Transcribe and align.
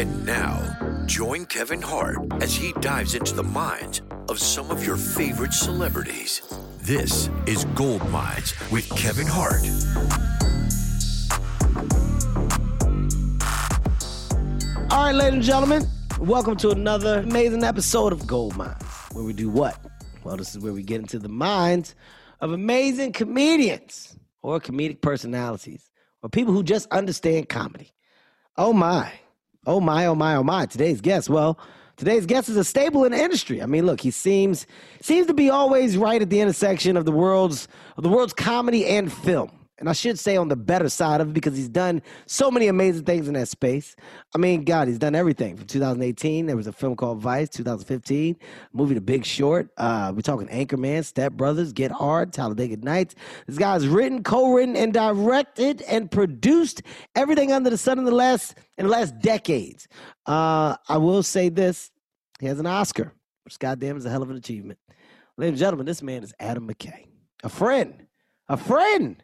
And 0.00 0.24
now, 0.24 0.62
join 1.06 1.44
Kevin 1.46 1.82
Hart 1.82 2.18
as 2.40 2.54
he 2.54 2.72
dives 2.74 3.16
into 3.16 3.34
the 3.34 3.42
minds 3.42 4.00
of 4.28 4.38
some 4.38 4.70
of 4.70 4.86
your 4.86 4.96
favorite 4.96 5.52
celebrities. 5.52 6.40
This 6.82 7.28
is 7.46 7.64
Gold 7.74 8.08
Minds 8.08 8.54
with 8.70 8.88
Kevin 8.90 9.26
Hart. 9.28 9.64
All 14.92 15.04
right, 15.04 15.12
ladies 15.12 15.34
and 15.34 15.42
gentlemen, 15.42 15.84
welcome 16.20 16.54
to 16.58 16.70
another 16.70 17.18
amazing 17.18 17.64
episode 17.64 18.12
of 18.12 18.24
Gold 18.24 18.56
Minds, 18.56 18.84
where 19.10 19.24
we 19.24 19.32
do 19.32 19.48
what? 19.48 19.84
Well, 20.22 20.36
this 20.36 20.54
is 20.54 20.62
where 20.62 20.72
we 20.72 20.84
get 20.84 21.00
into 21.00 21.18
the 21.18 21.28
minds 21.28 21.96
of 22.40 22.52
amazing 22.52 23.14
comedians 23.14 24.16
or 24.42 24.60
comedic 24.60 25.00
personalities 25.00 25.90
or 26.22 26.28
people 26.28 26.54
who 26.54 26.62
just 26.62 26.86
understand 26.92 27.48
comedy. 27.48 27.90
Oh 28.56 28.72
my, 28.72 29.12
oh 29.68 29.80
my, 29.80 30.06
oh 30.06 30.14
my, 30.14 30.34
oh 30.34 30.42
my. 30.42 30.66
Today's 30.66 31.00
guest, 31.00 31.28
well, 31.28 31.58
today's 31.96 32.26
guest 32.26 32.48
is 32.48 32.56
a 32.56 32.64
staple 32.64 33.04
in 33.04 33.12
the 33.12 33.22
industry. 33.22 33.62
I 33.62 33.66
mean, 33.66 33.86
look, 33.86 34.00
he 34.00 34.10
seems 34.10 34.66
seems 35.00 35.26
to 35.28 35.34
be 35.34 35.50
always 35.50 35.96
right 35.96 36.20
at 36.20 36.30
the 36.30 36.40
intersection 36.40 36.96
of 36.96 37.04
the 37.04 37.12
world's 37.12 37.68
of 37.96 38.02
the 38.02 38.08
world's 38.08 38.32
comedy 38.32 38.86
and 38.86 39.12
film 39.12 39.52
and 39.78 39.88
I 39.88 39.92
should 39.92 40.18
say 40.18 40.36
on 40.36 40.48
the 40.48 40.56
better 40.56 40.88
side 40.88 41.20
of 41.20 41.28
it 41.28 41.34
because 41.34 41.56
he's 41.56 41.68
done 41.68 42.02
so 42.26 42.50
many 42.50 42.66
amazing 42.66 43.04
things 43.04 43.28
in 43.28 43.34
that 43.34 43.48
space. 43.48 43.94
I 44.34 44.38
mean, 44.38 44.64
God, 44.64 44.88
he's 44.88 44.98
done 44.98 45.14
everything. 45.14 45.56
From 45.56 45.66
2018, 45.66 46.46
there 46.46 46.56
was 46.56 46.66
a 46.66 46.72
film 46.72 46.96
called 46.96 47.20
Vice. 47.20 47.48
2015, 47.48 48.36
movie 48.72 48.94
The 48.94 49.00
Big 49.00 49.24
Short. 49.24 49.68
Uh, 49.76 50.12
we're 50.14 50.22
talking 50.22 50.48
Anchorman, 50.48 51.04
Step 51.04 51.32
Brothers, 51.32 51.72
Get 51.72 51.90
Hard, 51.90 52.32
Talladega 52.32 52.76
Nights. 52.78 53.14
This 53.46 53.58
guy's 53.58 53.86
written, 53.86 54.22
co-written, 54.22 54.76
and 54.76 54.92
directed 54.92 55.82
and 55.82 56.10
produced 56.10 56.82
everything 57.14 57.52
under 57.52 57.70
the 57.70 57.78
sun 57.78 57.98
in 57.98 58.04
the 58.04 58.14
last 58.14 58.56
in 58.76 58.86
the 58.86 58.92
last 58.92 59.18
decades. 59.20 59.88
Uh, 60.26 60.76
I 60.88 60.98
will 60.98 61.22
say 61.22 61.48
this: 61.48 61.90
he 62.40 62.46
has 62.46 62.58
an 62.58 62.66
Oscar, 62.66 63.12
which 63.44 63.58
goddamn 63.58 63.96
is 63.96 64.04
a 64.06 64.10
hell 64.10 64.22
of 64.22 64.30
an 64.30 64.36
achievement. 64.36 64.78
Ladies 65.36 65.52
and 65.52 65.58
gentlemen, 65.58 65.86
this 65.86 66.02
man 66.02 66.24
is 66.24 66.34
Adam 66.40 66.68
McKay, 66.68 67.06
a 67.44 67.48
friend, 67.48 68.06
a 68.48 68.56
friend. 68.56 69.22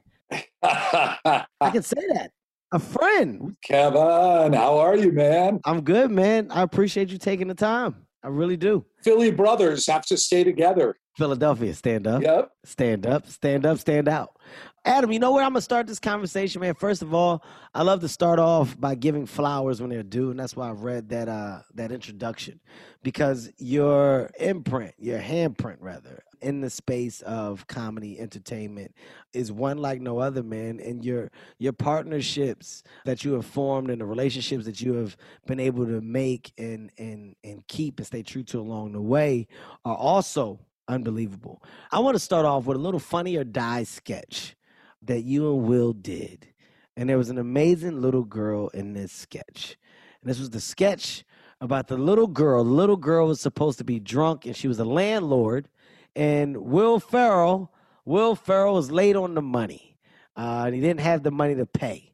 I 0.63 1.47
can 1.73 1.83
say 1.83 2.01
that. 2.15 2.31
A 2.73 2.79
friend. 2.79 3.57
Kevin, 3.65 4.53
how 4.53 4.79
are 4.79 4.97
you, 4.97 5.13
man? 5.13 5.61
I'm 5.65 5.83
good, 5.83 6.11
man. 6.11 6.49
I 6.51 6.63
appreciate 6.63 7.11
you 7.11 7.19
taking 7.19 7.49
the 7.49 7.55
time. 7.55 8.07
I 8.23 8.29
really 8.29 8.57
do. 8.57 8.85
Philly 9.03 9.31
brothers 9.31 9.87
have 9.87 10.05
to 10.07 10.17
stay 10.17 10.45
together. 10.45 10.97
Philadelphia, 11.17 11.73
stand 11.75 12.07
up. 12.07 12.23
Yep. 12.23 12.51
Stand 12.65 13.07
up, 13.07 13.27
stand 13.27 13.67
up, 13.67 13.79
stand 13.79 14.09
out. 14.09 14.37
Adam, 14.85 15.13
you 15.13 15.19
know 15.19 15.33
where 15.33 15.45
I'm 15.45 15.53
gonna 15.53 15.61
start 15.63 15.87
this 15.87 16.01
conversation, 16.01 16.61
man. 16.61 16.75
First 16.75 17.03
of 17.03 17.15
all, 17.15 17.43
I 17.75 17.83
love 17.83 18.01
to 18.01 18.09
start 18.09 18.39
off 18.39 18.79
by 18.79 18.95
giving 18.95 19.25
flowers 19.25 19.81
when 19.81 19.91
they're 19.91 20.03
due, 20.03 20.31
and 20.31 20.39
that's 20.39 20.57
why 20.57 20.69
I 20.69 20.73
read 20.73 21.09
that 21.11 21.29
uh 21.29 21.61
that 21.75 21.93
introduction, 21.93 22.61
because 23.03 23.51
your 23.59 24.31
imprint, 24.39 24.95
your 24.99 25.19
handprint 25.19 25.77
rather, 25.81 26.23
in 26.43 26.61
the 26.61 26.69
space 26.69 27.23
of 27.23 27.67
comedy 27.67 28.19
entertainment 28.21 28.95
is 29.33 29.51
one 29.51 29.79
like 29.79 30.01
no 30.03 30.19
other, 30.19 30.43
man. 30.43 30.81
And 30.81 31.05
your 31.05 31.31
your 31.59 31.73
partnerships 31.73 32.83
that 33.07 33.25
you 33.25 33.33
have 33.35 33.47
formed 33.47 33.89
and 33.89 34.01
the 34.01 34.07
relationships 34.07 34.67
that 34.67 34.81
you 34.81 34.95
have 34.95 35.17
been 35.47 35.61
able 35.61 35.87
to 35.87 36.01
make 36.01 36.53
and 36.59 36.91
and 36.99 37.37
and 37.43 37.67
keep 37.69 37.99
and 37.99 38.07
stay 38.07 38.23
true 38.23 38.43
to 38.45 38.61
along 38.61 38.93
the 38.93 39.01
way 39.01 39.47
are 39.85 39.97
also 39.97 40.59
unbelievable. 40.89 41.63
I 41.91 42.01
want 42.01 42.15
to 42.15 42.21
start 42.21 42.47
off 42.47 42.67
with 42.67 42.77
a 42.77 42.81
little 42.81 43.01
funny 43.01 43.37
or 43.37 43.45
die 43.45 43.85
sketch 43.85 44.57
that 45.03 45.23
you 45.23 45.55
and 45.55 45.67
Will 45.67 45.93
did. 45.93 46.49
And 46.97 47.09
there 47.09 47.19
was 47.19 47.31
an 47.31 47.39
amazing 47.39 48.01
little 48.01 48.25
girl 48.25 48.69
in 48.69 48.93
this 48.93 49.13
sketch. 49.13 49.77
And 50.23 50.31
this 50.31 50.39
was 50.39 50.51
the 50.51 50.61
sketch 50.61 51.25
about 51.61 51.89
the 51.89 51.97
little 51.97 52.27
girl. 52.27 52.65
The 52.65 52.71
little 52.71 52.97
girl 52.97 53.29
was 53.29 53.41
supposed 53.41 53.79
to 53.79 53.85
be 53.85 53.99
drunk 53.99 54.47
and 54.47 54.57
she 54.57 54.69
was 54.69 54.79
a 54.79 54.85
landlord. 54.85 55.69
And 56.15 56.57
Will 56.57 57.01
Ferrell, 57.01 57.73
Will 58.05 58.35
Ferrell 58.35 58.75
was 58.75 58.91
late 58.91 59.17
on 59.17 59.35
the 59.35 59.43
money. 59.43 59.97
Uh, 60.37 60.65
and 60.67 60.75
he 60.75 60.81
didn't 60.81 61.01
have 61.01 61.23
the 61.23 61.31
money 61.31 61.55
to 61.55 61.67
pay. 61.67 62.13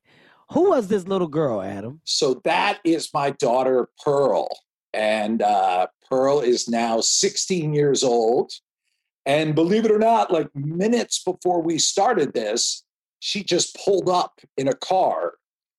Who 0.53 0.71
was 0.71 0.89
this 0.89 1.07
little 1.07 1.29
girl, 1.29 1.63
Adam? 1.63 2.01
So 2.05 2.41
that 2.45 2.81
is 2.85 3.11
my 3.15 3.31
daughter, 3.31 3.89
Pearl. 4.03 4.49
And 4.93 5.43
uh, 5.43 5.87
Pearl 6.09 6.41
is 6.41 6.69
now 6.69 7.01
16 7.01 7.73
years 7.73 8.03
old. 8.03 8.53
And 9.27 9.55
believe 9.55 9.85
it 9.85 9.91
or 9.91 9.99
not, 9.99 10.33
like 10.33 10.49
minutes 10.55 11.23
before 11.23 11.63
we 11.63 11.79
started 11.79 12.33
this, 12.33 12.85
she 13.19 13.45
just 13.45 13.77
pulled 13.85 14.09
up 14.09 14.41
in 14.57 14.67
a 14.67 14.75
car 14.75 15.35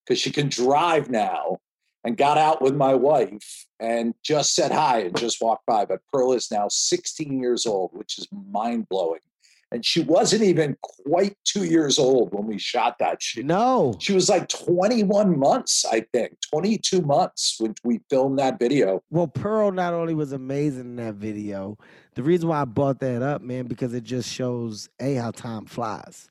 because 0.05 0.19
she 0.19 0.31
can 0.31 0.47
drive 0.47 1.09
now 1.09 1.59
and 2.03 2.17
got 2.17 2.37
out 2.37 2.61
with 2.61 2.75
my 2.75 2.93
wife 2.93 3.65
and 3.79 4.13
just 4.23 4.55
said 4.55 4.71
hi 4.71 4.99
and 4.99 5.17
just 5.17 5.41
walked 5.41 5.65
by. 5.65 5.85
But 5.85 6.01
Pearl 6.11 6.33
is 6.33 6.51
now 6.51 6.67
16 6.69 7.41
years 7.41 7.65
old, 7.65 7.91
which 7.93 8.17
is 8.17 8.27
mind 8.31 8.87
blowing. 8.89 9.21
And 9.73 9.85
she 9.85 10.01
wasn't 10.01 10.43
even 10.43 10.75
quite 10.81 11.37
two 11.45 11.63
years 11.63 11.97
old 11.97 12.33
when 12.33 12.45
we 12.45 12.59
shot 12.59 12.97
that. 12.99 13.23
She, 13.23 13.41
No. 13.41 13.95
she 13.99 14.11
was 14.13 14.27
like 14.27 14.49
21 14.49 15.39
months, 15.39 15.85
I 15.89 16.05
think, 16.11 16.35
22 16.51 17.01
months 17.01 17.55
when 17.57 17.73
we 17.83 18.01
filmed 18.09 18.37
that 18.39 18.59
video. 18.59 19.01
Well, 19.09 19.27
Pearl 19.27 19.71
not 19.71 19.93
only 19.93 20.13
was 20.13 20.33
amazing 20.33 20.81
in 20.81 20.95
that 20.97 21.15
video, 21.15 21.77
the 22.15 22.23
reason 22.23 22.49
why 22.49 22.61
I 22.61 22.65
brought 22.65 22.99
that 22.99 23.21
up, 23.21 23.41
man, 23.41 23.67
because 23.67 23.93
it 23.93 24.03
just 24.03 24.27
shows 24.29 24.89
a 24.99 25.15
how 25.15 25.31
time 25.31 25.65
flies, 25.65 26.29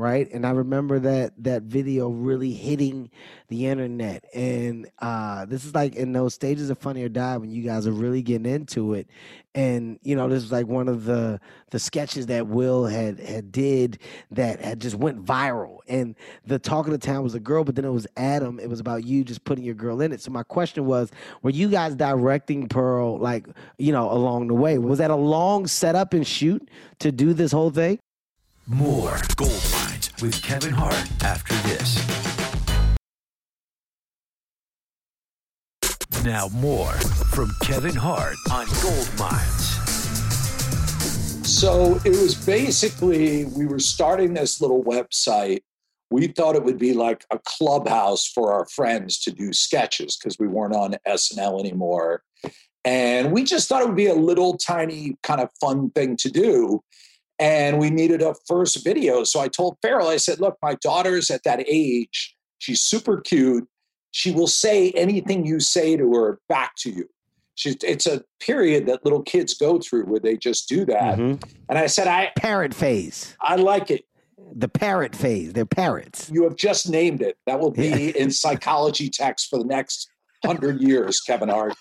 right? 0.00 0.32
And 0.32 0.46
I 0.46 0.50
remember 0.50 0.98
that 1.00 1.34
that 1.44 1.62
video 1.62 2.08
really 2.08 2.52
hitting 2.52 3.10
the 3.48 3.66
internet, 3.66 4.24
and 4.34 4.90
uh, 4.98 5.44
this 5.44 5.64
is 5.64 5.74
like 5.74 5.94
in 5.94 6.12
those 6.12 6.32
stages 6.32 6.70
of 6.70 6.78
Funny 6.78 7.04
or 7.04 7.10
Die 7.10 7.36
when 7.36 7.50
you 7.50 7.62
guys 7.62 7.86
are 7.86 7.92
really 7.92 8.22
getting 8.22 8.50
into 8.50 8.94
it, 8.94 9.08
and 9.54 9.98
you 10.02 10.16
know 10.16 10.26
this 10.28 10.42
was 10.42 10.52
like 10.52 10.66
one 10.66 10.88
of 10.88 11.04
the 11.04 11.38
the 11.70 11.78
sketches 11.78 12.26
that 12.26 12.46
Will 12.46 12.86
had 12.86 13.20
had 13.20 13.52
did 13.52 13.98
that 14.30 14.60
had 14.60 14.80
just 14.80 14.96
went 14.96 15.22
viral, 15.22 15.78
and 15.86 16.16
the 16.46 16.58
talk 16.58 16.86
of 16.86 16.92
the 16.92 16.98
town 16.98 17.22
was 17.22 17.34
a 17.34 17.40
girl, 17.40 17.62
but 17.62 17.74
then 17.74 17.84
it 17.84 17.90
was 17.90 18.06
Adam. 18.16 18.58
It 18.58 18.70
was 18.70 18.80
about 18.80 19.04
you 19.04 19.22
just 19.22 19.44
putting 19.44 19.64
your 19.64 19.74
girl 19.74 20.00
in 20.00 20.12
it. 20.12 20.22
So 20.22 20.30
my 20.30 20.44
question 20.44 20.86
was, 20.86 21.10
were 21.42 21.50
you 21.50 21.68
guys 21.68 21.94
directing 21.94 22.68
Pearl 22.68 23.18
like 23.18 23.46
you 23.76 23.92
know 23.92 24.10
along 24.10 24.46
the 24.46 24.54
way? 24.54 24.78
Was 24.78 24.98
that 24.98 25.10
a 25.10 25.16
long 25.16 25.66
setup 25.66 26.14
and 26.14 26.26
shoot 26.26 26.70
to 27.00 27.12
do 27.12 27.34
this 27.34 27.52
whole 27.52 27.70
thing? 27.70 27.98
More 28.66 29.18
Gold 29.36 29.64
Minds 29.72 30.10
with 30.22 30.40
Kevin 30.42 30.72
Hart 30.72 30.94
after 31.22 31.54
this. 31.68 32.06
Now, 36.24 36.48
more 36.48 36.92
from 37.32 37.50
Kevin 37.62 37.94
Hart 37.94 38.36
on 38.52 38.66
Gold 38.82 39.10
Minds. 39.18 39.80
So 41.48 41.98
it 42.04 42.10
was 42.10 42.34
basically, 42.34 43.46
we 43.46 43.66
were 43.66 43.78
starting 43.78 44.34
this 44.34 44.60
little 44.60 44.84
website. 44.84 45.62
We 46.10 46.28
thought 46.28 46.56
it 46.56 46.62
would 46.62 46.78
be 46.78 46.92
like 46.92 47.24
a 47.30 47.38
clubhouse 47.44 48.26
for 48.26 48.52
our 48.52 48.66
friends 48.66 49.18
to 49.20 49.32
do 49.32 49.52
sketches 49.52 50.16
because 50.16 50.38
we 50.38 50.46
weren't 50.46 50.76
on 50.76 50.96
SNL 51.08 51.58
anymore. 51.58 52.22
And 52.84 53.32
we 53.32 53.44
just 53.44 53.68
thought 53.68 53.82
it 53.82 53.88
would 53.88 53.96
be 53.96 54.06
a 54.06 54.14
little 54.14 54.56
tiny 54.56 55.16
kind 55.22 55.40
of 55.40 55.50
fun 55.60 55.90
thing 55.90 56.16
to 56.16 56.30
do. 56.30 56.82
And 57.40 57.78
we 57.78 57.88
needed 57.90 58.20
a 58.22 58.34
first 58.46 58.84
video. 58.84 59.24
So 59.24 59.40
I 59.40 59.48
told 59.48 59.78
Ferrell, 59.82 60.08
I 60.08 60.18
said, 60.18 60.40
look, 60.40 60.56
my 60.62 60.74
daughter's 60.82 61.30
at 61.30 61.42
that 61.44 61.64
age. 61.66 62.36
She's 62.58 62.82
super 62.82 63.20
cute. 63.20 63.66
She 64.12 64.30
will 64.30 64.46
say 64.46 64.90
anything 64.90 65.46
you 65.46 65.58
say 65.58 65.96
to 65.96 66.12
her 66.14 66.38
back 66.48 66.74
to 66.80 66.90
you. 66.90 67.06
She's, 67.54 67.76
it's 67.82 68.06
a 68.06 68.22
period 68.40 68.86
that 68.86 69.04
little 69.04 69.22
kids 69.22 69.54
go 69.54 69.78
through 69.78 70.04
where 70.04 70.20
they 70.20 70.36
just 70.36 70.68
do 70.68 70.84
that. 70.86 71.18
Mhm. 71.18 71.42
And 71.68 71.78
I 71.78 71.86
said, 71.86 72.06
I, 72.08 72.30
Parrot 72.36 72.74
phase, 72.74 73.34
I 73.40 73.56
like 73.56 73.90
it. 73.90 74.04
the 74.54 74.68
parrot 74.68 75.14
phase. 75.16 75.52
They're 75.52 75.64
parrots. 75.66 76.30
You 76.32 76.44
have 76.44 76.56
just 76.56 76.88
named 76.90 77.22
it. 77.22 77.36
That 77.46 77.60
will 77.60 77.70
be 77.70 77.88
Yeah. 77.88 77.96
in 78.16 78.30
psychology 78.30 79.08
text 79.08 79.48
for 79.48 79.58
the 79.58 79.64
next 79.64 80.08
hundred 80.44 80.80
years, 80.82 81.20
Kevin 81.20 81.48
Hart. 81.50 81.74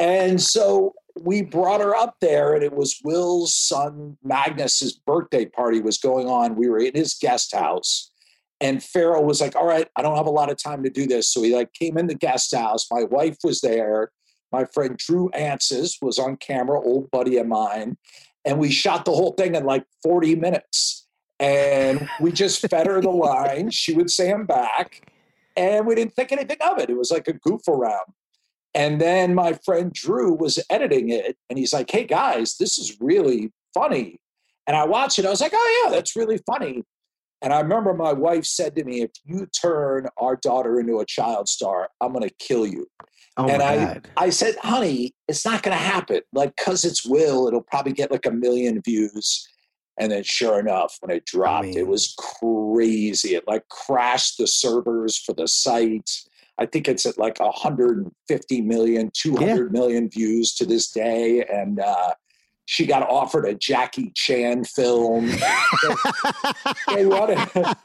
And 0.00 0.40
so 0.40 0.94
we 1.22 1.42
brought 1.42 1.80
her 1.80 1.94
up 1.94 2.16
there, 2.20 2.54
and 2.54 2.62
it 2.62 2.72
was 2.72 3.00
Will's 3.04 3.54
son 3.54 4.16
Magnus's 4.22 4.94
birthday 4.94 5.46
party 5.46 5.80
was 5.80 5.98
going 5.98 6.28
on. 6.28 6.56
We 6.56 6.68
were 6.68 6.78
in 6.78 6.94
his 6.94 7.14
guest 7.14 7.54
house, 7.54 8.10
and 8.60 8.82
Ferrell 8.82 9.24
was 9.24 9.40
like, 9.40 9.56
"All 9.56 9.66
right, 9.66 9.88
I 9.96 10.02
don't 10.02 10.16
have 10.16 10.26
a 10.26 10.30
lot 10.30 10.50
of 10.50 10.62
time 10.62 10.82
to 10.82 10.90
do 10.90 11.06
this." 11.06 11.30
So 11.30 11.42
he 11.42 11.54
like 11.54 11.72
came 11.72 11.98
in 11.98 12.06
the 12.06 12.14
guest 12.14 12.54
house. 12.54 12.86
My 12.90 13.04
wife 13.04 13.38
was 13.44 13.60
there. 13.60 14.10
My 14.52 14.64
friend 14.64 14.96
Drew 14.96 15.30
Anses 15.34 15.98
was 16.00 16.18
on 16.18 16.36
camera, 16.36 16.80
old 16.80 17.10
buddy 17.10 17.36
of 17.38 17.46
mine, 17.46 17.96
and 18.44 18.58
we 18.58 18.70
shot 18.70 19.04
the 19.04 19.12
whole 19.12 19.32
thing 19.32 19.54
in 19.54 19.64
like 19.64 19.84
forty 20.02 20.34
minutes. 20.34 21.06
And 21.40 22.08
we 22.20 22.32
just 22.32 22.68
fed 22.68 22.88
her 22.88 23.00
the 23.00 23.10
line. 23.28 23.70
She 23.70 23.94
would 23.94 24.10
say 24.10 24.28
them 24.28 24.46
back, 24.46 25.12
and 25.56 25.86
we 25.86 25.94
didn't 25.94 26.14
think 26.14 26.32
anything 26.32 26.58
of 26.60 26.78
it. 26.78 26.90
It 26.90 26.96
was 26.96 27.10
like 27.10 27.28
a 27.28 27.32
goof 27.32 27.66
around. 27.68 28.12
And 28.74 29.00
then 29.00 29.34
my 29.34 29.58
friend 29.64 29.92
Drew 29.92 30.34
was 30.34 30.62
editing 30.70 31.10
it, 31.10 31.36
and 31.48 31.58
he's 31.58 31.72
like, 31.72 31.90
"Hey 31.90 32.04
guys, 32.04 32.56
this 32.58 32.78
is 32.78 32.96
really 33.00 33.52
funny." 33.74 34.20
And 34.66 34.76
I 34.76 34.84
watched 34.84 35.18
it. 35.18 35.26
I 35.26 35.30
was 35.30 35.40
like, 35.40 35.52
"Oh 35.54 35.82
yeah, 35.84 35.90
that's 35.90 36.16
really 36.16 36.38
funny." 36.46 36.84
And 37.40 37.52
I 37.52 37.60
remember 37.60 37.94
my 37.94 38.12
wife 38.12 38.44
said 38.44 38.74
to 38.76 38.84
me, 38.84 39.02
if 39.02 39.12
you 39.24 39.46
turn 39.46 40.08
our 40.16 40.36
daughter 40.36 40.80
into 40.80 40.98
a 40.98 41.06
child 41.06 41.48
star, 41.48 41.88
I'm 42.00 42.12
going 42.12 42.28
to 42.28 42.34
kill 42.38 42.66
you. 42.66 42.86
Oh 43.36 43.48
and 43.48 43.62
I, 43.62 43.76
God. 43.76 44.08
I 44.16 44.30
said, 44.30 44.56
honey, 44.60 45.12
it's 45.28 45.44
not 45.44 45.62
going 45.62 45.76
to 45.76 45.82
happen. 45.82 46.20
Like, 46.32 46.56
because 46.56 46.84
it's 46.84 47.06
Will, 47.06 47.46
it'll 47.46 47.62
probably 47.62 47.92
get 47.92 48.10
like 48.10 48.26
a 48.26 48.32
million 48.32 48.82
views. 48.82 49.46
And 50.00 50.10
then, 50.12 50.24
sure 50.24 50.58
enough, 50.58 50.96
when 51.00 51.16
it 51.16 51.26
dropped, 51.26 51.66
mean- 51.66 51.78
it 51.78 51.86
was 51.86 52.14
crazy. 52.18 53.34
It 53.34 53.44
like 53.46 53.68
crashed 53.68 54.38
the 54.38 54.46
servers 54.46 55.16
for 55.18 55.32
the 55.32 55.46
site. 55.46 56.10
I 56.58 56.66
think 56.66 56.88
it's 56.88 57.06
at 57.06 57.18
like 57.18 57.38
150 57.38 58.60
million, 58.62 59.10
200 59.14 59.72
million 59.72 60.10
views 60.10 60.54
to 60.54 60.66
this 60.66 60.90
day. 60.90 61.44
And 61.44 61.78
uh, 61.78 62.14
she 62.64 62.84
got 62.84 63.08
offered 63.08 63.46
a 63.46 63.54
Jackie 63.54 64.12
Chan 64.14 64.64
film. 64.64 65.30
they 66.88 67.06
wanted 67.06 67.38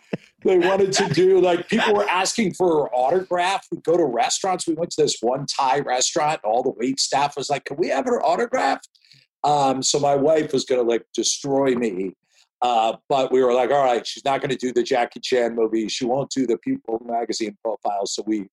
they 0.43 0.57
wanted 0.57 0.91
to 0.91 1.07
do 1.13 1.39
like 1.39 1.69
people 1.69 1.93
were 1.93 2.09
asking 2.09 2.53
for 2.55 2.67
her 2.67 2.93
autograph. 2.93 3.65
We'd 3.71 3.83
go 3.83 3.95
to 3.95 4.05
restaurants. 4.05 4.67
We 4.67 4.73
went 4.73 4.91
to 4.91 5.03
this 5.03 5.17
one 5.21 5.45
Thai 5.45 5.79
restaurant. 5.79 6.41
All 6.43 6.63
the 6.63 6.73
wait 6.75 6.99
staff 6.99 7.37
was 7.37 7.49
like, 7.49 7.65
"Can 7.65 7.77
we 7.77 7.89
have 7.89 8.05
her 8.05 8.21
autograph?" 8.25 8.81
Um, 9.43 9.83
so 9.83 9.99
my 9.99 10.15
wife 10.15 10.51
was 10.51 10.65
going 10.65 10.81
to 10.81 10.89
like 10.89 11.05
destroy 11.13 11.75
me. 11.75 12.13
Uh, 12.61 12.95
but 13.09 13.31
we 13.31 13.43
were 13.43 13.53
like, 13.53 13.71
all 13.71 13.83
right, 13.83 14.07
she's 14.07 14.23
not 14.23 14.39
going 14.39 14.49
to 14.49 14.55
do 14.55 14.71
the 14.71 14.83
Jackie 14.83 15.19
Chan 15.19 15.53
movie. 15.53 15.89
She 15.89 16.05
won't 16.05 16.29
do 16.29 16.47
the 16.47 16.57
People 16.57 17.01
magazine 17.05 17.57
profile. 17.61 18.05
So 18.05 18.23
we 18.25 18.47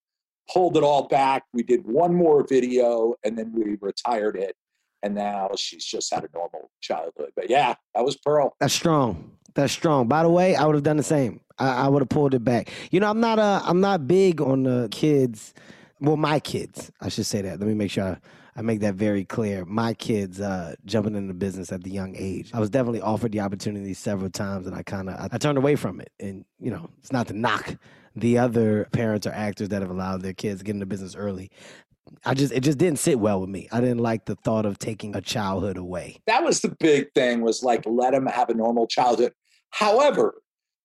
pulled 0.52 0.76
it 0.76 0.82
all 0.82 1.08
back. 1.08 1.44
We 1.52 1.62
did 1.62 1.86
one 1.86 2.14
more 2.14 2.46
video 2.46 3.14
and 3.24 3.38
then 3.38 3.52
we 3.52 3.76
retired 3.80 4.36
it. 4.36 4.56
And 5.02 5.14
now 5.14 5.50
she's 5.56 5.84
just 5.84 6.12
had 6.12 6.24
a 6.24 6.28
normal 6.34 6.70
childhood. 6.80 7.30
But 7.34 7.48
yeah, 7.48 7.74
that 7.94 8.04
was 8.04 8.16
Pearl. 8.16 8.54
That's 8.60 8.74
strong. 8.74 9.32
That's 9.54 9.72
strong. 9.72 10.08
By 10.08 10.22
the 10.22 10.28
way, 10.28 10.56
I 10.56 10.66
would 10.66 10.74
have 10.74 10.84
done 10.84 10.98
the 10.98 11.02
same. 11.02 11.40
I, 11.58 11.84
I 11.84 11.88
would 11.88 12.02
have 12.02 12.08
pulled 12.08 12.34
it 12.34 12.44
back. 12.44 12.70
You 12.90 13.00
know, 13.00 13.08
I'm 13.08 13.20
not 13.20 13.38
uh 13.38 13.62
I'm 13.64 13.80
not 13.80 14.06
big 14.06 14.40
on 14.40 14.64
the 14.64 14.88
kids. 14.90 15.54
Well, 16.00 16.16
my 16.16 16.40
kids, 16.40 16.90
I 17.00 17.08
should 17.08 17.26
say 17.26 17.42
that. 17.42 17.60
Let 17.60 17.68
me 17.68 17.74
make 17.74 17.90
sure 17.90 18.04
I, 18.04 18.18
I 18.56 18.62
make 18.62 18.80
that 18.80 18.94
very 18.94 19.24
clear. 19.24 19.64
My 19.66 19.92
kids 19.94 20.40
uh, 20.40 20.74
jumping 20.86 21.14
into 21.14 21.34
business 21.34 21.72
at 21.72 21.84
the 21.84 21.90
young 21.90 22.14
age. 22.16 22.50
I 22.54 22.60
was 22.60 22.70
definitely 22.70 23.02
offered 23.02 23.32
the 23.32 23.40
opportunity 23.40 23.92
several 23.92 24.30
times, 24.30 24.66
and 24.66 24.74
I 24.74 24.82
kind 24.82 25.10
of 25.10 25.16
I, 25.16 25.28
I 25.32 25.38
turned 25.38 25.58
away 25.58 25.76
from 25.76 26.00
it. 26.00 26.10
And 26.18 26.44
you 26.58 26.70
know, 26.70 26.88
it's 26.98 27.12
not 27.12 27.26
to 27.28 27.34
knock 27.34 27.76
the 28.16 28.38
other 28.38 28.86
parents 28.92 29.26
or 29.26 29.30
actors 29.32 29.68
that 29.70 29.82
have 29.82 29.90
allowed 29.90 30.22
their 30.22 30.32
kids 30.32 30.60
to 30.60 30.64
get 30.64 30.74
into 30.74 30.86
business 30.86 31.14
early. 31.14 31.50
I 32.24 32.34
just 32.34 32.52
it 32.52 32.60
just 32.60 32.78
didn't 32.78 32.98
sit 32.98 33.20
well 33.20 33.40
with 33.40 33.50
me. 33.50 33.68
I 33.70 33.80
didn't 33.80 33.98
like 33.98 34.24
the 34.24 34.34
thought 34.36 34.66
of 34.66 34.78
taking 34.78 35.14
a 35.14 35.20
childhood 35.20 35.76
away. 35.76 36.18
That 36.26 36.42
was 36.42 36.60
the 36.60 36.74
big 36.80 37.12
thing 37.14 37.40
was 37.40 37.62
like, 37.62 37.84
let 37.86 38.12
them 38.12 38.26
have 38.26 38.48
a 38.50 38.54
normal 38.54 38.86
childhood. 38.88 39.32
However, 39.70 40.34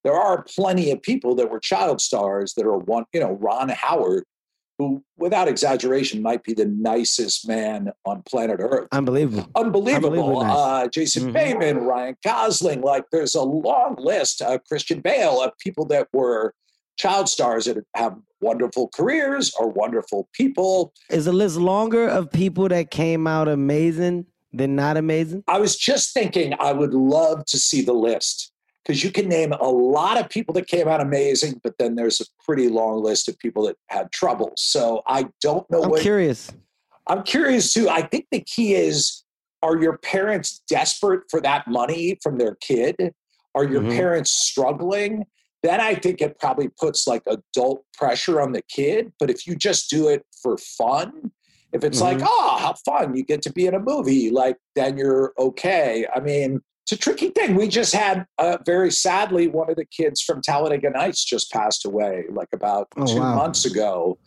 there 0.04 0.13
are 0.13 0.44
plenty 0.44 0.92
of 0.92 1.01
people 1.01 1.33
that 1.36 1.50
were 1.50 1.60
child 1.60 2.00
stars 2.00 2.54
that 2.56 2.66
are 2.66 2.77
one, 2.77 3.06
you 3.12 3.19
know, 3.22 3.31
Ron 3.31 3.69
Howard, 3.69 4.24
who, 4.77 5.04
without 5.18 5.48
exaggeration, 5.48 6.22
might 6.22 6.44
be 6.44 6.54
the 6.54 6.66
nicest 6.66 7.48
man 7.48 7.92
on 8.06 8.22
planet 8.30 8.57
Earth. 8.60 8.88
Unbelievable. 8.92 9.50
Unbelievable. 9.56 10.10
Unbelievably 10.12 10.44
nice. 10.45 10.56
Uh, 10.57 10.88
Jason 10.89 11.24
Mhm. 11.30 11.33
Bateman, 11.33 11.77
Ryan 11.80 12.18
Gosling. 12.24 12.81
Like, 12.81 13.06
there's 13.12 13.33
a 13.33 13.42
long 13.42 13.95
list. 13.98 14.44
Uh, 14.44 14.60
Christian 14.68 15.00
Bale 15.01 15.42
of 15.42 15.54
people 15.57 15.86
that 15.88 16.07
were 16.13 16.54
child 16.97 17.30
stars 17.30 17.65
that 17.65 17.77
have 17.95 18.15
wonderful 18.42 18.89
careers 18.89 19.53
or 19.59 19.69
wonderful 19.69 20.30
people. 20.33 20.94
Is 21.09 21.25
the 21.25 21.33
list 21.33 21.57
longer 21.57 22.07
of 22.07 22.31
people 22.31 22.68
that 22.69 22.92
came 22.92 23.27
out 23.27 23.47
amazing 23.47 24.25
than 24.53 24.75
not 24.75 24.97
amazing? 24.97 25.44
I 25.47 25.59
was 25.59 25.75
just 25.77 26.13
thinking 26.13 26.53
I 26.59 26.71
would 26.71 26.94
love 26.94 27.45
to 27.45 27.57
see 27.57 27.81
the 27.81 27.94
list 27.94 28.51
because 28.83 29.03
you 29.03 29.12
can 29.12 29.27
name 29.27 29.51
a 29.53 29.69
lot 29.69 30.19
of 30.19 30.30
people 30.30 30.53
that 30.53 30.68
came 30.68 30.88
out 30.88 31.01
amazing, 31.01 31.59
but 31.63 31.74
then 31.80 31.95
there's 31.95 32.21
a 32.21 32.25
pretty 32.44 32.69
long 32.69 33.03
list 33.03 33.27
of 33.27 33.38
people 33.39 33.63
that 33.65 33.77
had 33.88 34.12
trouble. 34.12 34.53
So 34.57 35.01
I 35.07 35.27
don't 35.41 35.69
know 35.71 35.83
I'm 35.83 35.89
what 35.89 36.01
curious. 36.01 36.51
I'm 37.07 37.24
curious 37.24 37.74
too. 37.74 37.89
I 37.89 38.03
think 38.03 38.27
the 38.31 38.41
key 38.41 38.74
is 38.75 39.24
are 39.63 39.77
your 39.81 39.98
parents 39.98 40.62
desperate 40.69 41.24
for 41.31 41.41
that 41.41 41.68
money 41.68 42.19
from 42.21 42.38
their 42.38 42.56
kid? 42.62 42.95
Are 43.56 43.63
your 43.63 43.81
Mhm. 43.81 43.95
parents 43.95 44.31
struggling? 44.31 45.25
Then 45.65 45.81
I 45.81 45.95
think 45.95 46.21
it 46.21 46.38
probably 46.39 46.69
puts 46.79 47.07
like 47.07 47.23
adult 47.25 47.83
pressure 47.97 48.39
on 48.39 48.51
the 48.51 48.62
kid. 48.69 49.12
But 49.19 49.31
if 49.31 49.47
you 49.47 49.56
just 49.56 49.89
do 49.89 50.09
it 50.09 50.23
for 50.44 50.57
fun, 50.59 51.31
if 51.73 51.83
it's 51.83 52.00
like, 52.01 52.19
Mhm. 52.19 52.27
oh, 52.29 52.57
how 52.59 52.75
fun, 52.85 53.15
you 53.17 53.23
get 53.23 53.41
to 53.41 53.51
be 53.51 53.65
in 53.65 53.73
a 53.73 53.79
movie, 53.79 54.29
like 54.29 54.57
then 54.75 54.95
you're 54.95 55.33
okay. 55.39 56.06
I 56.15 56.19
mean, 56.19 56.62
it's 56.83 56.91
a 56.91 56.97
tricky 56.97 57.29
thing. 57.29 57.56
We 57.56 57.67
just 57.67 57.94
had, 57.95 58.27
uh, 58.38 58.59
very 58.63 58.91
sadly, 58.91 59.47
one 59.47 59.71
of 59.71 59.75
the 59.75 59.85
kids 59.85 60.21
from 60.21 60.39
Talladega 60.44 60.91
Nights 60.91 61.25
just 61.25 61.51
passed 61.51 61.83
away 61.83 62.25
like 62.29 62.50
about 62.53 62.88
Oh, 62.95 63.07
two 63.07 63.19
wow. 63.21 63.35
months 63.35 63.65
ago. 63.65 64.19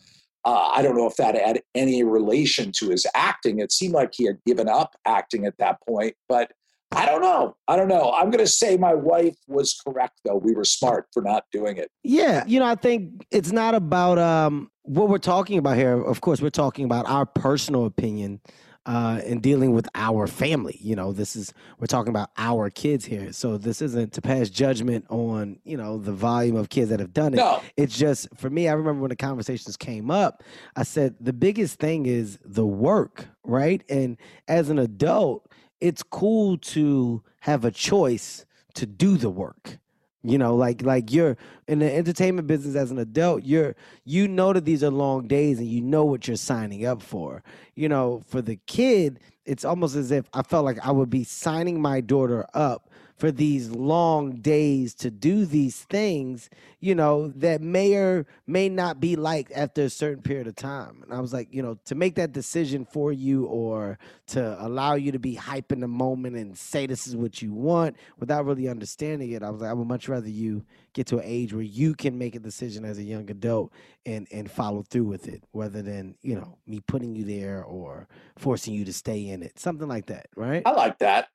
Uh, 0.44 0.70
I 0.74 0.82
don't 0.82 0.96
know 0.96 1.06
if 1.06 1.14
that 1.16 1.36
had 1.36 1.62
any 1.76 2.02
relation 2.02 2.72
to 2.78 2.90
his 2.90 3.06
acting. 3.14 3.60
It 3.60 3.70
seemed 3.70 3.94
like 3.94 4.10
he 4.12 4.24
had 4.26 4.38
given 4.44 4.68
up 4.68 4.96
acting 5.04 5.46
at 5.46 5.56
that 5.58 5.76
point, 5.86 6.14
but 6.28 6.50
I 6.92 7.04
don't 7.04 7.20
know. 7.20 7.56
I 7.68 7.76
don't 7.76 7.88
know. 7.88 8.12
I'm 8.12 8.30
going 8.30 8.44
to 8.44 8.50
say 8.50 8.76
my 8.76 8.94
wife 8.94 9.36
was 9.46 9.78
correct, 9.86 10.20
though. 10.24 10.36
We 10.36 10.54
were 10.54 10.64
smart 10.64 11.06
for 11.12 11.22
not 11.22 11.44
doing 11.52 11.76
it. 11.76 11.90
Yeah, 12.02 12.44
you 12.46 12.58
know, 12.60 12.66
I 12.66 12.76
think 12.76 13.26
it's 13.30 13.52
not 13.52 13.74
about 13.74 14.18
um 14.18 14.70
what 14.84 15.08
we're 15.08 15.18
talking 15.18 15.58
about 15.58 15.76
here. 15.76 16.00
Of 16.00 16.20
course, 16.22 16.40
we're 16.40 16.50
talking 16.50 16.84
about 16.86 17.06
our 17.06 17.26
personal 17.26 17.84
opinion 17.84 18.40
uh 18.86 19.20
in 19.26 19.40
dealing 19.40 19.72
with 19.72 19.86
our 19.94 20.26
family. 20.26 20.78
You 20.80 20.96
know, 20.96 21.12
this 21.12 21.36
is 21.36 21.52
we're 21.78 21.86
talking 21.88 22.08
about 22.08 22.30
our 22.38 22.70
kids 22.70 23.04
here. 23.04 23.32
So 23.32 23.58
this 23.58 23.82
isn't 23.82 24.14
to 24.14 24.22
pass 24.22 24.48
judgment 24.48 25.04
on, 25.10 25.58
you 25.64 25.76
know, 25.76 25.98
the 25.98 26.12
volume 26.12 26.56
of 26.56 26.70
kids 26.70 26.88
that 26.88 27.00
have 27.00 27.12
done 27.12 27.34
it. 27.34 27.36
No, 27.36 27.60
It's 27.76 27.98
just 27.98 28.28
for 28.34 28.48
me, 28.48 28.66
I 28.66 28.72
remember 28.72 29.02
when 29.02 29.10
the 29.10 29.16
conversations 29.16 29.76
came 29.76 30.10
up, 30.10 30.42
I 30.74 30.84
said 30.84 31.16
the 31.20 31.34
biggest 31.34 31.78
thing 31.78 32.06
is 32.06 32.38
the 32.42 32.66
work, 32.66 33.26
right? 33.44 33.84
And 33.90 34.16
as 34.46 34.70
an 34.70 34.78
adult, 34.78 35.47
it's 35.80 36.02
cool 36.02 36.58
to 36.58 37.22
have 37.40 37.64
a 37.64 37.70
choice 37.70 38.44
to 38.74 38.86
do 38.86 39.16
the 39.16 39.30
work. 39.30 39.78
You 40.24 40.36
know, 40.36 40.56
like 40.56 40.82
like 40.82 41.12
you're 41.12 41.36
in 41.68 41.78
the 41.78 41.94
entertainment 41.94 42.48
business 42.48 42.74
as 42.74 42.90
an 42.90 42.98
adult, 42.98 43.44
you're 43.44 43.76
you 44.04 44.26
know 44.26 44.52
that 44.52 44.64
these 44.64 44.82
are 44.82 44.90
long 44.90 45.28
days 45.28 45.58
and 45.60 45.68
you 45.68 45.80
know 45.80 46.04
what 46.04 46.26
you're 46.26 46.36
signing 46.36 46.84
up 46.84 47.02
for. 47.02 47.42
You 47.76 47.88
know, 47.88 48.22
for 48.26 48.42
the 48.42 48.56
kid, 48.66 49.20
it's 49.44 49.64
almost 49.64 49.94
as 49.94 50.10
if 50.10 50.28
I 50.34 50.42
felt 50.42 50.64
like 50.64 50.84
I 50.84 50.90
would 50.90 51.08
be 51.08 51.22
signing 51.22 51.80
my 51.80 52.00
daughter 52.00 52.46
up 52.52 52.87
for 53.18 53.32
these 53.32 53.70
long 53.70 54.36
days 54.36 54.94
to 54.94 55.10
do 55.10 55.44
these 55.44 55.82
things, 55.84 56.48
you 56.80 56.94
know, 56.94 57.28
that 57.34 57.60
may 57.60 57.94
or 57.94 58.26
may 58.46 58.68
not 58.68 59.00
be 59.00 59.16
liked 59.16 59.50
after 59.52 59.82
a 59.82 59.90
certain 59.90 60.22
period 60.22 60.46
of 60.46 60.54
time. 60.54 61.02
And 61.02 61.12
I 61.12 61.20
was 61.20 61.32
like, 61.32 61.48
you 61.52 61.60
know, 61.60 61.78
to 61.86 61.96
make 61.96 62.14
that 62.14 62.32
decision 62.32 62.84
for 62.84 63.12
you 63.12 63.46
or 63.46 63.98
to 64.28 64.64
allow 64.64 64.94
you 64.94 65.10
to 65.10 65.18
be 65.18 65.34
hype 65.34 65.72
in 65.72 65.80
the 65.80 65.88
moment 65.88 66.36
and 66.36 66.56
say 66.56 66.86
this 66.86 67.08
is 67.08 67.16
what 67.16 67.42
you 67.42 67.52
want 67.52 67.96
without 68.20 68.44
really 68.44 68.68
understanding 68.68 69.32
it, 69.32 69.42
I 69.42 69.50
was 69.50 69.62
like, 69.62 69.70
I 69.70 69.74
would 69.74 69.88
much 69.88 70.08
rather 70.08 70.28
you 70.28 70.64
get 70.92 71.08
to 71.08 71.18
an 71.18 71.24
age 71.24 71.52
where 71.52 71.62
you 71.62 71.94
can 71.94 72.16
make 72.16 72.36
a 72.36 72.40
decision 72.40 72.84
as 72.84 72.98
a 72.98 73.02
young 73.02 73.28
adult 73.30 73.72
and 74.06 74.28
and 74.32 74.50
follow 74.50 74.82
through 74.82 75.04
with 75.04 75.28
it, 75.28 75.42
rather 75.52 75.82
than, 75.82 76.14
you 76.22 76.34
know, 76.34 76.56
me 76.66 76.80
putting 76.80 77.14
you 77.14 77.24
there 77.24 77.64
or 77.64 78.06
forcing 78.36 78.74
you 78.74 78.84
to 78.84 78.92
stay 78.92 79.28
in 79.28 79.42
it. 79.42 79.58
Something 79.58 79.88
like 79.88 80.06
that, 80.06 80.28
right? 80.36 80.62
I 80.64 80.70
like 80.70 80.98
that. 80.98 81.28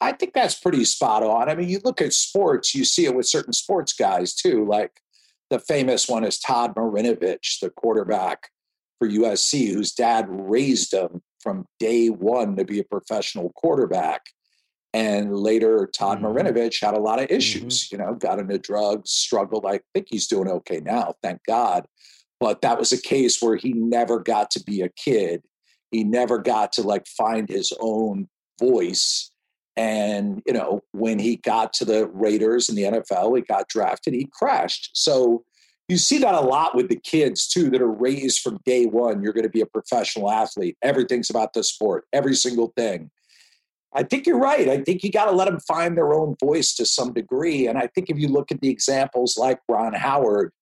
I 0.00 0.12
think 0.12 0.32
that's 0.32 0.58
pretty 0.58 0.84
spot 0.84 1.22
on. 1.22 1.48
I 1.48 1.54
mean, 1.54 1.68
you 1.68 1.80
look 1.84 2.00
at 2.00 2.12
sports, 2.12 2.74
you 2.74 2.84
see 2.84 3.04
it 3.04 3.14
with 3.14 3.26
certain 3.28 3.52
sports 3.52 3.92
guys 3.92 4.34
too. 4.34 4.64
Like 4.66 4.92
the 5.50 5.58
famous 5.58 6.08
one 6.08 6.24
is 6.24 6.38
Todd 6.38 6.74
Marinovich, 6.74 7.60
the 7.60 7.70
quarterback 7.70 8.48
for 8.98 9.08
USC, 9.08 9.72
whose 9.72 9.92
dad 9.92 10.26
raised 10.28 10.94
him 10.94 11.22
from 11.42 11.66
day 11.78 12.08
one 12.08 12.56
to 12.56 12.64
be 12.64 12.78
a 12.80 12.84
professional 12.84 13.50
quarterback. 13.56 14.22
And 14.92 15.36
later, 15.36 15.88
Todd 15.92 16.20
Mhm. 16.20 16.24
Marinovich 16.34 16.80
had 16.84 16.94
a 16.94 17.00
lot 17.00 17.22
of 17.22 17.30
issues, 17.30 17.90
you 17.92 17.98
know, 17.98 18.14
got 18.14 18.38
into 18.38 18.58
drugs, 18.58 19.10
struggled. 19.10 19.64
I 19.66 19.80
think 19.94 20.06
he's 20.10 20.26
doing 20.26 20.48
okay 20.48 20.80
now, 20.80 21.14
thank 21.22 21.40
God. 21.46 21.86
But 22.40 22.62
that 22.62 22.78
was 22.78 22.90
a 22.90 23.00
case 23.00 23.40
where 23.40 23.56
he 23.56 23.72
never 23.72 24.18
got 24.18 24.50
to 24.52 24.64
be 24.64 24.80
a 24.80 24.88
kid. 24.88 25.42
He 25.90 26.04
never 26.04 26.38
got 26.38 26.72
to 26.72 26.82
like 26.82 27.06
find 27.06 27.48
his 27.48 27.72
own 27.80 28.28
voice. 28.58 29.29
And, 29.80 30.42
you 30.46 30.52
know, 30.52 30.82
when 30.92 31.18
he 31.18 31.36
got 31.36 31.72
to 31.74 31.86
the 31.86 32.06
Raiders 32.08 32.68
in 32.68 32.74
the 32.74 32.82
NFL, 32.82 33.34
he 33.34 33.42
got 33.42 33.66
drafted, 33.66 34.12
he 34.12 34.28
crashed. 34.30 34.90
So 34.92 35.42
you 35.88 35.96
see 35.96 36.18
that 36.18 36.34
a 36.34 36.40
lot 36.40 36.76
with 36.76 36.90
the 36.90 37.00
kids 37.00 37.48
too 37.48 37.70
that 37.70 37.80
are 37.80 37.90
raised 37.90 38.40
from 38.40 38.60
day 38.66 38.84
one. 38.84 39.22
You're 39.22 39.32
going 39.32 39.44
to 39.44 39.48
be 39.48 39.62
a 39.62 39.66
professional 39.66 40.30
athlete. 40.30 40.76
Everything's 40.82 41.30
about 41.30 41.54
the 41.54 41.64
sport, 41.64 42.04
every 42.12 42.34
single 42.34 42.74
thing. 42.76 43.10
I 43.94 44.02
think 44.02 44.26
you're 44.26 44.38
right. 44.38 44.68
I 44.68 44.82
think 44.82 45.02
you 45.02 45.10
got 45.10 45.24
to 45.24 45.32
let 45.32 45.46
them 45.46 45.60
find 45.60 45.96
their 45.96 46.12
own 46.12 46.36
voice 46.38 46.74
to 46.74 46.84
some 46.84 47.14
degree. 47.14 47.66
And 47.66 47.78
I 47.78 47.86
think 47.86 48.10
if 48.10 48.18
you 48.18 48.28
look 48.28 48.52
at 48.52 48.60
the 48.60 48.68
examples 48.68 49.38
like 49.38 49.60
Ron 49.66 49.94
Howard, 49.94 50.52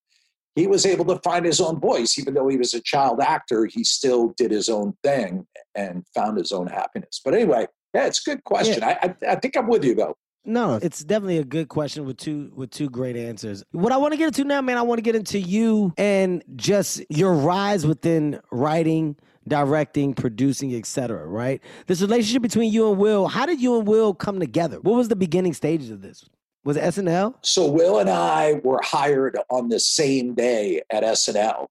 he 0.54 0.68
was 0.68 0.86
able 0.86 1.06
to 1.06 1.18
find 1.24 1.44
his 1.44 1.60
own 1.60 1.80
voice. 1.80 2.20
Even 2.20 2.34
though 2.34 2.46
he 2.46 2.56
was 2.56 2.72
a 2.72 2.80
child 2.80 3.20
actor, 3.20 3.66
he 3.66 3.82
still 3.82 4.32
did 4.36 4.52
his 4.52 4.68
own 4.68 4.94
thing 5.02 5.44
and 5.74 6.06
found 6.14 6.38
his 6.38 6.52
own 6.52 6.68
happiness. 6.68 7.20
But 7.24 7.34
anyway, 7.34 7.66
yeah, 7.98 8.06
it's 8.06 8.26
a 8.26 8.30
good 8.30 8.44
question. 8.44 8.82
I, 8.82 8.98
I, 9.02 9.14
I 9.30 9.34
think 9.36 9.56
I'm 9.56 9.66
with 9.66 9.84
you, 9.84 9.94
though. 9.94 10.16
No, 10.44 10.76
it's 10.76 11.04
definitely 11.04 11.38
a 11.38 11.44
good 11.44 11.68
question 11.68 12.06
with 12.06 12.16
two 12.16 12.50
with 12.54 12.70
two 12.70 12.88
great 12.88 13.16
answers. 13.16 13.64
What 13.72 13.92
I 13.92 13.96
want 13.98 14.12
to 14.12 14.16
get 14.16 14.28
into 14.28 14.44
now, 14.44 14.62
man, 14.62 14.78
I 14.78 14.82
want 14.82 14.98
to 14.98 15.02
get 15.02 15.14
into 15.14 15.38
you 15.38 15.92
and 15.98 16.42
just 16.56 17.02
your 17.10 17.34
rise 17.34 17.86
within 17.86 18.40
writing, 18.50 19.16
directing, 19.46 20.14
producing, 20.14 20.74
etc. 20.74 21.26
Right? 21.26 21.60
This 21.86 22.00
relationship 22.00 22.40
between 22.40 22.72
you 22.72 22.88
and 22.90 22.98
Will. 22.98 23.26
How 23.26 23.44
did 23.44 23.60
you 23.60 23.78
and 23.78 23.86
Will 23.86 24.14
come 24.14 24.40
together? 24.40 24.80
What 24.80 24.94
was 24.94 25.08
the 25.08 25.16
beginning 25.16 25.52
stages 25.52 25.90
of 25.90 26.00
this? 26.00 26.24
Was 26.64 26.76
it 26.76 26.84
SNL? 26.84 27.34
So 27.42 27.70
Will 27.70 27.98
and 27.98 28.08
I 28.08 28.60
were 28.64 28.80
hired 28.82 29.36
on 29.50 29.68
the 29.68 29.80
same 29.80 30.34
day 30.34 30.80
at 30.90 31.02
SNL. 31.02 31.66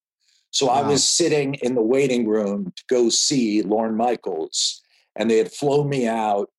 So 0.51 0.67
wow. 0.67 0.73
I 0.73 0.87
was 0.87 1.03
sitting 1.03 1.55
in 1.55 1.73
the 1.73 1.81
waiting 1.81 2.27
room 2.27 2.71
to 2.75 2.83
go 2.89 3.09
see 3.09 3.61
Lorne 3.63 3.95
Michaels, 3.95 4.81
and 5.17 5.29
they 5.29 5.37
had 5.37 5.51
flown 5.51 5.89
me 5.89 6.07
out, 6.07 6.49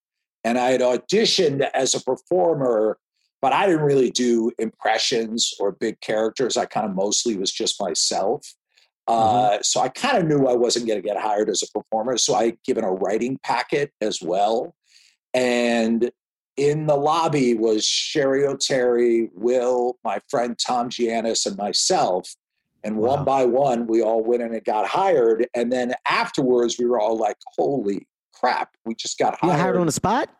and 0.44 0.58
I 0.58 0.70
had 0.70 0.80
auditioned 0.80 1.68
as 1.74 1.94
a 1.94 2.02
performer, 2.02 2.98
but 3.40 3.52
I 3.52 3.66
didn't 3.66 3.82
really 3.82 4.10
do 4.10 4.50
impressions 4.58 5.54
or 5.60 5.72
big 5.72 6.00
characters. 6.00 6.56
I 6.56 6.66
kind 6.66 6.86
of 6.86 6.94
mostly 6.94 7.36
was 7.36 7.52
just 7.52 7.80
myself. 7.80 8.42
Mm-hmm. 9.08 9.58
Uh, 9.58 9.62
so 9.62 9.80
I 9.80 9.88
kind 9.88 10.18
of 10.18 10.26
knew 10.26 10.46
I 10.46 10.54
wasn't 10.54 10.86
going 10.86 11.00
to 11.00 11.06
get 11.06 11.16
hired 11.16 11.48
as 11.48 11.62
a 11.62 11.78
performer. 11.78 12.18
So 12.18 12.34
I 12.34 12.56
given 12.64 12.84
a 12.84 12.92
writing 12.92 13.38
packet 13.42 13.92
as 14.00 14.20
well. 14.20 14.74
And 15.34 16.10
in 16.56 16.86
the 16.86 16.96
lobby 16.96 17.54
was 17.54 17.86
Cheri 17.86 18.42
Oteri, 18.42 19.30
Will, 19.34 19.98
my 20.04 20.20
friend 20.28 20.58
Tom 20.58 20.90
Giannis, 20.90 21.46
and 21.46 21.56
myself. 21.56 22.34
And 22.84 22.96
wow. 22.96 23.16
one 23.16 23.24
by 23.24 23.44
one, 23.44 23.86
we 23.86 24.02
all 24.02 24.22
went 24.22 24.42
in 24.42 24.52
and 24.52 24.64
got 24.64 24.86
hired. 24.86 25.46
And 25.54 25.72
then 25.72 25.94
afterwards, 26.06 26.76
we 26.78 26.86
were 26.86 27.00
all 27.00 27.16
like, 27.16 27.36
holy 27.56 28.06
crap, 28.38 28.70
we 28.84 28.94
just 28.94 29.18
got 29.18 29.38
hired. 29.38 29.54
You 29.54 29.62
hired 29.62 29.76
on 29.76 29.86
the 29.86 29.92
spot? 29.92 30.30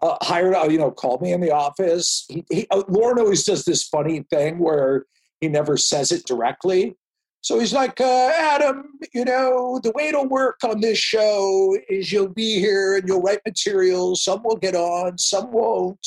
Uh, 0.00 0.16
hired, 0.22 0.54
uh, 0.54 0.68
you 0.68 0.78
know, 0.78 0.90
called 0.90 1.20
me 1.20 1.32
in 1.32 1.40
the 1.40 1.50
office. 1.50 2.24
He, 2.28 2.44
he, 2.50 2.66
uh, 2.70 2.82
Lorne 2.88 3.18
always 3.18 3.44
does 3.44 3.64
this 3.64 3.82
funny 3.82 4.24
thing 4.30 4.58
where 4.58 5.06
he 5.40 5.48
never 5.48 5.76
says 5.76 6.12
it 6.12 6.24
directly. 6.24 6.96
So 7.40 7.58
he's 7.58 7.72
like, 7.72 8.00
uh, 8.00 8.32
Adam, 8.34 8.84
you 9.14 9.24
know, 9.24 9.80
the 9.82 9.92
way 9.94 10.08
it'll 10.08 10.28
work 10.28 10.58
on 10.64 10.80
this 10.80 10.98
show 10.98 11.76
is 11.88 12.12
you'll 12.12 12.28
be 12.28 12.58
here 12.58 12.96
and 12.96 13.08
you'll 13.08 13.22
write 13.22 13.40
materials. 13.46 14.22
Some 14.22 14.42
will 14.42 14.56
get 14.56 14.74
on, 14.74 15.18
some 15.18 15.52
won't. 15.52 16.06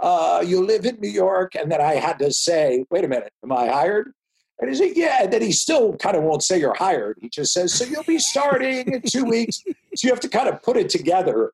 Uh, 0.00 0.42
you'll 0.46 0.64
live 0.64 0.86
in 0.86 0.98
New 1.00 1.10
York. 1.10 1.54
And 1.54 1.70
then 1.70 1.80
I 1.80 1.94
had 1.94 2.18
to 2.20 2.32
say, 2.32 2.84
wait 2.90 3.04
a 3.04 3.08
minute, 3.08 3.32
am 3.44 3.52
I 3.52 3.68
hired? 3.68 4.12
And 4.60 4.68
he 4.70 4.76
said, 4.76 4.92
yeah. 4.94 5.22
And 5.22 5.32
then 5.32 5.42
he 5.42 5.52
still 5.52 5.96
kind 5.96 6.16
of 6.16 6.22
won't 6.22 6.42
say 6.42 6.58
you're 6.58 6.74
hired. 6.74 7.18
He 7.20 7.28
just 7.28 7.52
says, 7.52 7.72
so 7.72 7.84
you'll 7.84 8.04
be 8.04 8.18
starting 8.18 8.92
in 8.92 9.02
two 9.02 9.24
weeks. 9.26 9.62
So 9.94 10.06
you 10.06 10.10
have 10.10 10.20
to 10.20 10.28
kind 10.28 10.48
of 10.48 10.62
put 10.62 10.76
it 10.76 10.88
together. 10.88 11.52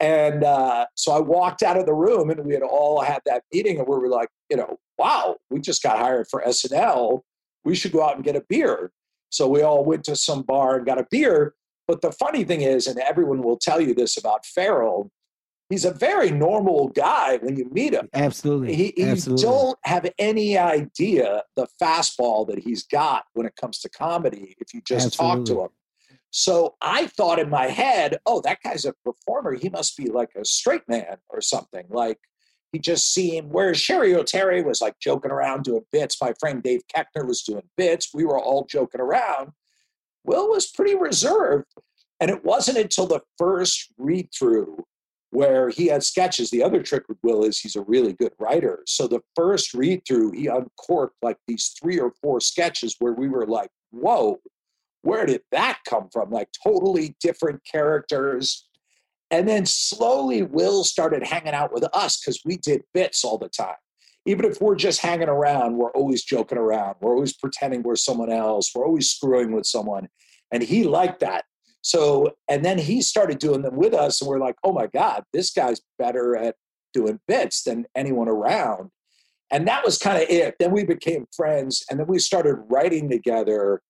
And 0.00 0.44
uh, 0.44 0.86
so 0.94 1.12
I 1.12 1.20
walked 1.20 1.62
out 1.62 1.76
of 1.76 1.86
the 1.86 1.94
room 1.94 2.30
and 2.30 2.44
we 2.44 2.54
had 2.54 2.62
all 2.62 3.00
had 3.00 3.20
that 3.26 3.42
meeting 3.52 3.78
and 3.78 3.88
we 3.88 3.96
were 3.96 4.08
like, 4.08 4.28
you 4.50 4.56
know, 4.56 4.78
wow, 4.96 5.36
we 5.50 5.60
just 5.60 5.82
got 5.82 5.98
hired 5.98 6.26
for 6.28 6.42
SNL 6.46 7.22
we 7.68 7.74
should 7.74 7.92
go 7.92 8.02
out 8.02 8.16
and 8.16 8.24
get 8.24 8.34
a 8.34 8.42
beer. 8.48 8.90
So 9.30 9.46
we 9.46 9.62
all 9.62 9.84
went 9.84 10.02
to 10.04 10.16
some 10.16 10.42
bar 10.42 10.76
and 10.76 10.86
got 10.86 10.98
a 10.98 11.06
beer. 11.10 11.54
But 11.86 12.00
the 12.00 12.12
funny 12.12 12.44
thing 12.44 12.62
is, 12.62 12.86
and 12.86 12.98
everyone 12.98 13.42
will 13.42 13.58
tell 13.58 13.80
you 13.80 13.94
this 13.94 14.16
about 14.16 14.46
Ferrell, 14.46 15.10
he's 15.68 15.84
a 15.84 15.92
very 15.92 16.30
normal 16.30 16.88
guy 16.88 17.38
when 17.38 17.56
you 17.56 17.68
meet 17.70 17.92
him. 17.92 18.08
Absolutely. 18.14 18.74
He, 18.74 18.94
you 18.96 19.08
Absolutely. 19.08 19.42
don't 19.42 19.78
have 19.84 20.10
any 20.18 20.56
idea 20.56 21.42
the 21.56 21.66
fastball 21.80 22.46
that 22.48 22.58
he's 22.58 22.84
got 22.84 23.24
when 23.34 23.46
it 23.46 23.54
comes 23.56 23.80
to 23.80 23.88
comedy 23.88 24.56
if 24.58 24.72
you 24.72 24.80
just 24.86 25.06
Absolutely. 25.06 25.36
talk 25.36 25.46
to 25.46 25.62
him. 25.62 25.70
So 26.30 26.74
I 26.82 27.06
thought 27.06 27.38
in 27.38 27.48
my 27.48 27.66
head, 27.66 28.18
oh, 28.26 28.40
that 28.42 28.58
guy's 28.62 28.84
a 28.84 28.92
performer. 29.04 29.54
He 29.54 29.70
must 29.70 29.96
be 29.96 30.10
like 30.10 30.30
a 30.36 30.44
straight 30.44 30.86
man 30.88 31.16
or 31.30 31.40
something. 31.40 31.86
Like 31.88 32.18
he 32.72 32.78
just 32.78 33.14
seemed 33.14 33.50
whereas 33.50 33.78
Cheri 33.78 34.12
Oteri 34.12 34.62
was 34.62 34.82
like 34.82 34.98
joking 35.00 35.30
around 35.30 35.64
doing 35.64 35.84
bits. 35.90 36.20
My 36.20 36.34
friend 36.38 36.62
Dave 36.62 36.82
Koechner 36.94 37.26
was 37.26 37.42
doing 37.42 37.62
bits. 37.76 38.10
We 38.12 38.24
were 38.24 38.38
all 38.38 38.66
joking 38.66 39.00
around. 39.00 39.52
Will 40.24 40.50
was 40.50 40.66
pretty 40.66 40.94
reserved. 40.94 41.66
And 42.20 42.30
it 42.30 42.44
wasn't 42.44 42.78
until 42.78 43.06
the 43.06 43.20
first 43.38 43.92
read 43.96 44.28
through 44.36 44.84
where 45.30 45.68
he 45.68 45.86
had 45.86 46.02
sketches. 46.02 46.50
The 46.50 46.62
other 46.62 46.82
trick 46.82 47.04
with 47.08 47.18
Will 47.22 47.44
is 47.44 47.60
he's 47.60 47.76
a 47.76 47.82
really 47.82 48.14
good 48.14 48.32
writer. 48.38 48.82
So 48.86 49.06
the 49.06 49.20
first 49.34 49.74
read 49.74 50.02
through, 50.06 50.32
he 50.32 50.46
uncorked 50.46 51.16
like 51.22 51.36
these 51.46 51.74
three 51.80 51.98
or 51.98 52.12
four 52.22 52.40
sketches 52.40 52.96
where 52.98 53.12
we 53.12 53.28
were 53.28 53.46
like, 53.46 53.70
whoa, 53.90 54.40
where 55.02 55.26
did 55.26 55.42
that 55.52 55.78
come 55.86 56.08
from? 56.12 56.30
Like 56.30 56.48
totally 56.64 57.16
different 57.20 57.60
characters 57.70 58.68
and 59.30 59.46
then 59.48 59.66
slowly, 59.66 60.42
Will 60.42 60.84
started 60.84 61.22
hanging 61.22 61.52
out 61.52 61.72
with 61.72 61.84
us 61.92 62.20
because 62.20 62.40
we 62.44 62.56
did 62.56 62.82
bits 62.94 63.24
all 63.24 63.38
the 63.38 63.48
time. 63.48 63.76
Even 64.26 64.44
if 64.44 64.60
we're 64.60 64.74
just 64.74 65.00
hanging 65.00 65.28
around, 65.28 65.76
we're 65.76 65.92
always 65.92 66.22
joking 66.24 66.58
around. 66.58 66.96
We're 67.00 67.14
always 67.14 67.36
pretending 67.36 67.82
we're 67.82 67.96
someone 67.96 68.32
else. 68.32 68.70
We're 68.74 68.86
always 68.86 69.10
screwing 69.10 69.52
with 69.52 69.66
someone. 69.66 70.08
And 70.50 70.62
he 70.62 70.84
liked 70.84 71.20
that. 71.20 71.44
So, 71.82 72.32
and 72.48 72.64
then 72.64 72.78
he 72.78 73.00
started 73.02 73.38
doing 73.38 73.62
them 73.62 73.76
with 73.76 73.94
us. 73.94 74.20
And 74.20 74.28
we're 74.28 74.40
like, 74.40 74.56
oh 74.64 74.72
my 74.72 74.86
God, 74.88 75.24
this 75.32 75.50
guy's 75.50 75.80
better 75.98 76.36
at 76.36 76.56
doing 76.92 77.20
bits 77.28 77.62
than 77.62 77.86
anyone 77.94 78.28
around. 78.28 78.90
And 79.50 79.66
that 79.68 79.84
was 79.84 79.96
kind 79.96 80.22
of 80.22 80.28
it. 80.28 80.56
Then 80.58 80.72
we 80.72 80.84
became 80.84 81.26
friends. 81.34 81.84
And 81.88 81.98
then 81.98 82.06
we 82.06 82.18
started 82.18 82.56
writing 82.68 83.08
together 83.08 83.80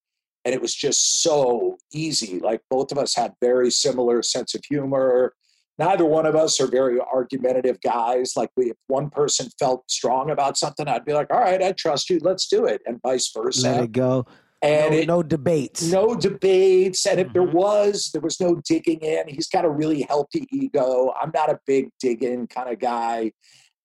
and 0.44 0.54
it 0.54 0.62
was 0.62 0.74
just 0.74 1.22
so 1.22 1.76
easy 1.92 2.38
like 2.40 2.60
both 2.70 2.90
of 2.90 2.98
us 2.98 3.14
had 3.14 3.34
very 3.40 3.70
similar 3.70 4.22
sense 4.22 4.54
of 4.54 4.62
humor 4.68 5.34
neither 5.78 6.04
one 6.04 6.26
of 6.26 6.34
us 6.34 6.60
are 6.60 6.66
very 6.66 6.98
argumentative 7.00 7.78
guys 7.82 8.32
like 8.36 8.50
we 8.56 8.70
if 8.70 8.76
one 8.86 9.10
person 9.10 9.48
felt 9.58 9.88
strong 9.90 10.30
about 10.30 10.56
something 10.56 10.88
i'd 10.88 11.04
be 11.04 11.12
like 11.12 11.30
all 11.30 11.40
right 11.40 11.62
i 11.62 11.72
trust 11.72 12.08
you 12.08 12.18
let's 12.22 12.48
do 12.48 12.64
it 12.64 12.80
and 12.86 12.98
vice 13.02 13.30
versa 13.36 13.70
let 13.70 13.84
it 13.84 13.92
go 13.92 14.26
and 14.60 14.92
no, 14.92 14.98
it, 14.98 15.06
no 15.06 15.22
debates. 15.22 15.82
No 15.82 16.14
debates. 16.14 17.06
And 17.06 17.20
if 17.20 17.28
mm-hmm. 17.28 17.32
there 17.32 17.42
was 17.42 18.10
there 18.12 18.20
was 18.20 18.40
no 18.40 18.60
digging 18.64 19.00
in. 19.00 19.28
He's 19.28 19.48
got 19.48 19.64
a 19.64 19.70
really 19.70 20.02
healthy 20.02 20.46
ego. 20.50 21.12
I'm 21.20 21.30
not 21.34 21.50
a 21.50 21.60
big 21.66 21.90
dig 22.00 22.22
in 22.22 22.46
kind 22.46 22.70
of 22.70 22.78
guy. 22.78 23.32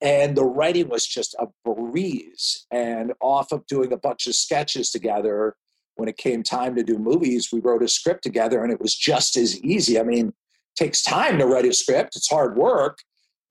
And 0.02 0.36
the 0.36 0.44
writing 0.44 0.90
was 0.90 1.06
just 1.06 1.36
a 1.40 1.48
breeze. 1.64 2.66
And 2.72 3.14
off 3.22 3.52
of 3.52 3.66
doing 3.68 3.94
a 3.94 3.98
bunch 3.98 4.28
of 4.28 4.36
sketches 4.36 4.90
together 4.90 5.56
when 5.96 6.10
it 6.10 6.18
came 6.18 6.44
time 6.44 6.76
to 6.76 6.84
do 6.84 6.98
movies, 6.98 7.50
we 7.54 7.60
wrote 7.60 7.84
a 7.84 7.88
script 7.88 8.24
together 8.24 8.64
and 8.64 8.74
it 8.74 8.82
was 8.82 8.96
just 8.96 9.38
as 9.38 9.60
easy. 9.62 10.00
I 10.00 10.04
mean, 10.04 10.34
takes 10.76 11.04
time 11.04 11.38
to 11.38 11.46
write 11.46 11.66
a 11.66 11.74
script, 11.74 12.16
it's 12.16 12.30
hard 12.30 12.58
work, 12.58 12.98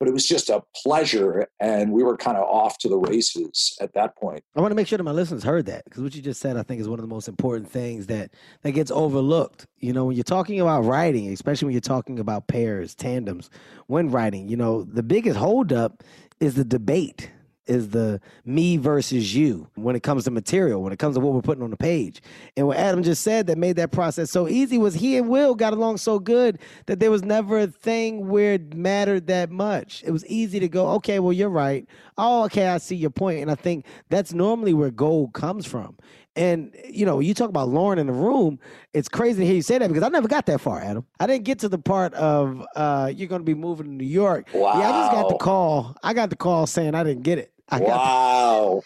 but 0.03 0.09
it 0.09 0.13
was 0.13 0.27
just 0.27 0.49
a 0.49 0.61
pleasure. 0.75 1.47
And 1.61 1.93
we 1.93 2.03
were 2.03 2.17
kind 2.17 2.35
of 2.35 2.43
off 2.43 2.77
to 2.79 2.89
the 2.89 2.97
races 2.97 3.77
at 3.79 3.93
that 3.93 4.17
point. 4.17 4.43
I 4.53 4.59
want 4.59 4.71
to 4.71 4.75
make 4.75 4.85
sure 4.85 4.97
that 4.97 5.03
my 5.05 5.11
listeners 5.11 5.45
heard 5.45 5.65
that 5.67 5.85
because 5.85 6.03
what 6.03 6.13
you 6.13 6.21
just 6.21 6.41
said, 6.41 6.57
I 6.57 6.63
think, 6.63 6.81
is 6.81 6.89
one 6.89 6.99
of 6.99 7.03
the 7.03 7.15
most 7.15 7.29
important 7.29 7.71
things 7.71 8.07
that, 8.07 8.31
that 8.63 8.73
gets 8.73 8.91
overlooked. 8.91 9.65
You 9.79 9.93
know, 9.93 10.03
when 10.03 10.17
you're 10.17 10.25
talking 10.25 10.59
about 10.59 10.81
writing, 10.81 11.31
especially 11.31 11.67
when 11.67 11.71
you're 11.71 11.79
talking 11.79 12.19
about 12.19 12.49
pairs, 12.49 12.95
tandems, 12.95 13.49
when 13.87 14.11
writing, 14.11 14.49
you 14.49 14.57
know, 14.57 14.83
the 14.83 15.03
biggest 15.03 15.37
holdup 15.37 16.03
is 16.41 16.55
the 16.55 16.65
debate 16.65 17.31
is 17.65 17.89
the 17.89 18.19
me 18.45 18.77
versus 18.77 19.33
you 19.35 19.67
when 19.75 19.95
it 19.95 20.03
comes 20.03 20.25
to 20.25 20.31
material, 20.31 20.81
when 20.81 20.91
it 20.93 20.99
comes 20.99 21.15
to 21.15 21.21
what 21.21 21.33
we're 21.33 21.41
putting 21.41 21.63
on 21.63 21.69
the 21.69 21.77
page. 21.77 22.21
And 22.57 22.67
what 22.67 22.77
Adam 22.77 23.03
just 23.03 23.23
said 23.23 23.47
that 23.47 23.57
made 23.57 23.75
that 23.77 23.91
process 23.91 24.31
so 24.31 24.47
easy 24.47 24.77
was 24.77 24.93
he 24.93 25.17
and 25.17 25.29
Will 25.29 25.55
got 25.55 25.73
along 25.73 25.97
so 25.97 26.19
good 26.19 26.59
that 26.87 26.99
there 26.99 27.11
was 27.11 27.23
never 27.23 27.59
a 27.59 27.67
thing 27.67 28.27
where 28.27 28.53
it 28.53 28.75
mattered 28.75 29.27
that 29.27 29.49
much. 29.49 30.03
It 30.05 30.11
was 30.11 30.25
easy 30.27 30.59
to 30.59 30.67
go, 30.67 30.87
okay, 30.91 31.19
well, 31.19 31.33
you're 31.33 31.49
right. 31.49 31.87
Oh, 32.17 32.43
okay, 32.45 32.67
I 32.67 32.77
see 32.77 32.95
your 32.95 33.09
point. 33.09 33.41
And 33.41 33.49
I 33.49 33.55
think 33.55 33.85
that's 34.09 34.33
normally 34.33 34.73
where 34.73 34.91
gold 34.91 35.33
comes 35.33 35.65
from. 35.65 35.97
And 36.35 36.75
you 36.89 37.05
know, 37.05 37.19
you 37.19 37.33
talk 37.33 37.49
about 37.49 37.69
Lorne 37.69 37.99
in 37.99 38.07
the 38.07 38.13
room. 38.13 38.59
It's 38.93 39.07
crazy 39.07 39.41
to 39.41 39.45
hear 39.45 39.55
you 39.55 39.61
say 39.61 39.77
that 39.77 39.87
because 39.87 40.03
I 40.03 40.09
never 40.09 40.27
got 40.27 40.47
that 40.47 40.61
far, 40.61 40.81
Adam. 40.81 41.05
I 41.19 41.27
didn't 41.27 41.43
get 41.43 41.59
to 41.59 41.69
the 41.69 41.77
part 41.77 42.13
of 42.15 42.65
uh, 42.75 43.11
you're 43.15 43.27
going 43.27 43.41
to 43.41 43.45
be 43.45 43.53
moving 43.53 43.85
to 43.85 43.91
New 43.91 44.05
York. 44.05 44.47
Wow. 44.53 44.79
Yeah, 44.79 44.89
I 44.89 45.01
just 45.01 45.11
got 45.11 45.29
the 45.29 45.37
call. 45.37 45.95
I 46.01 46.13
got 46.13 46.31
the 46.31 46.35
call 46.35 46.65
saying 46.65 46.95
I 46.95 47.03
didn't 47.03 47.23
get 47.23 47.37
it. 47.37 47.52
Wow. 47.71 48.81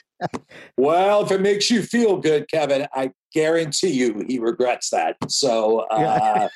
well, 0.78 1.24
if 1.24 1.32
it 1.32 1.42
makes 1.42 1.70
you 1.70 1.84
feel 1.84 2.18
good, 2.18 2.50
Kevin, 2.50 2.88
I 2.94 3.12
guarantee 3.34 3.90
you 3.90 4.24
he 4.28 4.40
regrets 4.40 4.90
that. 4.90 5.16
So 5.28 5.80
uh, 5.92 6.48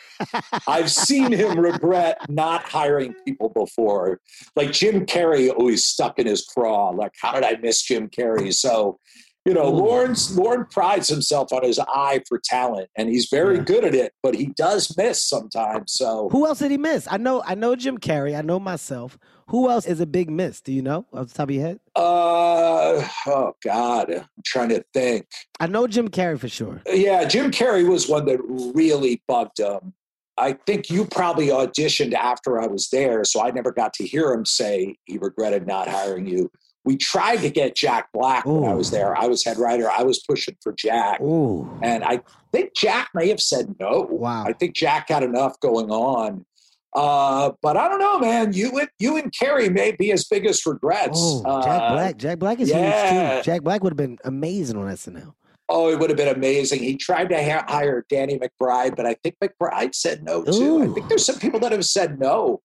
I've 0.68 0.92
seen 0.92 1.32
him 1.32 1.60
regret 1.60 2.18
not 2.30 2.64
hiring 2.64 3.14
people 3.26 3.50
before. 3.50 4.20
Like 4.56 4.72
Jim 4.72 5.06
Carrey 5.06 5.52
always 5.52 5.86
stuck 5.86 6.20
in 6.20 6.28
his 6.28 6.46
craw. 6.46 6.90
Like, 6.90 7.14
how 7.20 7.34
did 7.34 7.44
I 7.44 7.58
miss 7.62 7.82
Jim 7.84 8.10
Carrey? 8.10 8.54
So, 8.54 8.98
you 9.46 9.56
know, 9.56 9.70
Lorne's 9.70 10.38
Lorne 10.38 10.68
prides 10.70 11.08
himself 11.08 11.52
on 11.52 11.64
his 11.64 11.80
eye 11.80 12.22
for 12.28 12.40
talent, 12.44 12.90
and 12.96 13.10
he's 13.10 13.28
very 13.30 13.58
yeah. 13.58 13.64
good 13.64 13.84
at 13.84 13.96
it. 13.96 14.14
But 14.22 14.36
he 14.36 14.48
does 14.56 14.96
miss 14.96 15.28
sometimes. 15.28 15.94
So, 15.94 16.30
who 16.30 16.46
else 16.46 16.60
did 16.60 16.70
he 16.70 16.78
miss? 16.78 17.08
I 17.10 17.18
know, 17.18 17.42
I 17.44 17.56
know 17.56 17.76
Jim 17.76 17.98
Carrey. 17.98 18.38
I 18.38 18.42
know 18.42 18.60
myself. 18.60 19.18
Who 19.52 19.70
else 19.70 19.86
is 19.86 20.00
a 20.00 20.06
big 20.06 20.30
miss? 20.30 20.62
Do 20.62 20.72
you 20.72 20.82
know 20.82 21.06
off 21.14 21.28
the 21.28 21.34
top 21.34 21.50
of 21.50 21.56
your 21.56 21.66
head? 21.66 21.80
Uh 21.96 23.06
oh 23.28 23.54
God, 23.62 24.10
I'm 24.10 24.26
trying 24.46 24.70
to 24.70 24.84
think. 24.94 25.28
I 25.60 25.68
know 25.68 25.88
Jim 25.88 26.08
Carrey 26.08 26.40
for 26.40 26.48
sure. 26.48 26.82
Yeah, 26.88 27.26
Jim 27.26 27.52
Carrey 27.52 27.86
was 27.88 28.08
one 28.08 28.26
that 28.28 28.40
really 28.74 29.22
bugged 29.28 29.60
him. 29.60 29.94
I 30.38 30.54
think 30.54 30.90
you 30.90 31.06
probably 31.06 31.48
auditioned 31.48 32.14
after 32.14 32.62
I 32.62 32.68
was 32.68 32.90
there, 32.92 33.26
so 33.26 33.42
I 33.42 33.52
never 33.52 33.74
got 33.74 33.94
to 33.96 34.08
hear 34.08 34.32
him 34.32 34.46
say 34.46 34.96
he 35.04 35.18
regretted 35.18 35.68
not 35.68 35.90
hiring 35.90 36.26
you. 36.26 36.50
We 36.86 36.96
tried 36.96 37.42
to 37.42 37.50
get 37.50 37.76
Jack 37.76 38.08
Black 38.14 38.46
when 38.46 38.64
I 38.64 38.74
was 38.74 38.90
there. 38.90 39.16
I 39.16 39.28
was 39.28 39.44
head 39.44 39.60
writer. 39.60 39.92
I 39.92 40.04
was 40.04 40.24
pushing 40.28 40.56
for 40.64 40.72
Jack. 40.72 41.22
Ooh. 41.22 41.70
And 41.84 42.04
I 42.04 42.22
think 42.54 42.72
Jack 42.76 43.10
may 43.14 43.28
have 43.28 43.42
said 43.42 43.76
no. 43.80 44.08
Wow. 44.10 44.46
I 44.46 44.54
think 44.54 44.76
Jack 44.76 45.10
had 45.10 45.22
enough 45.22 45.60
going 45.60 45.92
on. 45.92 46.46
Uh, 46.94 47.52
but 47.62 47.78
I 47.78 47.88
don't 47.88 48.00
know, 48.00 48.20
man. 48.20 48.52
You 48.54 48.78
and 48.80 48.90
you 49.00 49.18
and 49.18 49.32
Carrey 49.32 49.72
may 49.72 49.92
be 49.94 50.08
his 50.08 50.28
biggest 50.28 50.66
regrets. 50.66 51.18
Oh, 51.22 51.62
Jack 51.64 51.82
Uh, 51.82 51.94
Black. 51.94 52.18
Jack 52.18 52.40
Black 52.40 52.60
is 52.60 52.70
yeah. 52.70 53.34
huge 53.36 53.44
too. 53.46 53.52
Jack 53.52 53.62
Black 53.64 53.84
would 53.84 53.92
have 53.92 53.98
been 53.98 54.18
amazing 54.26 54.78
on 54.78 54.88
SNL. 54.88 55.34
Oh, 55.70 55.90
it 55.90 56.00
would 56.00 56.10
have 56.10 56.18
been 56.18 56.36
amazing. 56.36 56.80
He 56.84 56.98
tried 56.98 57.30
to 57.30 57.42
ha- 57.42 57.64
hire 57.66 58.06
Danny 58.10 58.38
McBride, 58.38 58.98
but 58.98 59.06
I 59.06 59.16
think 59.24 59.36
McBride 59.42 59.96
said 59.96 60.22
no 60.24 60.44
too. 60.44 60.84
I 60.84 60.88
think 60.94 61.08
there's 61.08 61.26
some 61.26 61.40
people 61.40 61.62
that 61.62 61.72
have 61.72 61.86
said 61.86 62.20
no. 62.20 62.62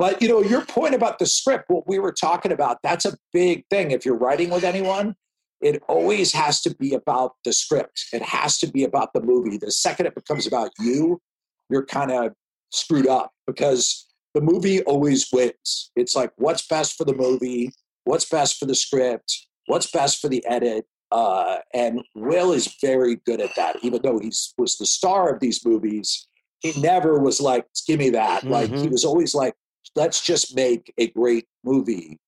But 0.00 0.20
you 0.20 0.28
know, 0.28 0.42
your 0.42 0.62
point 0.64 0.94
about 0.94 1.20
the 1.20 1.26
script, 1.26 1.66
what 1.68 1.86
we 1.86 2.00
were 2.00 2.10
talking 2.12 2.50
about, 2.50 2.78
that's 2.82 3.04
a 3.04 3.16
big 3.32 3.64
thing. 3.70 3.92
If 3.92 4.04
you're 4.04 4.16
writing 4.16 4.50
with 4.50 4.64
anyone, 4.64 5.14
it 5.60 5.80
always 5.88 6.32
has 6.32 6.60
to 6.62 6.74
be 6.74 6.94
about 6.94 7.34
the 7.44 7.52
script. 7.52 8.06
It 8.12 8.22
has 8.22 8.58
to 8.58 8.66
be 8.66 8.82
about 8.82 9.12
the 9.12 9.20
movie. 9.20 9.58
The 9.58 9.70
second 9.70 10.06
it 10.06 10.14
becomes 10.16 10.46
about 10.48 10.70
you, 10.80 11.20
you're 11.68 11.84
kind 11.86 12.10
of 12.10 12.32
screwed 12.70 13.06
up 13.06 13.30
because 13.46 14.06
the 14.34 14.40
movie 14.40 14.82
always 14.82 15.28
wins. 15.32 15.90
It's 15.96 16.14
like 16.14 16.32
what's 16.36 16.66
best 16.66 16.96
for 16.96 17.04
the 17.04 17.14
movie, 17.14 17.72
what's 18.04 18.28
best 18.28 18.58
for 18.58 18.66
the 18.66 18.74
script, 18.74 19.46
what's 19.66 19.90
best 19.90 20.20
for 20.20 20.28
the 20.28 20.44
edit. 20.46 20.86
Uh, 21.12 21.58
and 21.74 22.02
Will 22.14 22.52
is 22.52 22.76
very 22.80 23.16
good 23.26 23.40
at 23.40 23.54
that. 23.56 23.76
Even 23.82 24.00
though 24.02 24.18
he 24.20 24.30
was 24.56 24.76
the 24.78 24.86
star 24.86 25.32
of 25.34 25.40
these 25.40 25.64
movies, 25.66 26.28
he 26.60 26.72
never 26.80 27.18
was 27.18 27.40
like, 27.40 27.66
"Give 27.86 27.98
me 27.98 28.10
that." 28.10 28.44
Like 28.44 28.70
he 28.70 28.86
Mhm. 28.86 28.92
was 28.92 29.04
always 29.04 29.34
like, 29.34 29.54
"Let's 29.96 30.22
just 30.24 30.54
make 30.54 30.92
a 30.98 31.08
great 31.08 31.48
movie." 31.64 32.20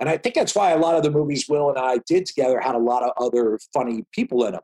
And 0.00 0.08
I 0.08 0.16
think 0.16 0.34
that's 0.34 0.54
why 0.54 0.70
a 0.70 0.78
lot 0.78 0.94
of 0.96 1.02
the 1.02 1.10
movies 1.10 1.46
Will 1.48 1.68
and 1.68 1.78
I 1.78 1.98
did 2.06 2.24
together 2.26 2.58
had 2.60 2.74
a 2.74 2.78
lot 2.78 3.02
of 3.02 3.12
other 3.18 3.58
funny 3.74 4.04
people 4.12 4.44
in 4.46 4.52
them. 4.54 4.62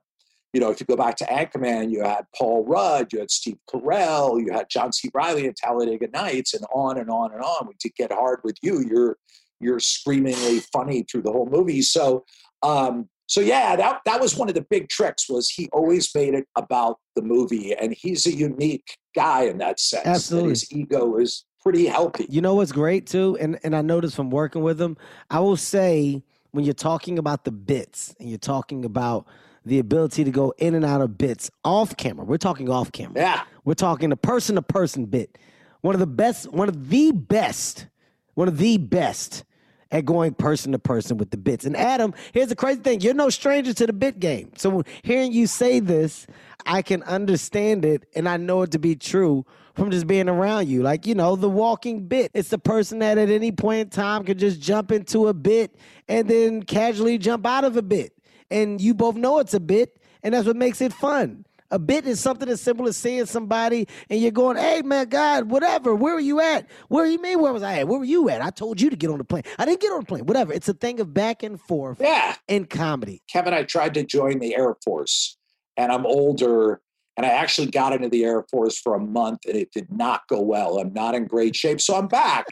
You 0.52 0.60
know, 0.60 0.70
if 0.70 0.80
you 0.80 0.86
go 0.86 0.96
back 0.96 1.16
to 1.16 1.26
Anchorman, 1.26 1.90
you 1.90 2.02
had 2.02 2.24
Paul 2.36 2.64
Rudd, 2.64 3.12
you 3.12 3.18
had 3.18 3.30
Steve 3.30 3.58
Carell, 3.68 4.42
you 4.42 4.52
had 4.52 4.70
John 4.70 4.92
C. 4.92 5.10
Reilly 5.12 5.46
in 5.46 5.52
Talladega 5.54 6.08
Nights, 6.08 6.54
and 6.54 6.64
on 6.74 6.98
and 6.98 7.10
on 7.10 7.32
and 7.32 7.42
on. 7.42 7.66
We 7.66 7.74
did 7.78 7.94
Get 7.96 8.12
Hard 8.12 8.40
with 8.44 8.56
You. 8.62 8.80
You're 8.80 9.18
you're 9.60 9.80
screamingly 9.80 10.60
funny 10.72 11.04
through 11.10 11.22
the 11.22 11.32
whole 11.32 11.48
movie. 11.50 11.82
So, 11.82 12.24
um, 12.62 13.08
so 13.26 13.40
yeah, 13.40 13.76
that 13.76 14.00
that 14.06 14.20
was 14.20 14.36
one 14.36 14.48
of 14.48 14.54
the 14.54 14.64
big 14.70 14.88
tricks. 14.88 15.28
Was 15.28 15.50
he 15.50 15.68
always 15.72 16.14
made 16.14 16.34
it 16.34 16.46
about 16.56 16.98
the 17.14 17.22
movie, 17.22 17.74
and 17.74 17.92
he's 17.92 18.26
a 18.26 18.32
unique 18.32 18.96
guy 19.14 19.42
in 19.42 19.58
that 19.58 19.80
sense. 19.80 20.04
that 20.04 20.10
Absolutely. 20.10 20.50
his 20.50 20.72
ego 20.72 21.16
is 21.18 21.44
pretty 21.62 21.86
healthy. 21.86 22.26
You 22.30 22.40
know 22.40 22.54
what's 22.54 22.72
great 22.72 23.06
too, 23.06 23.36
and 23.38 23.58
and 23.64 23.76
I 23.76 23.82
noticed 23.82 24.16
from 24.16 24.30
working 24.30 24.62
with 24.62 24.80
him, 24.80 24.96
I 25.28 25.40
will 25.40 25.56
say 25.58 26.22
when 26.52 26.64
you're 26.64 26.72
talking 26.72 27.18
about 27.18 27.44
the 27.44 27.52
bits 27.52 28.14
and 28.18 28.30
you're 28.30 28.38
talking 28.38 28.86
about 28.86 29.26
the 29.68 29.78
ability 29.78 30.24
to 30.24 30.30
go 30.30 30.52
in 30.58 30.74
and 30.74 30.84
out 30.84 31.00
of 31.00 31.18
bits 31.18 31.50
off 31.64 31.96
camera. 31.96 32.24
We're 32.24 32.38
talking 32.38 32.68
off 32.68 32.92
camera. 32.92 33.20
Yeah. 33.20 33.42
We're 33.64 33.74
talking 33.74 34.12
a 34.12 34.16
person 34.16 34.56
to 34.56 34.62
person 34.62 35.06
bit. 35.06 35.38
One 35.82 35.94
of 35.94 36.00
the 36.00 36.06
best, 36.06 36.50
one 36.50 36.68
of 36.68 36.90
the 36.90 37.12
best, 37.12 37.86
one 38.34 38.48
of 38.48 38.58
the 38.58 38.78
best 38.78 39.44
at 39.90 40.04
going 40.04 40.34
person 40.34 40.72
to 40.72 40.78
person 40.78 41.16
with 41.16 41.30
the 41.30 41.36
bits. 41.36 41.64
And 41.64 41.76
Adam, 41.76 42.12
here's 42.32 42.48
the 42.48 42.56
crazy 42.56 42.80
thing 42.80 43.00
you're 43.00 43.14
no 43.14 43.30
stranger 43.30 43.72
to 43.74 43.86
the 43.86 43.92
bit 43.92 44.20
game. 44.20 44.52
So 44.56 44.82
hearing 45.02 45.32
you 45.32 45.46
say 45.46 45.80
this, 45.80 46.26
I 46.66 46.82
can 46.82 47.02
understand 47.04 47.84
it 47.84 48.06
and 48.14 48.28
I 48.28 48.36
know 48.36 48.62
it 48.62 48.72
to 48.72 48.78
be 48.78 48.96
true 48.96 49.46
from 49.74 49.90
just 49.90 50.06
being 50.06 50.28
around 50.28 50.68
you. 50.68 50.82
Like, 50.82 51.06
you 51.06 51.14
know, 51.14 51.36
the 51.36 51.48
walking 51.48 52.06
bit. 52.06 52.30
It's 52.34 52.48
the 52.48 52.58
person 52.58 52.98
that 52.98 53.16
at 53.16 53.30
any 53.30 53.52
point 53.52 53.80
in 53.80 53.88
time 53.90 54.24
could 54.24 54.38
just 54.38 54.60
jump 54.60 54.92
into 54.92 55.28
a 55.28 55.34
bit 55.34 55.76
and 56.08 56.28
then 56.28 56.62
casually 56.64 57.16
jump 57.16 57.46
out 57.46 57.64
of 57.64 57.76
a 57.76 57.82
bit. 57.82 58.12
And 58.50 58.80
you 58.80 58.94
both 58.94 59.16
know 59.16 59.38
it's 59.38 59.54
a 59.54 59.60
bit, 59.60 60.00
and 60.22 60.34
that's 60.34 60.46
what 60.46 60.56
makes 60.56 60.80
it 60.80 60.92
fun. 60.92 61.44
A 61.70 61.78
bit 61.78 62.06
is 62.06 62.18
something 62.18 62.48
as 62.48 62.62
simple 62.62 62.88
as 62.88 62.96
seeing 62.96 63.26
somebody 63.26 63.86
and 64.08 64.18
you're 64.22 64.30
going, 64.30 64.56
hey 64.56 64.80
man, 64.80 65.06
God, 65.10 65.50
whatever, 65.50 65.94
where 65.94 66.14
were 66.14 66.20
you 66.20 66.40
at? 66.40 66.66
Where 66.88 67.04
you 67.04 67.20
mean 67.20 67.42
where 67.42 67.52
was 67.52 67.62
I 67.62 67.80
at? 67.80 67.88
Where 67.88 67.98
were 67.98 68.06
you 68.06 68.30
at? 68.30 68.40
I 68.40 68.48
told 68.48 68.80
you 68.80 68.88
to 68.88 68.96
get 68.96 69.10
on 69.10 69.18
the 69.18 69.24
plane. 69.24 69.42
I 69.58 69.66
didn't 69.66 69.82
get 69.82 69.92
on 69.92 70.00
the 70.00 70.06
plane. 70.06 70.24
Whatever. 70.24 70.54
It's 70.54 70.70
a 70.70 70.72
thing 70.72 70.98
of 70.98 71.12
back 71.12 71.42
and 71.42 71.60
forth 71.60 72.00
Yeah. 72.00 72.36
in 72.48 72.64
comedy. 72.64 73.20
Kevin, 73.30 73.52
I 73.52 73.64
tried 73.64 73.92
to 73.94 74.02
join 74.02 74.38
the 74.38 74.56
Air 74.56 74.76
Force, 74.82 75.36
and 75.76 75.92
I'm 75.92 76.06
older, 76.06 76.80
and 77.18 77.26
I 77.26 77.28
actually 77.28 77.70
got 77.70 77.92
into 77.92 78.08
the 78.08 78.24
Air 78.24 78.46
Force 78.50 78.78
for 78.80 78.94
a 78.94 79.00
month, 79.00 79.40
and 79.46 79.54
it 79.54 79.70
did 79.70 79.92
not 79.92 80.22
go 80.26 80.40
well. 80.40 80.78
I'm 80.78 80.94
not 80.94 81.14
in 81.14 81.26
great 81.26 81.54
shape, 81.54 81.82
so 81.82 81.96
I'm 81.96 82.08
back. 82.08 82.46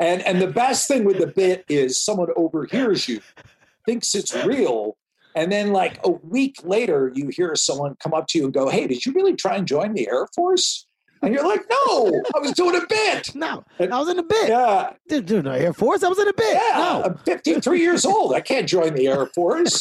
And 0.00 0.22
and 0.22 0.42
the 0.42 0.48
best 0.48 0.88
thing 0.88 1.04
with 1.04 1.18
the 1.18 1.28
bit 1.28 1.64
is 1.68 2.02
someone 2.02 2.30
overhears 2.34 3.08
you, 3.08 3.20
thinks 3.86 4.12
it's 4.16 4.34
real, 4.44 4.96
and 5.36 5.52
then 5.52 5.72
like 5.72 6.00
a 6.04 6.10
week 6.10 6.56
later, 6.64 7.12
you 7.14 7.28
hear 7.28 7.54
someone 7.54 7.94
come 8.02 8.12
up 8.14 8.26
to 8.28 8.38
you 8.38 8.44
and 8.46 8.52
go, 8.54 8.68
"Hey, 8.68 8.88
did 8.88 9.06
you 9.06 9.12
really 9.12 9.36
try 9.36 9.54
and 9.56 9.66
join 9.68 9.92
the 9.94 10.08
Air 10.08 10.26
Force?" 10.34 10.86
And 11.22 11.32
you're 11.32 11.46
like, 11.46 11.64
"No, 11.70 12.22
I 12.34 12.38
was 12.40 12.52
doing 12.52 12.74
a 12.76 12.84
bit." 12.88 13.34
No, 13.34 13.64
I 13.80 13.86
was 13.86 14.08
in 14.08 14.18
a 14.18 14.22
bit. 14.22 14.48
Yeah, 14.48 14.92
Dude, 15.08 15.26
do 15.26 15.42
no, 15.42 15.52
Air 15.52 15.72
Force, 15.72 16.02
I 16.02 16.08
was 16.08 16.18
in 16.18 16.26
a 16.28 16.32
bit. 16.32 16.54
yeah, 16.54 16.76
No. 16.78 17.02
I'm 17.04 17.18
53 17.18 17.80
years 17.80 18.04
old. 18.04 18.34
I 18.34 18.40
can't 18.40 18.68
join 18.68 18.94
the 18.94 19.06
Air 19.08 19.26
Force. 19.34 19.80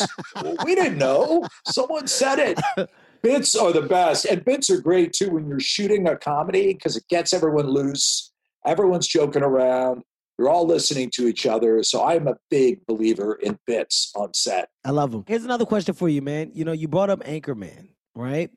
we 0.66 0.76
didn't 0.76 0.98
know. 0.98 1.46
Someone 1.68 2.08
said 2.08 2.40
it. 2.40 2.60
Bits 3.22 3.56
are 3.56 3.74
the 3.74 3.82
best. 3.82 4.26
And 4.26 4.46
bits 4.46 4.70
are 4.70 4.80
great 4.80 5.12
too 5.12 5.32
when 5.32 5.48
you're 5.48 5.60
shooting 5.60 6.08
a 6.08 6.16
comedy 6.16 6.74
because 6.74 6.96
it 6.96 7.08
gets 7.10 7.34
everyone 7.34 7.66
loose. 7.68 8.32
Everyone's 8.68 9.08
joking 9.08 9.42
around. 9.42 10.04
You're 10.38 10.50
all 10.50 10.68
listening 10.68 11.10
to 11.12 11.28
each 11.28 11.46
other. 11.46 11.82
So 11.84 12.04
I'm 12.04 12.28
a 12.28 12.36
big 12.50 12.86
believer 12.88 13.36
in 13.36 13.58
bits 13.66 14.12
on 14.16 14.34
set. 14.34 14.70
I 14.84 14.92
love 14.92 15.12
them. 15.12 15.24
Here's 15.28 15.46
another 15.46 15.66
question 15.66 15.94
for 15.94 16.10
you, 16.10 16.22
man. 16.22 16.52
You 16.54 16.66
know, 16.66 16.74
you 16.74 16.88
brought 16.88 17.10
up 17.10 17.24
Anchorman, 17.24 17.90
right? 18.16 18.52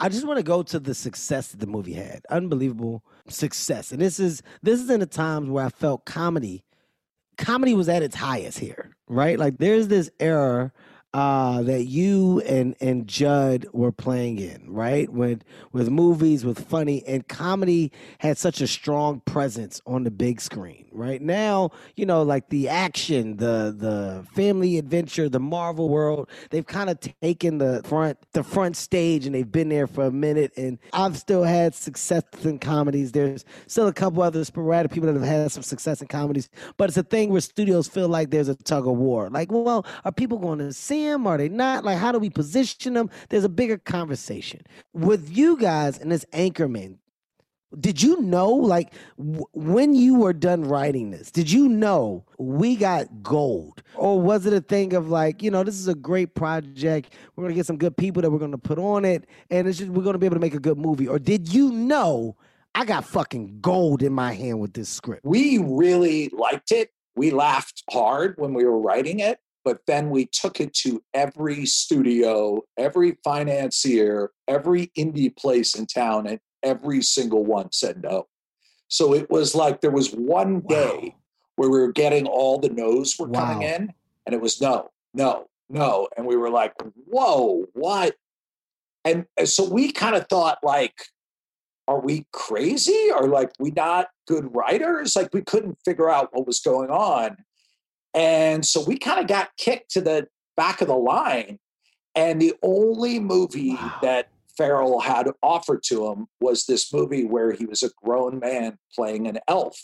I 0.00 0.08
just 0.08 0.26
want 0.26 0.38
to 0.38 0.42
go 0.42 0.62
to 0.62 0.80
the 0.80 0.94
success 0.94 1.48
that 1.48 1.60
the 1.60 1.66
movie 1.66 1.92
had. 1.92 2.22
Unbelievable 2.30 3.04
success. 3.28 3.92
And 3.92 4.00
this 4.00 4.18
is 4.18 4.42
this 4.62 4.80
is 4.80 4.90
in 4.90 5.00
the 5.00 5.06
times 5.06 5.50
where 5.50 5.66
I 5.66 5.68
felt 5.68 6.04
comedy 6.06 6.64
comedy 7.36 7.74
was 7.74 7.88
at 7.88 8.02
its 8.02 8.14
highest 8.14 8.58
here, 8.58 8.96
right? 9.08 9.38
Like 9.38 9.58
there's 9.58 9.88
this 9.88 10.10
era 10.20 10.72
uh 11.12 11.62
that 11.62 11.86
you 11.86 12.40
and 12.40 12.76
and 12.80 13.08
Judd 13.08 13.66
were 13.72 13.90
playing 13.90 14.38
in, 14.38 14.62
right? 14.68 15.10
With 15.10 15.42
with 15.72 15.90
movies, 15.90 16.44
with 16.44 16.68
funny 16.68 17.02
and 17.06 17.26
comedy 17.26 17.90
had 18.18 18.38
such 18.38 18.60
a 18.60 18.66
strong 18.66 19.20
presence 19.20 19.80
on 19.86 20.04
the 20.04 20.10
big 20.10 20.40
screen. 20.40 20.86
Right 20.92 21.20
now, 21.20 21.70
you 21.96 22.06
know, 22.06 22.22
like 22.22 22.48
the 22.48 22.68
action, 22.68 23.38
the 23.38 23.74
the 23.76 24.24
family 24.32 24.78
adventure, 24.78 25.28
the 25.28 25.40
Marvel 25.40 25.88
world, 25.88 26.28
they've 26.50 26.66
kind 26.66 26.90
of 26.90 26.98
taken 27.20 27.58
the 27.58 27.82
front 27.84 28.18
the 28.32 28.44
front 28.44 28.76
stage 28.76 29.26
and 29.26 29.34
they've 29.34 29.50
been 29.50 29.68
there 29.68 29.86
for 29.88 30.04
a 30.04 30.12
minute. 30.12 30.52
And 30.56 30.78
I've 30.92 31.16
still 31.16 31.42
had 31.42 31.74
success 31.74 32.22
in 32.44 32.58
comedies. 32.60 33.12
There's 33.12 33.44
still 33.66 33.88
a 33.88 33.92
couple 33.92 34.22
other 34.22 34.44
sporadic 34.44 34.92
people 34.92 35.12
that 35.12 35.18
have 35.18 35.28
had 35.28 35.50
some 35.50 35.62
success 35.64 36.00
in 36.00 36.08
comedies, 36.08 36.48
but 36.76 36.88
it's 36.88 36.96
a 36.96 37.02
thing 37.02 37.30
where 37.30 37.40
studios 37.40 37.88
feel 37.88 38.08
like 38.08 38.30
there's 38.30 38.48
a 38.48 38.54
tug 38.54 38.86
of 38.86 38.96
war. 38.96 39.28
Like, 39.30 39.50
well, 39.50 39.84
are 40.04 40.12
people 40.12 40.38
going 40.38 40.58
to 40.60 40.72
see 40.72 40.99
them? 41.04 41.26
Are 41.26 41.38
they 41.38 41.48
not? 41.48 41.84
Like, 41.84 41.98
how 41.98 42.12
do 42.12 42.18
we 42.18 42.30
position 42.30 42.94
them? 42.94 43.10
There's 43.28 43.44
a 43.44 43.48
bigger 43.48 43.78
conversation 43.78 44.62
with 44.92 45.36
you 45.36 45.56
guys 45.56 45.98
and 45.98 46.10
this 46.10 46.24
Anchorman. 46.32 46.98
Did 47.78 48.02
you 48.02 48.20
know, 48.20 48.50
like, 48.50 48.92
w- 49.16 49.44
when 49.52 49.94
you 49.94 50.16
were 50.16 50.32
done 50.32 50.64
writing 50.64 51.12
this, 51.12 51.30
did 51.30 51.48
you 51.48 51.68
know 51.68 52.24
we 52.36 52.74
got 52.74 53.22
gold? 53.22 53.84
Or 53.94 54.20
was 54.20 54.44
it 54.44 54.52
a 54.52 54.60
thing 54.60 54.92
of 54.92 55.08
like, 55.08 55.40
you 55.40 55.52
know, 55.52 55.62
this 55.62 55.76
is 55.76 55.86
a 55.86 55.94
great 55.94 56.34
project. 56.34 57.14
We're 57.36 57.42
going 57.42 57.54
to 57.54 57.56
get 57.56 57.66
some 57.66 57.78
good 57.78 57.96
people 57.96 58.22
that 58.22 58.30
we're 58.30 58.40
going 58.40 58.50
to 58.50 58.58
put 58.58 58.80
on 58.80 59.04
it, 59.04 59.24
and 59.50 59.68
it's 59.68 59.78
just, 59.78 59.90
we're 59.90 60.02
going 60.02 60.14
to 60.14 60.18
be 60.18 60.26
able 60.26 60.34
to 60.34 60.40
make 60.40 60.54
a 60.54 60.58
good 60.58 60.78
movie? 60.78 61.06
Or 61.06 61.20
did 61.20 61.54
you 61.54 61.70
know 61.70 62.36
I 62.74 62.84
got 62.84 63.04
fucking 63.04 63.60
gold 63.60 64.02
in 64.02 64.12
my 64.12 64.32
hand 64.32 64.58
with 64.58 64.72
this 64.72 64.88
script? 64.88 65.24
We 65.24 65.58
really 65.58 66.28
liked 66.30 66.72
it. 66.72 66.90
We 67.14 67.30
laughed 67.30 67.84
hard 67.88 68.34
when 68.36 68.52
we 68.52 68.64
were 68.64 68.80
writing 68.80 69.20
it, 69.20 69.38
but 69.64 69.80
then 69.86 70.10
we 70.10 70.26
took 70.26 70.60
it 70.60 70.72
to 70.74 71.02
every 71.14 71.66
studio, 71.66 72.62
every 72.78 73.18
financier, 73.22 74.30
every 74.48 74.90
indie 74.96 75.34
place 75.36 75.74
in 75.74 75.86
town, 75.86 76.26
and 76.26 76.40
every 76.62 77.02
single 77.02 77.44
one 77.44 77.70
said 77.72 78.02
no. 78.02 78.26
So 78.88 79.14
it 79.14 79.30
was 79.30 79.54
like 79.54 79.80
there 79.80 79.90
was 79.90 80.12
one 80.12 80.60
day 80.60 81.14
where 81.56 81.70
we 81.70 81.78
were 81.78 81.92
getting 81.92 82.26
all 82.26 82.58
the 82.58 82.70
no's 82.70 83.16
were 83.18 83.28
coming 83.28 83.62
in, 83.62 83.92
and 84.26 84.34
it 84.34 84.40
was 84.40 84.60
no, 84.60 84.90
no, 85.14 85.46
no. 85.68 86.08
And 86.16 86.26
we 86.26 86.36
were 86.36 86.50
like, 86.50 86.74
whoa, 87.06 87.66
what? 87.74 88.16
And 89.04 89.26
and 89.36 89.48
so 89.48 89.68
we 89.68 89.92
kind 89.92 90.16
of 90.16 90.26
thought, 90.28 90.58
like, 90.62 90.94
are 91.86 92.00
we 92.00 92.26
crazy? 92.32 93.10
Are 93.14 93.26
like 93.26 93.50
we 93.58 93.70
not 93.72 94.08
good 94.26 94.54
writers? 94.54 95.16
Like 95.16 95.34
we 95.34 95.42
couldn't 95.42 95.78
figure 95.84 96.08
out 96.08 96.28
what 96.32 96.46
was 96.46 96.60
going 96.60 96.90
on. 96.90 97.36
And 98.14 98.64
so 98.64 98.84
we 98.84 98.98
kind 98.98 99.20
of 99.20 99.26
got 99.26 99.50
kicked 99.56 99.92
to 99.92 100.00
the 100.00 100.28
back 100.56 100.80
of 100.80 100.88
the 100.88 100.96
line. 100.96 101.58
And 102.14 102.40
the 102.40 102.54
only 102.62 103.18
movie 103.18 103.74
Wow. 103.74 103.98
that 104.02 104.28
Ferrell 104.56 105.00
had 105.00 105.28
offered 105.42 105.82
to 105.84 106.08
him 106.08 106.26
was 106.40 106.66
this 106.66 106.92
movie 106.92 107.24
where 107.24 107.52
he 107.52 107.66
was 107.66 107.82
a 107.82 107.90
grown 108.04 108.40
man 108.40 108.78
playing 108.94 109.26
an 109.26 109.38
elf. 109.48 109.80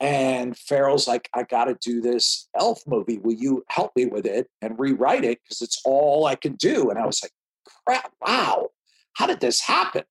And 0.00 0.58
Ferrell's 0.58 1.08
like, 1.08 1.28
I 1.32 1.44
got 1.44 1.66
to 1.66 1.76
do 1.80 2.02
this 2.02 2.48
elf 2.58 2.82
movie. 2.86 3.18
Will 3.18 3.32
you 3.32 3.64
help 3.70 3.92
me 3.96 4.04
with 4.06 4.26
it 4.26 4.50
and 4.60 4.78
rewrite 4.78 5.24
it? 5.24 5.38
Because 5.42 5.62
it's 5.62 5.80
all 5.84 6.26
I 6.26 6.34
can 6.34 6.56
do. 6.56 6.90
And 6.90 6.98
I 6.98 7.06
was 7.06 7.22
like, 7.22 7.32
crap, 7.86 8.12
wow, 8.20 8.68
how 9.14 9.26
did 9.26 9.40
this 9.40 9.60
happen? 9.60 10.02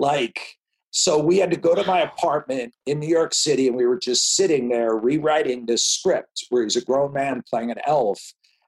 Like, 0.00 0.57
so 0.98 1.16
we 1.16 1.38
had 1.38 1.52
to 1.52 1.56
go 1.56 1.76
to 1.76 1.86
my 1.86 2.00
apartment 2.00 2.74
in 2.86 2.98
New 2.98 3.06
York 3.06 3.32
City 3.32 3.68
and 3.68 3.76
we 3.76 3.86
were 3.86 4.00
just 4.00 4.34
sitting 4.34 4.68
there 4.68 4.96
rewriting 4.96 5.64
this 5.64 5.86
script 5.86 6.46
where 6.50 6.64
he's 6.64 6.74
a 6.74 6.84
grown 6.84 7.12
man 7.12 7.40
playing 7.48 7.70
an 7.70 7.78
elf. 7.86 8.20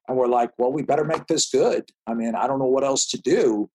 And 0.06 0.16
we're 0.16 0.28
like, 0.28 0.50
well, 0.56 0.70
we 0.70 0.82
better 0.82 1.02
make 1.02 1.26
this 1.26 1.50
good. 1.50 1.90
I 2.06 2.14
mean, 2.14 2.36
I 2.36 2.46
don't 2.46 2.60
know 2.60 2.66
what 2.66 2.84
else 2.84 3.08
to 3.08 3.20
do. 3.20 3.68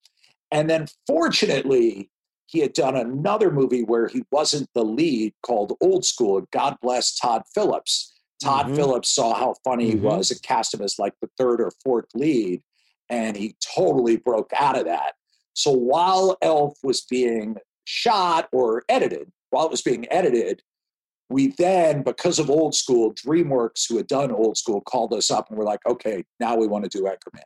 And 0.51 0.69
then 0.69 0.87
fortunately, 1.05 2.09
he 2.45 2.59
had 2.59 2.71
done 2.71 2.95
another 2.95 3.51
movie 3.51 3.83
where 3.83 4.07
he 4.07 4.23
wasn't 4.31 4.69
the 4.73 4.85
lead 4.85 5.33
called 5.45 5.73
Old 5.81 6.05
School. 6.05 6.47
God 6.53 6.77
bless 6.81 7.13
Todd 7.17 7.41
Phillips. 7.53 8.13
Todd 8.41 8.67
mm-hmm. 8.67 8.75
Phillips 8.75 9.13
saw 9.13 9.33
how 9.33 9.55
funny 9.65 9.89
mm-hmm. 9.89 9.99
he 9.99 10.05
was 10.05 10.31
and 10.31 10.41
cast 10.43 10.73
him 10.73 10.81
as 10.81 10.97
like 10.97 11.13
the 11.21 11.29
third 11.37 11.59
or 11.59 11.73
fourth 11.83 12.07
lead. 12.13 12.61
And 13.09 13.35
he 13.35 13.57
totally 13.75 14.15
broke 14.15 14.51
out 14.57 14.77
of 14.77 14.85
that. 14.85 15.15
So 15.55 15.71
while 15.71 16.37
Elf 16.41 16.77
was 16.83 17.01
being 17.01 17.57
shot 17.85 18.49
or 18.51 18.83
edited, 18.89 19.31
while 19.49 19.65
it 19.65 19.71
was 19.71 19.81
being 19.81 20.05
edited, 20.11 20.61
we 21.29 21.53
then, 21.57 22.03
because 22.03 22.37
of 22.37 22.49
Old 22.49 22.75
School, 22.75 23.13
DreamWorks, 23.13 23.87
who 23.89 23.97
had 23.97 24.07
done 24.07 24.31
Old 24.31 24.57
School, 24.57 24.81
called 24.81 25.13
us 25.13 25.31
up 25.31 25.49
and 25.49 25.57
we're 25.57 25.65
like, 25.65 25.79
okay, 25.87 26.23
now 26.39 26.55
we 26.55 26.67
want 26.67 26.83
to 26.83 26.97
do 26.97 27.05
Anchorman 27.05 27.41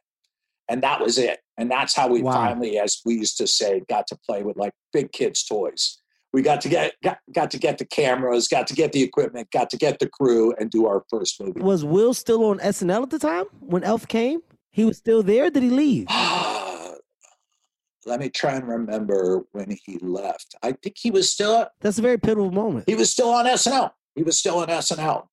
and 0.69 0.84
that 0.84 1.02
was 1.02 1.17
it. 1.17 1.39
And 1.58 1.69
that's 1.69 1.95
how 1.95 2.08
we 2.08 2.21
wow. 2.21 2.32
finally, 2.32 2.80
as 2.80 3.02
we 3.04 3.15
used 3.15 3.38
to 3.39 3.47
say, 3.47 3.82
got 3.89 4.08
to 4.08 4.17
play 4.25 4.43
with 4.43 4.56
like 4.56 4.71
big 4.93 5.12
kids' 5.12 5.43
toys. 5.43 5.97
We 6.32 6.43
got 6.43 6.62
to 6.62 6.69
get 6.69 6.93
got, 7.04 7.17
got 7.34 7.52
to 7.52 7.58
get 7.58 7.80
the 7.80 7.86
cameras, 7.86 8.47
got 8.47 8.67
to 8.67 8.75
get 8.75 8.91
the 8.91 9.02
equipment, 9.02 9.49
got 9.52 9.71
to 9.71 9.78
get 9.78 9.97
the 9.97 10.08
crew, 10.08 10.54
and 10.60 10.69
do 10.69 10.86
our 10.86 11.04
first 11.10 11.41
movie. 11.41 11.60
Was 11.60 11.84
Will 11.84 12.13
still 12.13 12.45
on 12.45 12.60
SNL 12.60 13.04
at 13.04 13.10
the 13.10 13.19
time 13.19 13.45
when 13.60 13.84
Elf 13.84 14.08
came? 14.08 14.41
He 14.71 14.86
was 14.86 14.97
still 14.97 15.23
there. 15.23 15.49
Did 15.49 15.63
he 15.63 15.69
leave? 15.71 16.06
Let 18.05 18.19
me 18.19 18.29
try 18.29 18.53
and 18.53 18.67
remember 18.67 19.43
when 19.51 19.77
he 19.85 19.97
left. 20.01 20.55
I 20.63 20.71
think 20.71 20.95
he 20.97 21.12
was 21.12 21.31
still. 21.31 21.67
That's 21.81 21.99
a 21.99 22.01
very 22.01 22.17
pivotal 22.17 22.51
moment. 22.51 22.85
He 22.88 22.95
was 22.95 23.12
still 23.12 23.29
on 23.29 23.45
SNL. 23.45 23.91
He 24.15 24.23
was 24.23 24.39
still 24.39 24.59
on 24.59 24.67
SNL. 24.67 25.25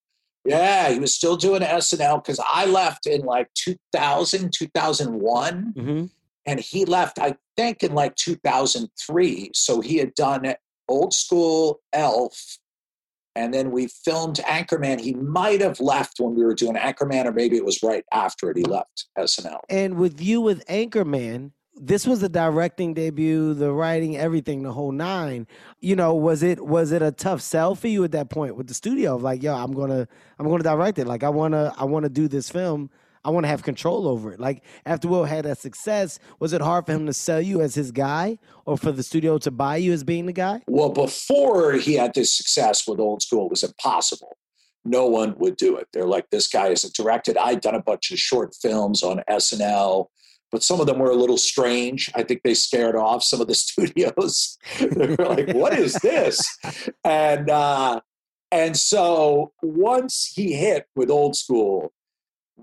Yeah, 0.44 0.90
he 0.90 0.98
was 0.98 1.14
still 1.14 1.36
doing 1.36 1.62
SNL 1.62 2.22
because 2.22 2.40
I 2.48 2.66
left 2.66 3.06
in 3.06 3.22
like 3.22 3.48
2000, 3.54 4.52
2001. 4.52 5.74
Mm-hmm. 5.76 6.04
And 6.48 6.60
he 6.60 6.84
left, 6.84 7.18
I 7.18 7.36
think, 7.56 7.82
in 7.82 7.94
like 7.94 8.14
2003. 8.14 9.50
So 9.54 9.80
he 9.80 9.96
had 9.98 10.14
done 10.14 10.54
old 10.88 11.12
school 11.12 11.80
Elf. 11.92 12.58
And 13.34 13.52
then 13.52 13.70
we 13.70 13.88
filmed 13.88 14.36
Anchorman. 14.36 15.00
He 15.00 15.12
might 15.12 15.60
have 15.60 15.78
left 15.80 16.20
when 16.20 16.34
we 16.34 16.44
were 16.44 16.54
doing 16.54 16.76
Anchorman, 16.76 17.26
or 17.26 17.32
maybe 17.32 17.56
it 17.56 17.64
was 17.64 17.82
right 17.82 18.04
after 18.12 18.50
it 18.50 18.56
he 18.56 18.62
left 18.62 19.08
SNL. 19.18 19.60
And 19.68 19.96
with 19.96 20.22
you 20.22 20.40
with 20.40 20.64
Anchorman, 20.66 21.50
this 21.76 22.06
was 22.06 22.20
the 22.20 22.28
directing 22.28 22.94
debut, 22.94 23.54
the 23.54 23.70
writing, 23.72 24.16
everything, 24.16 24.62
the 24.62 24.72
whole 24.72 24.92
nine. 24.92 25.46
You 25.80 25.96
know, 25.96 26.14
was 26.14 26.42
it 26.42 26.64
was 26.64 26.92
it 26.92 27.02
a 27.02 27.12
tough 27.12 27.42
sell 27.42 27.74
for 27.74 27.88
you 27.88 28.02
at 28.04 28.12
that 28.12 28.30
point 28.30 28.56
with 28.56 28.66
the 28.66 28.74
studio? 28.74 29.16
Of 29.16 29.22
like, 29.22 29.42
yo, 29.42 29.54
I'm 29.54 29.72
gonna 29.72 30.08
I'm 30.38 30.48
gonna 30.48 30.62
direct 30.62 30.98
it. 30.98 31.06
Like, 31.06 31.22
I 31.22 31.28
wanna 31.28 31.74
I 31.76 31.84
wanna 31.84 32.08
do 32.08 32.28
this 32.28 32.48
film. 32.48 32.90
I 33.24 33.30
want 33.30 33.42
to 33.42 33.48
have 33.48 33.64
control 33.64 34.06
over 34.06 34.32
it. 34.32 34.38
Like 34.38 34.62
after 34.86 35.08
Will 35.08 35.24
had 35.24 35.46
that 35.46 35.58
success, 35.58 36.20
was 36.38 36.52
it 36.52 36.60
hard 36.60 36.86
for 36.86 36.92
him 36.92 37.06
to 37.06 37.12
sell 37.12 37.40
you 37.40 37.60
as 37.60 37.74
his 37.74 37.90
guy, 37.90 38.38
or 38.66 38.78
for 38.78 38.92
the 38.92 39.02
studio 39.02 39.36
to 39.38 39.50
buy 39.50 39.78
you 39.78 39.92
as 39.92 40.04
being 40.04 40.26
the 40.26 40.32
guy? 40.32 40.62
Well, 40.68 40.90
before 40.90 41.72
he 41.72 41.94
had 41.94 42.14
this 42.14 42.32
success 42.32 42.86
with 42.86 43.00
Old 43.00 43.22
School, 43.22 43.46
it 43.46 43.50
was 43.50 43.64
impossible. 43.64 44.38
No 44.84 45.06
one 45.06 45.34
would 45.38 45.56
do 45.56 45.76
it. 45.76 45.88
They're 45.92 46.06
like, 46.06 46.30
this 46.30 46.46
guy 46.46 46.68
isn't 46.68 46.94
directed. 46.94 47.36
I'd 47.36 47.60
done 47.60 47.74
a 47.74 47.82
bunch 47.82 48.12
of 48.12 48.20
short 48.20 48.54
films 48.54 49.02
on 49.02 49.24
SNL 49.28 50.06
but 50.52 50.62
some 50.62 50.80
of 50.80 50.86
them 50.86 50.98
were 50.98 51.10
a 51.10 51.16
little 51.16 51.38
strange. 51.38 52.10
I 52.14 52.22
think 52.22 52.42
they 52.42 52.54
scared 52.54 52.96
off 52.96 53.22
some 53.22 53.40
of 53.40 53.48
the 53.48 53.54
studios. 53.56 54.58
they 54.80 55.08
were 55.08 55.26
like, 55.26 55.52
"What 55.54 55.78
is 55.78 55.94
this?" 55.94 56.40
And 57.04 57.50
uh, 57.50 58.00
and 58.52 58.76
so 58.76 59.52
once 59.62 60.32
he 60.34 60.54
hit 60.54 60.86
with 60.94 61.10
old 61.10 61.36
school, 61.36 61.92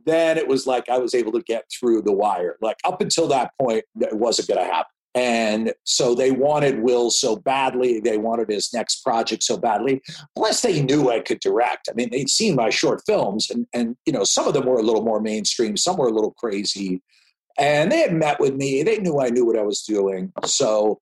then 0.05 0.37
it 0.37 0.47
was 0.47 0.65
like 0.65 0.89
I 0.89 0.97
was 0.97 1.13
able 1.13 1.31
to 1.33 1.41
get 1.41 1.65
through 1.71 2.03
the 2.03 2.13
wire. 2.13 2.57
Like 2.61 2.77
up 2.83 3.01
until 3.01 3.27
that 3.27 3.51
point, 3.59 3.83
it 3.99 4.17
wasn't 4.17 4.47
going 4.47 4.65
to 4.65 4.73
happen. 4.73 4.89
And 5.15 5.73
so 5.83 6.15
they 6.15 6.31
wanted 6.31 6.81
Will 6.81 7.11
so 7.11 7.35
badly. 7.35 7.99
They 7.99 8.17
wanted 8.17 8.49
his 8.49 8.73
next 8.73 9.03
project 9.03 9.43
so 9.43 9.57
badly. 9.57 10.01
Plus, 10.35 10.61
they 10.61 10.81
knew 10.81 11.11
I 11.11 11.19
could 11.19 11.39
direct. 11.39 11.87
I 11.89 11.93
mean, 11.93 12.09
they'd 12.09 12.29
seen 12.29 12.55
my 12.55 12.71
short 12.71 13.03
films, 13.05 13.51
and 13.51 13.67
and 13.73 13.95
you 14.07 14.13
know, 14.13 14.23
some 14.23 14.47
of 14.47 14.55
them 14.55 14.65
were 14.65 14.79
a 14.79 14.83
little 14.83 15.03
more 15.03 15.21
mainstream, 15.21 15.77
some 15.77 15.97
were 15.97 16.07
a 16.07 16.13
little 16.13 16.31
crazy. 16.31 17.01
And 17.57 17.91
they 17.91 17.99
had 17.99 18.13
met 18.13 18.39
with 18.39 18.55
me. 18.55 18.83
They 18.83 18.97
knew 18.97 19.19
I 19.19 19.29
knew 19.29 19.45
what 19.45 19.57
I 19.57 19.63
was 19.63 19.83
doing. 19.83 20.31
So 20.45 21.01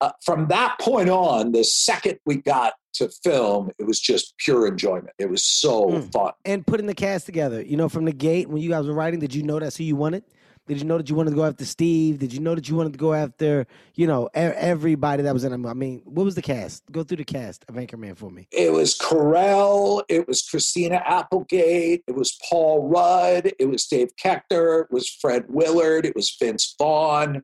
uh, 0.00 0.10
from 0.24 0.48
that 0.48 0.78
point 0.80 1.08
on, 1.08 1.52
the 1.52 1.62
second 1.62 2.18
we 2.26 2.36
got 2.36 2.74
to 2.94 3.08
film, 3.22 3.70
it 3.78 3.86
was 3.86 4.00
just 4.00 4.34
pure 4.38 4.66
enjoyment. 4.66 5.10
It 5.18 5.30
was 5.30 5.44
so 5.44 5.86
mm. 5.86 6.12
fun. 6.12 6.32
And 6.44 6.66
putting 6.66 6.86
the 6.86 6.94
cast 6.94 7.26
together, 7.26 7.62
you 7.62 7.76
know, 7.76 7.88
from 7.88 8.04
the 8.04 8.12
gate 8.12 8.48
when 8.48 8.60
you 8.60 8.68
guys 8.68 8.86
were 8.86 8.94
writing, 8.94 9.20
did 9.20 9.34
you 9.34 9.44
know 9.44 9.58
that's 9.58 9.76
who 9.76 9.84
you 9.84 9.96
wanted? 9.96 10.24
Did 10.68 10.78
you 10.78 10.84
know 10.84 10.96
that 10.96 11.10
you 11.10 11.16
wanted 11.16 11.30
to 11.30 11.36
go 11.36 11.44
after 11.44 11.64
Steve? 11.64 12.20
Did 12.20 12.32
you 12.32 12.38
know 12.38 12.54
that 12.54 12.68
you 12.68 12.76
wanted 12.76 12.92
to 12.92 12.98
go 12.98 13.12
after, 13.14 13.66
you 13.94 14.06
know, 14.06 14.30
everybody 14.32 15.24
that 15.24 15.34
was 15.34 15.42
in 15.42 15.52
it? 15.52 15.68
I 15.68 15.74
mean, 15.74 16.02
what 16.04 16.24
was 16.24 16.36
the 16.36 16.42
cast? 16.42 16.84
Go 16.92 17.02
through 17.02 17.16
the 17.16 17.24
cast 17.24 17.64
of 17.68 17.74
Anchorman 17.74 18.16
for 18.16 18.30
me. 18.30 18.46
It 18.52 18.72
was 18.72 18.96
Carell. 18.96 20.04
It 20.08 20.28
was 20.28 20.42
Christina 20.42 21.02
Applegate. 21.04 22.04
It 22.06 22.14
was 22.14 22.38
Paul 22.48 22.88
Rudd. 22.88 23.52
It 23.58 23.68
was 23.68 23.86
Dave 23.86 24.14
Koechner. 24.16 24.82
It 24.82 24.92
was 24.92 25.08
Fred 25.08 25.46
Willard. 25.48 26.06
It 26.06 26.14
was 26.14 26.34
Vince 26.40 26.76
Vaughn. 26.78 27.42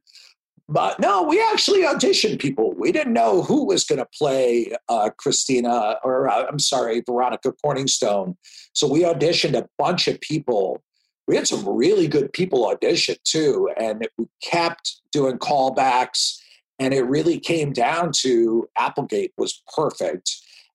But 0.68 1.00
no, 1.00 1.22
we 1.22 1.42
actually 1.50 1.82
auditioned 1.82 2.40
people. 2.40 2.74
We 2.76 2.92
didn't 2.92 3.14
know 3.14 3.42
who 3.42 3.66
was 3.66 3.84
going 3.84 4.00
to 4.00 4.08
play 4.16 4.76
uh, 4.88 5.10
Christina, 5.16 5.96
or 6.04 6.28
uh, 6.28 6.44
I'm 6.46 6.58
sorry, 6.58 7.02
Veronica 7.04 7.52
Corningstone. 7.64 8.36
So 8.74 8.86
we 8.86 9.02
auditioned 9.02 9.56
a 9.56 9.66
bunch 9.78 10.08
of 10.08 10.20
people 10.20 10.82
we 11.28 11.36
had 11.36 11.46
some 11.46 11.68
really 11.68 12.08
good 12.08 12.32
people 12.32 12.66
audition 12.66 13.16
too, 13.22 13.68
and 13.78 14.08
we 14.16 14.26
kept 14.42 15.02
doing 15.12 15.38
callbacks. 15.38 16.38
And 16.80 16.94
it 16.94 17.02
really 17.02 17.38
came 17.38 17.72
down 17.72 18.12
to 18.20 18.68
Applegate 18.78 19.32
was 19.36 19.62
perfect. 19.76 20.30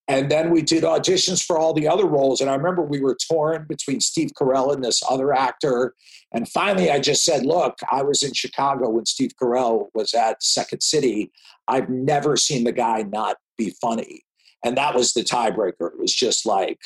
And 0.08 0.30
then 0.30 0.52
we 0.52 0.62
did 0.62 0.84
auditions 0.84 1.44
for 1.44 1.58
all 1.58 1.74
the 1.74 1.88
other 1.88 2.06
roles. 2.06 2.42
And 2.42 2.50
I 2.50 2.56
remember 2.56 2.82
we 2.82 3.00
were 3.00 3.18
torn 3.30 3.66
between 3.68 4.02
Steve 4.02 4.32
Carell 4.38 4.74
and 4.74 4.84
this 4.84 5.02
other 5.10 5.34
actor. 5.34 5.96
And 6.34 6.48
finally, 6.48 6.92
I 6.92 7.00
just 7.00 7.24
said, 7.24 7.46
Look, 7.46 7.80
I 7.90 8.04
was 8.04 8.22
in 8.22 8.34
Chicago 8.34 8.90
when 8.90 9.06
Steve 9.06 9.32
Carell 9.42 9.88
was 9.94 10.14
at 10.14 10.44
Second 10.44 10.84
City. 10.84 11.32
I've 11.68 11.90
never 11.90 12.36
seen 12.36 12.66
the 12.66 12.74
guy 12.74 13.04
not 13.04 13.38
be 13.58 13.74
funny. 13.82 14.24
And 14.64 14.78
that 14.78 14.94
was 14.94 15.14
the 15.14 15.22
tiebreaker. 15.22 15.94
It 15.94 16.00
was 16.00 16.14
just 16.14 16.46
like, 16.46 16.80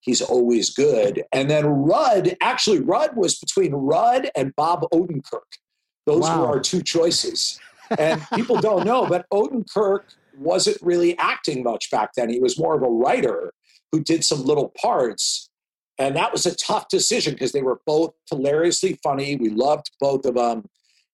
he's 0.00 0.20
always 0.22 0.70
good. 0.70 1.24
And 1.32 1.50
then 1.50 1.66
Rudd, 1.66 2.36
actually, 2.40 2.80
Rudd 2.80 3.16
was 3.16 3.38
between 3.38 3.72
Rudd 3.72 4.30
and 4.34 4.54
Bob 4.56 4.84
Odenkirk. 4.92 5.40
Those 6.06 6.22
wow. 6.22 6.40
were 6.40 6.46
our 6.46 6.60
two 6.60 6.82
choices. 6.82 7.58
And 7.98 8.24
people 8.34 8.60
don't 8.60 8.84
know, 8.84 9.06
but 9.06 9.26
Odenkirk 9.32 10.02
wasn't 10.36 10.78
really 10.80 11.16
acting 11.18 11.62
much 11.62 11.90
back 11.90 12.10
then. 12.16 12.30
He 12.30 12.40
was 12.40 12.58
more 12.58 12.74
of 12.74 12.82
a 12.82 12.88
writer 12.88 13.52
who 13.92 14.02
did 14.02 14.24
some 14.24 14.44
little 14.44 14.72
parts. 14.80 15.50
And 15.98 16.16
that 16.16 16.32
was 16.32 16.46
a 16.46 16.54
tough 16.54 16.88
decision 16.88 17.34
because 17.34 17.52
they 17.52 17.62
were 17.62 17.80
both 17.86 18.14
hilariously 18.30 18.98
funny. 19.02 19.36
We 19.36 19.50
loved 19.50 19.90
both 20.00 20.24
of 20.24 20.34
them. 20.34 20.64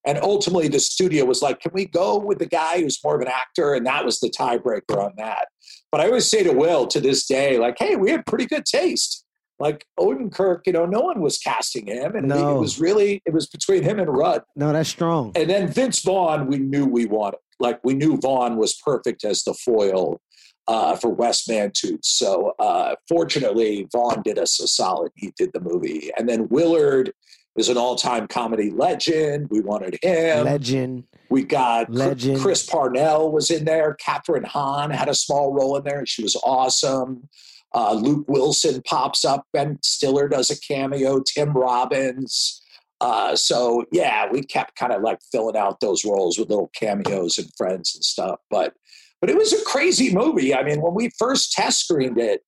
And 0.07 0.19
ultimately, 0.23 0.69
the 0.69 0.79
studio 0.79 1.25
was 1.25 1.43
like, 1.43 1.61
can 1.61 1.73
we 1.75 1.87
go 1.87 2.17
with 2.17 2.39
the 2.39 2.47
guy 2.47 2.81
who's 2.81 3.03
more 3.05 3.17
of 3.17 3.23
an 3.23 3.29
actor? 3.29 3.75
And 3.75 3.85
that 3.87 4.05
was 4.05 4.21
the 4.21 4.31
tiebreaker 4.31 4.97
on 4.97 5.13
that. 5.19 5.49
But 5.91 6.01
I 6.01 6.07
always 6.07 6.31
say 6.31 6.45
to 6.45 6.53
Will 6.53 6.87
to 6.87 7.01
this 7.01 7.27
day, 7.27 7.59
like, 7.59 7.77
hey, 7.79 7.97
we 7.97 8.13
had 8.13 8.25
pretty 8.25 8.47
good 8.47 8.65
taste. 8.65 9.25
Like 9.59 9.85
Odenkirk, 9.99 10.61
you 10.67 10.73
know, 10.73 10.87
no 10.87 11.01
one 11.01 11.21
was 11.21 11.39
casting 11.39 11.87
him. 11.87 12.15
And 12.15 12.29
no. 12.29 12.57
it 12.57 12.61
was 12.61 12.79
really, 12.79 13.21
it 13.27 13.33
was 13.33 13.47
between 13.47 13.83
him 13.83 13.99
and 13.99 14.09
Rudd. 14.09 14.43
No, 14.55 14.73
that's 14.73 14.89
strong. 14.89 15.33
And 15.35 15.51
then 15.51 15.69
Vince 15.69 16.01
Vaughn, 16.03 16.47
we 16.47 16.59
knew 16.59 16.87
we 16.87 17.07
wanted. 17.07 17.41
Like, 17.59 17.81
we 17.83 17.95
knew 17.95 18.19
Vaughn 18.19 18.59
was 18.59 18.77
perfect 18.85 19.25
as 19.25 19.43
the 19.43 19.55
foil 19.55 20.21
uh, 20.69 20.95
for 20.97 21.09
Wes 21.09 21.47
Mantooth. 21.49 22.05
So 22.05 22.53
uh, 22.59 22.97
fortunately, 23.09 23.89
Vaughn 23.93 24.23
did 24.23 24.39
us 24.39 24.61
a 24.61 24.69
solid. 24.69 25.11
He 25.17 25.33
did 25.39 25.51
the 25.53 25.61
movie. 25.61 26.11
And 26.19 26.29
then 26.29 26.49
Willard 26.49 27.13
is 27.57 27.69
an 27.69 27.77
all-time 27.77 28.29
comedy 28.29 28.71
legend. 28.71 29.49
We 29.51 29.61
wanted 29.61 29.99
him. 30.03 30.45
Legend. 30.45 31.05
We 31.31 31.43
got 31.43 31.91
legend. 31.91 32.41
Chris 32.41 32.65
Parnell 32.65 33.33
was 33.33 33.51
in 33.51 33.65
there. 33.65 33.97
Kathryn 34.05 34.45
Hahn 34.45 34.91
had 34.91 35.09
a 35.09 35.15
small 35.15 35.53
role 35.53 35.77
in 35.77 35.85
there, 35.85 35.99
and 35.99 36.09
she 36.09 36.23
was 36.23 36.37
awesome. 36.45 37.29
Uh, 37.75 37.95
Luke 37.95 38.25
Wilson 38.29 38.83
pops 38.87 39.25
up. 39.25 39.47
Ben 39.53 39.79
Stiller 39.83 40.29
does 40.29 40.51
a 40.51 40.61
cameo. 40.61 41.21
Tim 41.21 41.53
Robbins. 41.53 42.63
Uh, 43.01 43.37
so 43.37 43.85
yeah, 43.93 44.27
we 44.31 44.43
kept 44.43 44.77
kind 44.77 44.93
of 44.93 45.03
like 45.03 45.19
filling 45.31 45.57
out 45.57 45.81
those 45.81 46.05
roles 46.05 46.39
with 46.39 46.49
little 46.49 46.71
cameos 46.75 47.37
and 47.39 47.51
friends 47.57 47.95
and 47.95 48.05
stuff. 48.05 48.39
But 48.51 48.73
but 49.21 49.29
it 49.31 49.37
was 49.37 49.53
a 49.53 49.65
crazy 49.65 50.15
movie. 50.15 50.55
I 50.55 50.63
mean, 50.63 50.81
when 50.81 50.95
we 50.95 51.11
first 51.19 51.53
test 51.53 51.81
screened 51.81 52.19
it, 52.19 52.43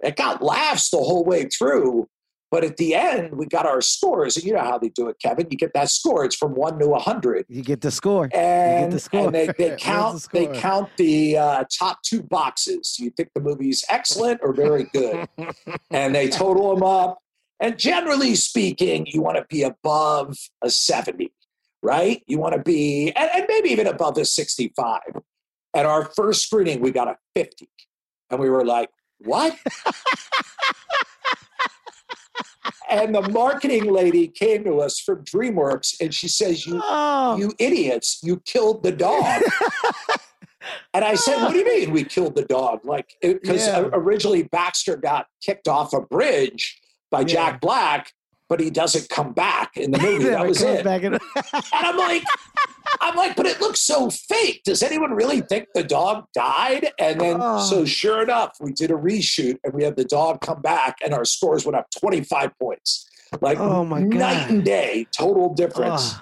it 0.00 0.16
got 0.16 0.42
laughs 0.42 0.90
the 0.90 0.98
whole 0.98 1.24
way 1.24 1.44
through. 1.44 2.08
But 2.54 2.62
at 2.62 2.76
the 2.76 2.94
end, 2.94 3.32
we 3.32 3.46
got 3.46 3.66
our 3.66 3.80
scores, 3.80 4.36
and 4.36 4.46
you 4.46 4.52
know 4.52 4.60
how 4.60 4.78
they 4.78 4.90
do 4.90 5.08
it, 5.08 5.16
Kevin. 5.20 5.48
You 5.50 5.56
get 5.56 5.74
that 5.74 5.90
score; 5.90 6.24
it's 6.24 6.36
from 6.36 6.54
one 6.54 6.78
to 6.78 6.92
a 6.92 7.00
hundred. 7.00 7.46
You 7.48 7.64
get 7.64 7.80
the 7.80 7.90
score. 7.90 8.30
And, 8.32 8.92
the 8.92 9.00
score. 9.00 9.26
and 9.26 9.34
they, 9.34 9.48
they 9.58 9.74
count 9.80 10.22
the 10.22 10.28
they 10.46 10.60
count 10.60 10.88
the 10.96 11.36
uh, 11.36 11.64
top 11.76 12.02
two 12.02 12.22
boxes. 12.22 12.94
You 12.96 13.10
think 13.10 13.30
the 13.34 13.40
movie's 13.40 13.84
excellent 13.88 14.38
or 14.40 14.52
very 14.52 14.84
good, 14.84 15.28
and 15.90 16.14
they 16.14 16.28
total 16.28 16.72
them 16.72 16.84
up. 16.84 17.18
And 17.58 17.76
generally 17.76 18.36
speaking, 18.36 19.08
you 19.10 19.20
want 19.20 19.36
to 19.36 19.44
be 19.48 19.64
above 19.64 20.36
a 20.62 20.70
seventy, 20.70 21.32
right? 21.82 22.22
You 22.28 22.38
want 22.38 22.54
to 22.54 22.62
be, 22.62 23.10
and, 23.16 23.30
and 23.34 23.46
maybe 23.48 23.70
even 23.70 23.88
above 23.88 24.16
a 24.16 24.24
sixty-five. 24.24 25.22
At 25.74 25.86
our 25.86 26.04
first 26.14 26.44
screening, 26.44 26.80
we 26.80 26.92
got 26.92 27.08
a 27.08 27.16
fifty, 27.34 27.68
and 28.30 28.38
we 28.38 28.48
were 28.48 28.64
like, 28.64 28.90
"What?" 29.18 29.58
and 32.90 33.14
the 33.14 33.22
marketing 33.30 33.92
lady 33.92 34.28
came 34.28 34.64
to 34.64 34.80
us 34.80 35.00
from 35.00 35.24
DreamWorks, 35.24 36.00
and 36.00 36.14
she 36.14 36.28
says, 36.28 36.66
"You 36.66 36.80
oh, 36.82 37.36
you 37.36 37.52
idiots, 37.58 38.20
you 38.22 38.40
killed 38.44 38.82
the 38.82 38.92
dog. 38.92 39.42
and 40.94 41.04
I 41.04 41.14
said, 41.14 41.42
What 41.42 41.52
do 41.52 41.58
you 41.58 41.64
mean 41.64 41.90
we 41.92 42.04
killed 42.04 42.34
the 42.34 42.44
dog? 42.44 42.84
Like, 42.84 43.14
because 43.20 43.66
Yeah. 43.66 43.88
originally 43.92 44.44
Baxter 44.44 44.96
got 44.96 45.26
kicked 45.44 45.68
off 45.68 45.92
a 45.92 46.00
bridge 46.00 46.80
by 47.10 47.20
Yeah. 47.20 47.26
Jack 47.26 47.60
Black, 47.60 48.12
but 48.48 48.60
he 48.60 48.70
doesn't 48.70 49.08
come 49.08 49.32
back 49.32 49.76
in 49.76 49.90
the 49.90 49.98
movie. 49.98 50.24
That 50.30 50.46
was 50.46 50.62
it. 50.62 50.86
in- 50.86 51.14
And 51.14 51.20
I'm 51.72 51.96
like, 51.96 52.22
I'm 53.00 53.16
like, 53.16 53.36
but 53.36 53.46
it 53.46 53.60
looks 53.60 53.80
so 53.80 54.10
fake. 54.10 54.62
Does 54.64 54.82
anyone 54.82 55.12
really 55.12 55.40
think 55.40 55.68
the 55.74 55.82
dog 55.82 56.26
died? 56.34 56.90
And 56.98 57.20
then, 57.20 57.38
Oh. 57.40 57.58
so 57.68 57.84
sure 57.84 58.22
enough, 58.22 58.52
we 58.60 58.72
did 58.72 58.90
a 58.90 58.94
reshoot 58.94 59.56
and 59.64 59.72
we 59.74 59.82
had 59.84 59.96
the 59.96 60.04
dog 60.04 60.40
come 60.40 60.60
back, 60.62 60.98
and 61.04 61.12
our 61.14 61.24
scores 61.24 61.64
went 61.64 61.76
up 61.76 61.86
25 61.98 62.50
points. 62.58 63.08
Like, 63.40 63.58
Oh, 63.58 63.84
my 63.84 64.00
God. 64.02 64.14
night 64.14 64.50
and 64.50 64.64
day, 64.64 65.06
total 65.16 65.52
difference. 65.54 66.14
Oh. 66.14 66.20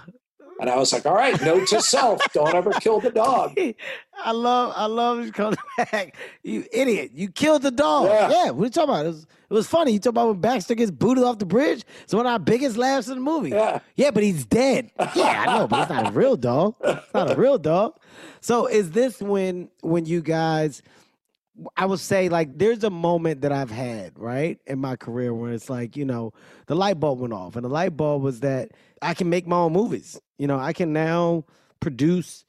And 0.61 0.71
I 0.71 0.77
was 0.77 0.93
like, 0.93 1.05
all 1.07 1.15
right, 1.15 1.41
note 1.43 1.67
to 1.69 1.83
self, 1.83 2.21
don't 2.33 2.55
ever 2.55 2.71
kill 2.71 3.01
the 3.01 3.11
dog. 3.11 3.59
I 4.25 4.31
love, 4.31 4.73
I 4.77 4.87
love 4.87 5.25
you 5.25 5.33
coming 5.33 5.59
back. 5.77 6.15
You 6.45 6.65
idiot! 6.73 7.11
You 7.15 7.31
killed 7.31 7.63
the 7.63 7.73
dog. 7.73 8.07
Yeah. 8.07 8.31
Yeah, 8.31 8.51
what 8.51 8.63
are 8.63 8.67
you 8.67 8.71
talking 8.71 8.95
about? 8.95 9.27
It 9.53 9.57
was, 9.57 9.67
funny. 9.67 9.93
You 9.93 9.99
talk 9.99 10.13
about 10.13 10.29
when 10.29 10.41
Baxter 10.41 10.75
gets 10.75 10.91
booted 10.91 11.25
off 11.25 11.39
the 11.39 11.45
bridge. 11.45 11.85
It's 12.05 12.15
one 12.15 12.25
of 12.25 12.33
our 12.33 12.39
biggest 12.39 12.79
laughs 12.79 13.09
in 13.09 13.17
the 13.17 13.21
movie. 13.21 13.51
Yeah. 13.51 13.81
Yeah, 13.97 14.11
but 14.11 14.23
he's 14.23 14.47
dead. 14.47 14.91
Yeah, 15.15 15.45
I 15.47 15.59
know, 15.59 15.69
but 15.69 15.81
it's 15.81 15.91
not 15.91 16.09
a 16.09 16.13
real 16.13 16.37
dog. 16.37 16.75
It's 16.83 17.13
not 17.13 17.33
a 17.33 17.37
real 17.37 17.59
dog. 17.59 17.99
So 18.41 18.67
is 18.67 18.93
this 18.93 19.21
when 19.21 19.69
when 19.83 20.07
you 20.07 20.23
guys 20.23 20.83
I 21.77 21.85
would 21.85 22.01
say 22.01 22.31
like 22.31 22.57
there's 22.57 22.83
a 22.83 22.89
moment 22.89 23.43
that 23.43 23.53
I've 23.53 23.71
had, 23.71 24.19
right, 24.19 24.59
in 24.67 24.79
my 24.79 24.97
career 24.97 25.35
where 25.35 25.53
it's 25.53 25.69
like, 25.69 25.99
you 25.99 26.07
know, 26.07 26.33
the 26.67 26.75
light 26.75 26.99
bulb 26.99 27.21
went 27.21 27.35
off. 27.35 27.55
And 27.55 27.65
the 27.65 27.69
light 27.69 27.95
bulb 27.95 28.23
was 28.23 28.41
that 28.41 28.71
I 29.03 29.13
can 29.13 29.29
make 29.29 29.47
my 29.47 29.57
own 29.57 29.75
movies. 29.75 30.19
You 30.39 30.47
know, 30.47 30.59
I 30.59 30.73
can 30.73 30.95
now 30.95 31.45
produce 31.79 32.47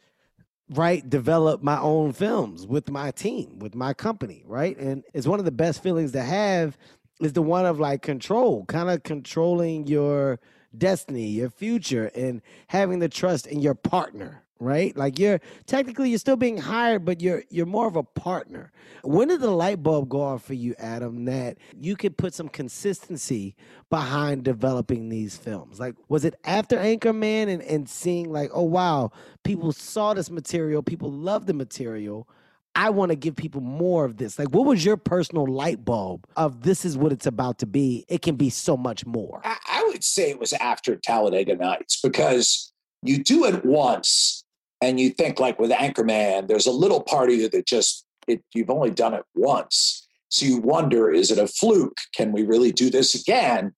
right 0.69 1.09
develop 1.09 1.61
my 1.61 1.79
own 1.79 2.13
films 2.13 2.65
with 2.65 2.89
my 2.89 3.11
team 3.11 3.59
with 3.59 3.75
my 3.75 3.93
company 3.93 4.43
right? 4.47 4.77
And 4.77 5.03
it's 5.13 5.27
one 5.27 5.39
of 5.39 5.45
the 5.45 5.51
best 5.51 5.83
feelings 5.83 6.11
to 6.13 6.21
have 6.21 6.77
is 7.21 7.33
the 7.33 7.41
one 7.41 7.65
of 7.65 7.79
like 7.79 8.01
control 8.01 8.65
kind 8.65 8.89
of 8.89 9.03
controlling 9.03 9.87
your 9.87 10.39
destiny 10.77 11.27
your 11.27 11.49
future 11.49 12.09
and 12.15 12.41
having 12.67 12.99
the 12.99 13.09
trust 13.09 13.45
in 13.47 13.59
your 13.59 13.75
partner 13.75 14.42
right? 14.63 14.95
Like 14.95 15.19
you're 15.19 15.39
technically 15.65 16.09
you're 16.09 16.19
still 16.19 16.35
being 16.35 16.57
hired 16.57 17.05
but 17.05 17.21
you're 17.21 17.43
you're 17.49 17.65
more 17.65 17.87
of 17.87 17.95
a 17.95 18.03
partner. 18.03 18.71
When 19.03 19.27
did 19.27 19.41
the 19.41 19.51
light 19.51 19.83
bulb 19.83 20.09
go 20.09 20.21
off 20.21 20.43
for 20.43 20.53
you 20.53 20.75
adam 20.79 21.25
that 21.25 21.57
you 21.79 21.95
could 21.95 22.17
put 22.17 22.33
some 22.33 22.49
consistency 22.49 23.55
behind 23.89 24.43
developing 24.43 25.09
these 25.09 25.35
films? 25.35 25.79
Like 25.79 25.95
was 26.07 26.25
it 26.25 26.35
after 26.45 26.77
anchorman 26.77 27.47
and, 27.47 27.61
and 27.63 27.89
seeing 27.89 28.31
like 28.31 28.49
oh 28.53 28.63
wow 28.63 29.11
people 29.43 29.71
saw 29.71 30.13
this 30.13 30.29
material 30.29 30.81
people 30.81 31.11
love 31.11 31.45
the 31.45 31.53
material 31.53 32.27
i 32.75 32.89
want 32.89 33.09
to 33.11 33.15
give 33.15 33.35
people 33.35 33.61
more 33.61 34.05
of 34.05 34.17
this? 34.17 34.39
Like 34.39 34.49
what 34.49 34.65
was 34.65 34.83
your 34.83 34.97
personal 34.97 35.45
light 35.45 35.83
bulb 35.85 36.25
of 36.35 36.63
this 36.63 36.85
is 36.85 36.97
what 36.97 37.11
it's 37.11 37.25
about 37.25 37.59
to 37.59 37.65
be 37.65 38.05
it 38.07 38.21
can 38.21 38.35
be 38.35 38.49
so 38.49 38.75
much 38.77 39.05
more? 39.05 39.41
I, 39.43 39.57
I 39.67 39.83
would 39.87 40.03
say 40.03 40.29
it 40.29 40.39
was 40.39 40.53
after 40.53 40.95
Talladega 40.95 41.55
Nights 41.55 41.99
because 42.01 42.71
you 43.01 43.23
do 43.23 43.45
it 43.45 43.63
once 43.65 44.42
and 44.83 44.99
you 44.99 45.09
think 45.09 45.39
like 45.39 45.59
with 45.59 45.71
Anchorman, 45.71 46.47
there's 46.47 46.67
a 46.67 46.71
little 46.71 47.01
part 47.01 47.29
of 47.29 47.35
you 47.35 47.49
that 47.49 47.65
just 47.65 48.05
it, 48.27 48.43
you've 48.53 48.69
only 48.69 48.91
done 48.91 49.13
it 49.13 49.23
once. 49.33 50.07
So 50.29 50.45
you 50.45 50.57
wonder, 50.57 51.11
is 51.11 51.31
it 51.31 51.37
a 51.37 51.47
fluke? 51.47 51.97
Can 52.15 52.31
we 52.31 52.43
really 52.43 52.71
do 52.71 52.89
this 52.89 53.15
again? 53.15 53.73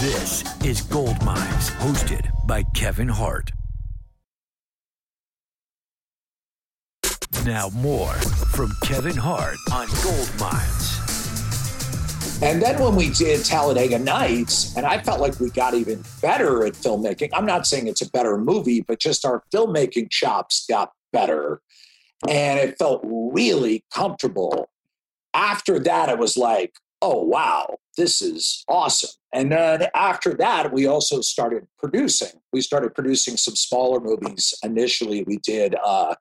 This 0.00 0.44
is 0.64 0.80
Gold 0.82 1.22
Minds, 1.24 1.70
hosted 1.70 2.30
by 2.46 2.62
Kevin 2.74 3.08
Hart. 3.08 3.52
Now, 7.44 7.68
more 7.70 8.12
from 8.54 8.72
Kevin 8.82 9.16
Hart 9.16 9.56
on 9.72 9.86
Gold 10.02 10.30
Minds. 10.40 11.07
And 12.40 12.62
then 12.62 12.80
when 12.80 12.94
we 12.94 13.10
did 13.10 13.44
Talladega 13.44 13.98
Nights, 13.98 14.76
and 14.76 14.86
I 14.86 15.02
felt 15.02 15.20
like 15.20 15.40
we 15.40 15.50
got 15.50 15.74
even 15.74 16.04
better 16.22 16.64
at 16.64 16.74
filmmaking. 16.74 17.30
I'm 17.32 17.44
not 17.44 17.66
saying 17.66 17.88
it's 17.88 18.00
a 18.00 18.08
better 18.10 18.38
movie, 18.38 18.80
but 18.80 19.00
just 19.00 19.24
our 19.24 19.42
filmmaking 19.52 20.10
chops 20.10 20.64
got 20.68 20.92
better. 21.12 21.60
And 22.28 22.60
it 22.60 22.78
felt 22.78 23.00
really 23.04 23.84
comfortable. 23.92 24.70
After 25.34 25.80
that, 25.80 26.08
it 26.10 26.18
was 26.18 26.36
like, 26.36 26.74
oh, 27.02 27.22
wow, 27.22 27.78
this 27.96 28.22
is 28.22 28.64
awesome. 28.68 29.10
And 29.32 29.50
then 29.50 29.88
after 29.94 30.32
that, 30.34 30.72
we 30.72 30.86
also 30.86 31.20
started 31.20 31.66
producing. 31.76 32.40
We 32.52 32.60
started 32.60 32.94
producing 32.94 33.36
some 33.36 33.56
smaller 33.56 33.98
movies. 33.98 34.54
Initially, 34.62 35.24
we 35.24 35.38
did 35.38 35.74
uh, 35.84 36.14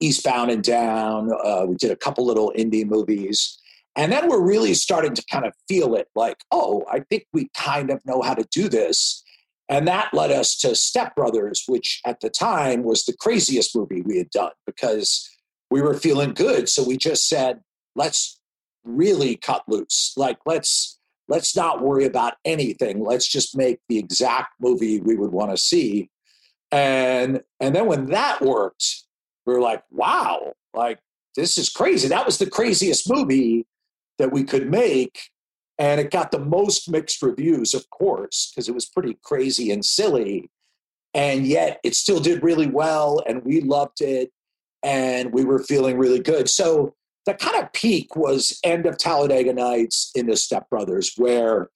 Eastbound 0.00 0.50
and 0.50 0.64
Down, 0.64 1.30
uh, 1.44 1.66
we 1.68 1.76
did 1.76 1.92
a 1.92 1.96
couple 1.96 2.26
little 2.26 2.52
indie 2.58 2.84
movies. 2.84 3.58
And 3.96 4.10
then 4.10 4.28
we're 4.28 4.40
really 4.40 4.74
starting 4.74 5.14
to 5.14 5.24
kind 5.30 5.44
of 5.44 5.52
feel 5.68 5.94
it 5.94 6.08
like, 6.14 6.38
oh, 6.50 6.84
I 6.90 7.00
think 7.00 7.26
we 7.32 7.50
kind 7.54 7.90
of 7.90 8.00
know 8.06 8.22
how 8.22 8.34
to 8.34 8.46
do 8.50 8.68
this. 8.68 9.22
And 9.68 9.86
that 9.86 10.12
led 10.12 10.30
us 10.30 10.56
to 10.58 10.74
Step 10.74 11.14
Brothers, 11.14 11.64
which 11.66 12.00
at 12.06 12.20
the 12.20 12.30
time 12.30 12.82
was 12.82 13.04
the 13.04 13.16
craziest 13.18 13.76
movie 13.76 14.02
we 14.02 14.18
had 14.18 14.30
done 14.30 14.52
because 14.66 15.28
we 15.70 15.80
were 15.80 15.94
feeling 15.94 16.32
good. 16.32 16.68
So 16.68 16.84
we 16.86 16.96
just 16.96 17.28
said, 17.28 17.60
let's 17.94 18.40
really 18.84 19.36
cut 19.36 19.62
loose. 19.68 20.12
Like, 20.16 20.38
let's 20.46 20.98
let's 21.28 21.54
not 21.54 21.80
worry 21.80 22.04
about 22.04 22.34
anything. 22.44 23.04
Let's 23.04 23.26
just 23.26 23.56
make 23.56 23.78
the 23.88 23.98
exact 23.98 24.54
movie 24.60 25.00
we 25.00 25.16
would 25.16 25.32
want 25.32 25.50
to 25.50 25.56
see. 25.56 26.10
And 26.70 27.42
and 27.60 27.74
then 27.74 27.86
when 27.86 28.06
that 28.06 28.42
worked, 28.42 29.04
we 29.46 29.54
were 29.54 29.60
like, 29.60 29.82
wow, 29.90 30.52
like 30.74 30.98
this 31.36 31.56
is 31.56 31.70
crazy. 31.70 32.08
That 32.08 32.26
was 32.26 32.38
the 32.38 32.50
craziest 32.50 33.10
movie 33.10 33.66
that 34.18 34.32
we 34.32 34.44
could 34.44 34.70
make. 34.70 35.30
And 35.78 36.00
it 36.00 36.10
got 36.10 36.30
the 36.30 36.38
most 36.38 36.90
mixed 36.90 37.22
reviews, 37.22 37.74
of 37.74 37.88
course, 37.90 38.50
because 38.50 38.68
it 38.68 38.74
was 38.74 38.86
pretty 38.86 39.18
crazy 39.22 39.70
and 39.70 39.84
silly. 39.84 40.50
And 41.14 41.46
yet 41.46 41.80
it 41.82 41.94
still 41.94 42.20
did 42.20 42.42
really 42.42 42.66
well, 42.66 43.22
and 43.26 43.44
we 43.44 43.60
loved 43.60 44.00
it, 44.00 44.30
and 44.82 45.32
we 45.32 45.44
were 45.44 45.62
feeling 45.62 45.98
really 45.98 46.20
good. 46.20 46.48
So 46.48 46.94
the 47.26 47.34
kind 47.34 47.62
of 47.62 47.72
peak 47.72 48.16
was 48.16 48.58
end 48.64 48.86
of 48.86 48.98
Talladega 48.98 49.52
Nights 49.52 50.10
into 50.14 50.36
Step 50.36 50.68
Brothers, 50.70 51.12
where 51.16 51.68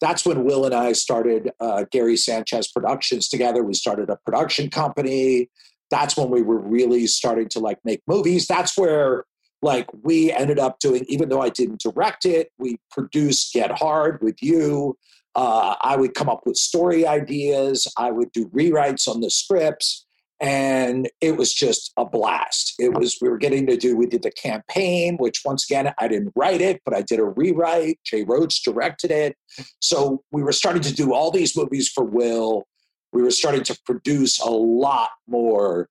that's 0.00 0.26
when 0.26 0.44
Will 0.44 0.64
and 0.66 0.74
I 0.74 0.92
started 0.92 1.52
uh, 1.60 1.84
Gary 1.90 2.16
Sanchez 2.16 2.68
Productions 2.68 3.28
together. 3.28 3.62
We 3.62 3.74
started 3.74 4.10
a 4.10 4.18
production 4.26 4.68
company. 4.68 5.48
That's 5.90 6.16
when 6.16 6.30
we 6.30 6.42
were 6.42 6.58
really 6.58 7.06
starting 7.06 7.48
to 7.50 7.60
like 7.60 7.78
make 7.84 8.02
movies. 8.06 8.46
That's 8.46 8.76
where 8.76 9.24
like 9.62 9.86
we 10.02 10.32
ended 10.32 10.58
up 10.58 10.78
doing 10.80 11.04
even 11.08 11.28
though 11.28 11.40
i 11.40 11.48
didn't 11.48 11.80
direct 11.80 12.24
it 12.24 12.50
we 12.58 12.78
produced 12.90 13.52
get 13.52 13.78
hard 13.78 14.20
with 14.20 14.36
you. 14.42 14.96
Uh, 15.34 15.74
i 15.80 15.96
would 15.96 16.14
come 16.14 16.28
up 16.28 16.42
with 16.44 16.56
story 16.56 17.06
ideas. 17.06 17.90
I 17.96 18.10
would 18.10 18.32
do 18.32 18.48
rewrites 18.48 19.08
on 19.08 19.20
the 19.20 19.30
scripts. 19.30 20.06
And 20.40 21.08
it 21.20 21.36
was 21.36 21.54
just 21.54 21.92
a 21.96 22.04
blast. 22.04 22.74
It 22.80 22.94
was 22.94 23.18
we 23.22 23.28
were 23.28 23.38
getting 23.38 23.64
to 23.68 23.76
do 23.76 23.96
we 23.96 24.06
did 24.06 24.22
the 24.22 24.32
campaign 24.32 25.16
which 25.18 25.40
once 25.44 25.64
again 25.64 25.92
i 25.98 26.08
didn't 26.08 26.32
write 26.34 26.60
it 26.60 26.80
but 26.84 26.94
i 26.94 27.00
did 27.02 27.20
a 27.20 27.24
rewrite. 27.24 27.98
Jay 28.04 28.24
roach 28.24 28.62
directed 28.64 29.10
it. 29.10 29.36
So 29.80 30.22
we 30.32 30.42
were 30.42 30.52
starting 30.52 30.82
to 30.82 30.92
do 30.92 31.14
all 31.14 31.30
these 31.30 31.56
movies 31.56 31.88
for 31.88 32.04
will. 32.04 32.64
We 33.12 33.22
were 33.22 33.30
starting 33.30 33.62
to 33.64 33.78
produce 33.86 34.40
a 34.40 34.50
lot 34.50 35.10
more 35.28 35.88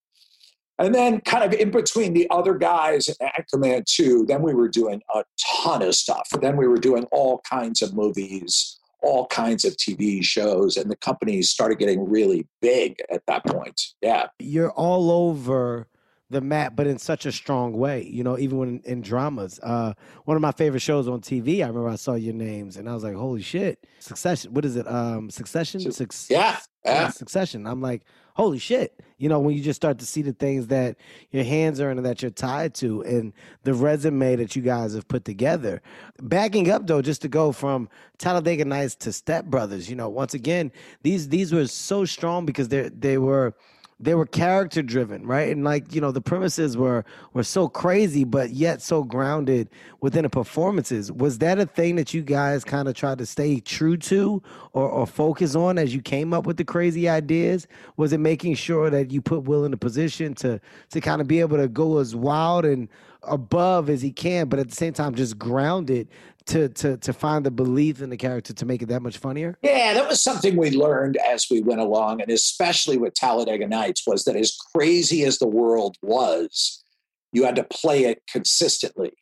and 0.81 0.93
then, 0.93 1.21
kind 1.21 1.43
of 1.43 1.53
in 1.53 1.71
between 1.71 2.13
the 2.13 2.29
other 2.29 2.55
guys 2.55 3.09
at 3.09 3.17
Anchorman 3.35 3.85
2, 3.85 4.25
then 4.27 4.41
we 4.41 4.53
were 4.53 4.69
doing 4.69 5.01
a 5.13 5.23
ton 5.63 5.81
of 5.81 5.95
stuff. 5.95 6.29
Then 6.41 6.57
we 6.57 6.67
were 6.67 6.77
doing 6.77 7.05
all 7.11 7.41
kinds 7.49 7.81
of 7.81 7.93
movies 7.93 8.77
all 9.03 9.25
kinds 9.27 9.65
of 9.65 9.75
TV 9.77 10.23
shows, 10.23 10.77
and 10.77 10.89
the 10.89 10.95
company 10.95 11.41
started 11.41 11.79
getting 11.79 12.07
really 12.07 12.47
big 12.61 12.97
at 13.09 13.23
that 13.27 13.43
point. 13.45 13.81
Yeah. 14.01 14.27
You're 14.39 14.71
all 14.71 15.09
over 15.09 15.87
the 16.31 16.41
map, 16.41 16.75
but 16.75 16.87
in 16.87 16.97
such 16.97 17.25
a 17.25 17.31
strong 17.31 17.73
way. 17.73 18.03
You 18.03 18.23
know, 18.23 18.37
even 18.39 18.57
when 18.57 18.69
in, 18.69 18.81
in 18.85 19.01
dramas. 19.01 19.59
Uh, 19.61 19.93
one 20.25 20.37
of 20.37 20.41
my 20.41 20.51
favorite 20.51 20.81
shows 20.81 21.07
on 21.07 21.21
TV. 21.21 21.57
I 21.63 21.67
remember 21.67 21.89
I 21.89 21.95
saw 21.95 22.13
your 22.13 22.33
names, 22.33 22.77
and 22.77 22.89
I 22.89 22.93
was 22.93 23.03
like, 23.03 23.15
"Holy 23.15 23.41
shit!" 23.41 23.85
Succession. 23.99 24.53
What 24.53 24.65
is 24.65 24.75
it? 24.77 24.87
Um, 24.87 25.29
Succession. 25.29 25.91
Suc- 25.91 26.13
yeah. 26.29 26.57
yeah. 26.85 27.09
Succession. 27.09 27.67
I'm 27.67 27.81
like, 27.81 28.03
holy 28.35 28.59
shit. 28.59 28.99
You 29.17 29.29
know, 29.29 29.39
when 29.39 29.55
you 29.55 29.61
just 29.61 29.77
start 29.77 29.99
to 29.99 30.05
see 30.05 30.23
the 30.23 30.33
things 30.33 30.67
that 30.67 30.97
your 31.29 31.43
hands 31.43 31.79
are 31.79 31.91
in 31.91 31.97
and 31.97 32.05
that 32.05 32.23
you're 32.23 32.31
tied 32.31 32.73
to 32.75 33.03
and 33.03 33.33
the 33.63 33.73
resume 33.73 34.35
that 34.37 34.55
you 34.55 34.63
guys 34.63 34.95
have 34.95 35.07
put 35.07 35.25
together. 35.25 35.81
Backing 36.19 36.71
up 36.71 36.87
though, 36.87 37.03
just 37.03 37.21
to 37.21 37.27
go 37.27 37.51
from 37.51 37.87
Talladega 38.17 38.65
Nights 38.65 38.95
to 38.95 39.13
Step 39.13 39.45
Brothers, 39.45 39.89
you 39.89 39.95
know, 39.95 40.09
once 40.09 40.33
again, 40.33 40.71
these 41.03 41.29
these 41.29 41.53
were 41.53 41.67
so 41.67 42.03
strong 42.05 42.45
because 42.45 42.69
they 42.69 42.89
they 42.89 43.19
were 43.19 43.53
they 44.01 44.15
were 44.15 44.25
character 44.25 44.81
driven, 44.81 45.25
right? 45.27 45.49
And 45.51 45.63
like, 45.63 45.93
you 45.93 46.01
know, 46.01 46.11
the 46.11 46.21
premises 46.21 46.75
were 46.75 47.05
were 47.33 47.43
so 47.43 47.67
crazy, 47.67 48.23
but 48.23 48.49
yet 48.49 48.81
so 48.81 49.03
grounded 49.03 49.69
within 50.01 50.23
the 50.23 50.29
performances. 50.29 51.11
Was 51.11 51.37
that 51.37 51.59
a 51.59 51.67
thing 51.67 51.95
that 51.97 52.13
you 52.13 52.23
guys 52.23 52.63
kind 52.63 52.87
of 52.87 52.95
tried 52.95 53.19
to 53.19 53.25
stay 53.25 53.59
true 53.59 53.97
to 53.97 54.41
or, 54.73 54.89
or 54.89 55.05
focus 55.05 55.55
on 55.55 55.77
as 55.77 55.93
you 55.93 56.01
came 56.01 56.33
up 56.33 56.47
with 56.47 56.57
the 56.57 56.65
crazy 56.65 57.07
ideas? 57.07 57.67
Was 57.97 58.11
it 58.11 58.19
making 58.19 58.55
sure 58.55 58.89
that 58.89 59.11
you 59.11 59.21
put 59.21 59.43
Will 59.43 59.65
in 59.65 59.73
a 59.73 59.77
position 59.77 60.33
to 60.35 60.59
to 60.89 60.99
kind 60.99 61.21
of 61.21 61.27
be 61.27 61.39
able 61.39 61.57
to 61.57 61.67
go 61.67 61.99
as 61.99 62.15
wild 62.15 62.65
and 62.65 62.89
above 63.23 63.89
as 63.89 64.01
he 64.01 64.11
can, 64.11 64.47
but 64.47 64.59
at 64.59 64.69
the 64.69 64.75
same 64.75 64.93
time 64.93 65.15
just 65.15 65.37
grounded 65.37 66.07
to 66.47 66.69
to 66.69 66.97
to 66.97 67.13
find 67.13 67.45
the 67.45 67.51
belief 67.51 68.01
in 68.01 68.09
the 68.09 68.17
character 68.17 68.53
to 68.53 68.65
make 68.65 68.81
it 68.81 68.87
that 68.87 69.01
much 69.01 69.17
funnier? 69.17 69.57
Yeah, 69.61 69.93
that 69.93 70.07
was 70.07 70.21
something 70.21 70.57
we 70.57 70.71
learned 70.71 71.17
as 71.17 71.47
we 71.49 71.61
went 71.61 71.81
along, 71.81 72.21
and 72.21 72.31
especially 72.31 72.97
with 72.97 73.13
Talladega 73.13 73.67
Nights, 73.67 74.03
was 74.07 74.25
that 74.25 74.35
as 74.35 74.57
crazy 74.75 75.23
as 75.23 75.39
the 75.39 75.47
world 75.47 75.97
was, 76.01 76.83
you 77.31 77.45
had 77.45 77.55
to 77.55 77.63
play 77.63 78.05
it 78.05 78.23
consistently. 78.31 79.13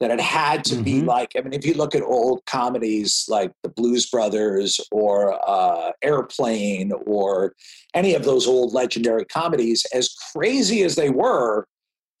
That 0.00 0.10
it 0.10 0.20
had 0.20 0.64
to 0.64 0.74
mm-hmm. 0.74 0.82
be 0.82 1.02
like, 1.02 1.30
I 1.36 1.40
mean, 1.40 1.52
if 1.52 1.64
you 1.64 1.74
look 1.74 1.94
at 1.94 2.02
old 2.02 2.44
comedies 2.46 3.24
like 3.28 3.52
The 3.62 3.68
Blues 3.68 4.10
Brothers 4.10 4.80
or 4.90 5.38
uh, 5.48 5.92
Airplane 6.02 6.90
or 7.06 7.54
any 7.94 8.14
of 8.14 8.24
those 8.24 8.46
old 8.46 8.74
legendary 8.74 9.24
comedies, 9.24 9.86
as 9.94 10.12
crazy 10.34 10.82
as 10.82 10.96
they 10.96 11.10
were, 11.10 11.68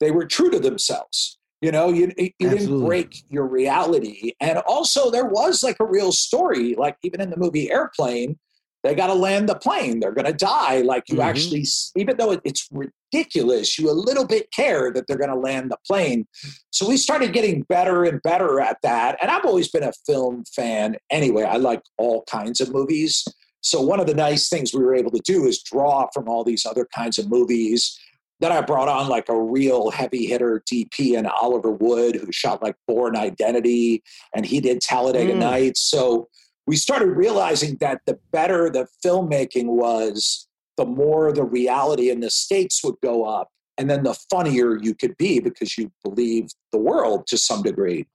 they 0.00 0.10
were 0.10 0.26
true 0.26 0.50
to 0.50 0.58
themselves 0.58 1.38
you 1.64 1.72
know, 1.72 1.88
you, 1.88 2.12
you 2.18 2.50
didn't 2.50 2.84
break 2.84 3.24
your 3.30 3.46
reality. 3.46 4.32
And 4.38 4.58
also, 4.66 5.10
there 5.10 5.24
was 5.24 5.62
like 5.62 5.76
a 5.80 5.86
real 5.86 6.12
story, 6.12 6.74
like 6.74 6.98
even 7.02 7.22
in 7.22 7.30
the 7.30 7.38
movie 7.38 7.72
Airplane, 7.72 8.38
they 8.82 8.94
got 8.94 9.06
to 9.06 9.14
land 9.14 9.48
the 9.48 9.54
plane. 9.54 9.98
They're 9.98 10.12
going 10.12 10.26
to 10.26 10.34
die. 10.34 10.82
Like 10.82 11.04
you 11.08 11.14
mm-hmm. 11.14 11.28
actually, 11.28 11.64
even 11.96 12.18
though 12.18 12.38
it's 12.44 12.68
ridiculous, 12.70 13.78
you 13.78 13.90
a 13.90 13.92
little 13.92 14.26
bit 14.26 14.52
care 14.52 14.92
that 14.92 15.06
they're 15.08 15.16
going 15.16 15.30
to 15.30 15.36
land 15.36 15.70
the 15.70 15.78
plane. 15.86 16.26
So 16.68 16.86
we 16.86 16.98
started 16.98 17.32
getting 17.32 17.62
better 17.62 18.04
and 18.04 18.20
better 18.22 18.60
at 18.60 18.76
that. 18.82 19.16
And 19.22 19.30
I've 19.30 19.46
always 19.46 19.70
been 19.70 19.84
a 19.84 19.92
film 20.06 20.44
fan 20.54 20.96
anyway. 21.10 21.44
I 21.44 21.56
like 21.56 21.80
all 21.96 22.24
kinds 22.24 22.60
of 22.60 22.74
movies. 22.74 23.24
So 23.62 23.80
one 23.80 24.00
of 24.00 24.06
the 24.06 24.14
nice 24.14 24.50
things 24.50 24.74
we 24.74 24.84
were 24.84 24.94
able 24.94 25.12
to 25.12 25.22
do 25.24 25.46
is 25.46 25.62
draw 25.62 26.08
from 26.12 26.28
all 26.28 26.44
these 26.44 26.66
other 26.66 26.86
kinds 26.94 27.18
of 27.18 27.30
movies 27.30 27.98
then 28.44 28.52
I 28.52 28.60
brought 28.60 28.88
on 28.88 29.08
like 29.08 29.30
a 29.30 29.40
real 29.40 29.90
heavy 29.90 30.26
hitter 30.26 30.62
DP 30.70 31.16
and 31.16 31.26
Oliver 31.26 31.70
Wood, 31.70 32.16
who 32.16 32.30
shot 32.30 32.62
like 32.62 32.76
Bourne 32.86 33.16
Identity, 33.16 34.02
and 34.36 34.44
he 34.44 34.60
did 34.60 34.82
Talladega 34.82 35.32
mm. 35.32 35.38
Nights. 35.38 35.80
So 35.80 36.28
we 36.66 36.76
started 36.76 37.06
realizing 37.06 37.76
that 37.76 38.02
the 38.04 38.18
better 38.32 38.68
the 38.68 38.86
filmmaking 39.02 39.66
was, 39.66 40.46
the 40.76 40.84
more 40.84 41.32
the 41.32 41.42
reality 41.42 42.10
and 42.10 42.22
the 42.22 42.28
stakes 42.28 42.84
would 42.84 42.96
go 43.02 43.24
up, 43.24 43.48
and 43.78 43.88
then 43.88 44.02
the 44.02 44.14
funnier 44.28 44.76
you 44.78 44.94
could 44.94 45.16
be 45.16 45.40
because 45.40 45.78
you 45.78 45.90
believe 46.04 46.50
the 46.70 46.78
world 46.78 47.26
to 47.28 47.38
some 47.38 47.62
degree. 47.62 48.06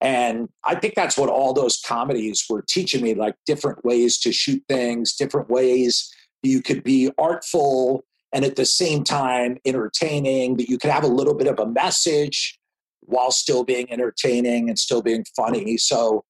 And 0.00 0.48
I 0.64 0.76
think 0.76 0.94
that's 0.94 1.18
what 1.18 1.28
all 1.28 1.52
those 1.52 1.82
comedies 1.86 2.42
were 2.48 2.64
teaching 2.66 3.02
me 3.02 3.14
like 3.14 3.34
different 3.44 3.84
ways 3.84 4.18
to 4.20 4.32
shoot 4.32 4.62
things, 4.66 5.14
different 5.14 5.50
ways 5.50 6.10
you 6.42 6.62
could 6.62 6.82
be 6.84 7.10
artful 7.18 8.04
and 8.34 8.44
at 8.44 8.56
the 8.56 8.66
same 8.66 9.04
time 9.04 9.58
entertaining, 9.64 10.56
that 10.56 10.68
you 10.68 10.76
could 10.76 10.90
have 10.90 11.04
a 11.04 11.08
little 11.08 11.34
bit 11.34 11.46
of 11.46 11.60
a 11.60 11.66
message 11.66 12.58
while 13.02 13.30
still 13.30 13.62
being 13.62 13.90
entertaining 13.92 14.68
and 14.68 14.76
still 14.78 15.02
being 15.02 15.24
funny. 15.36 15.76
So, 15.76 16.24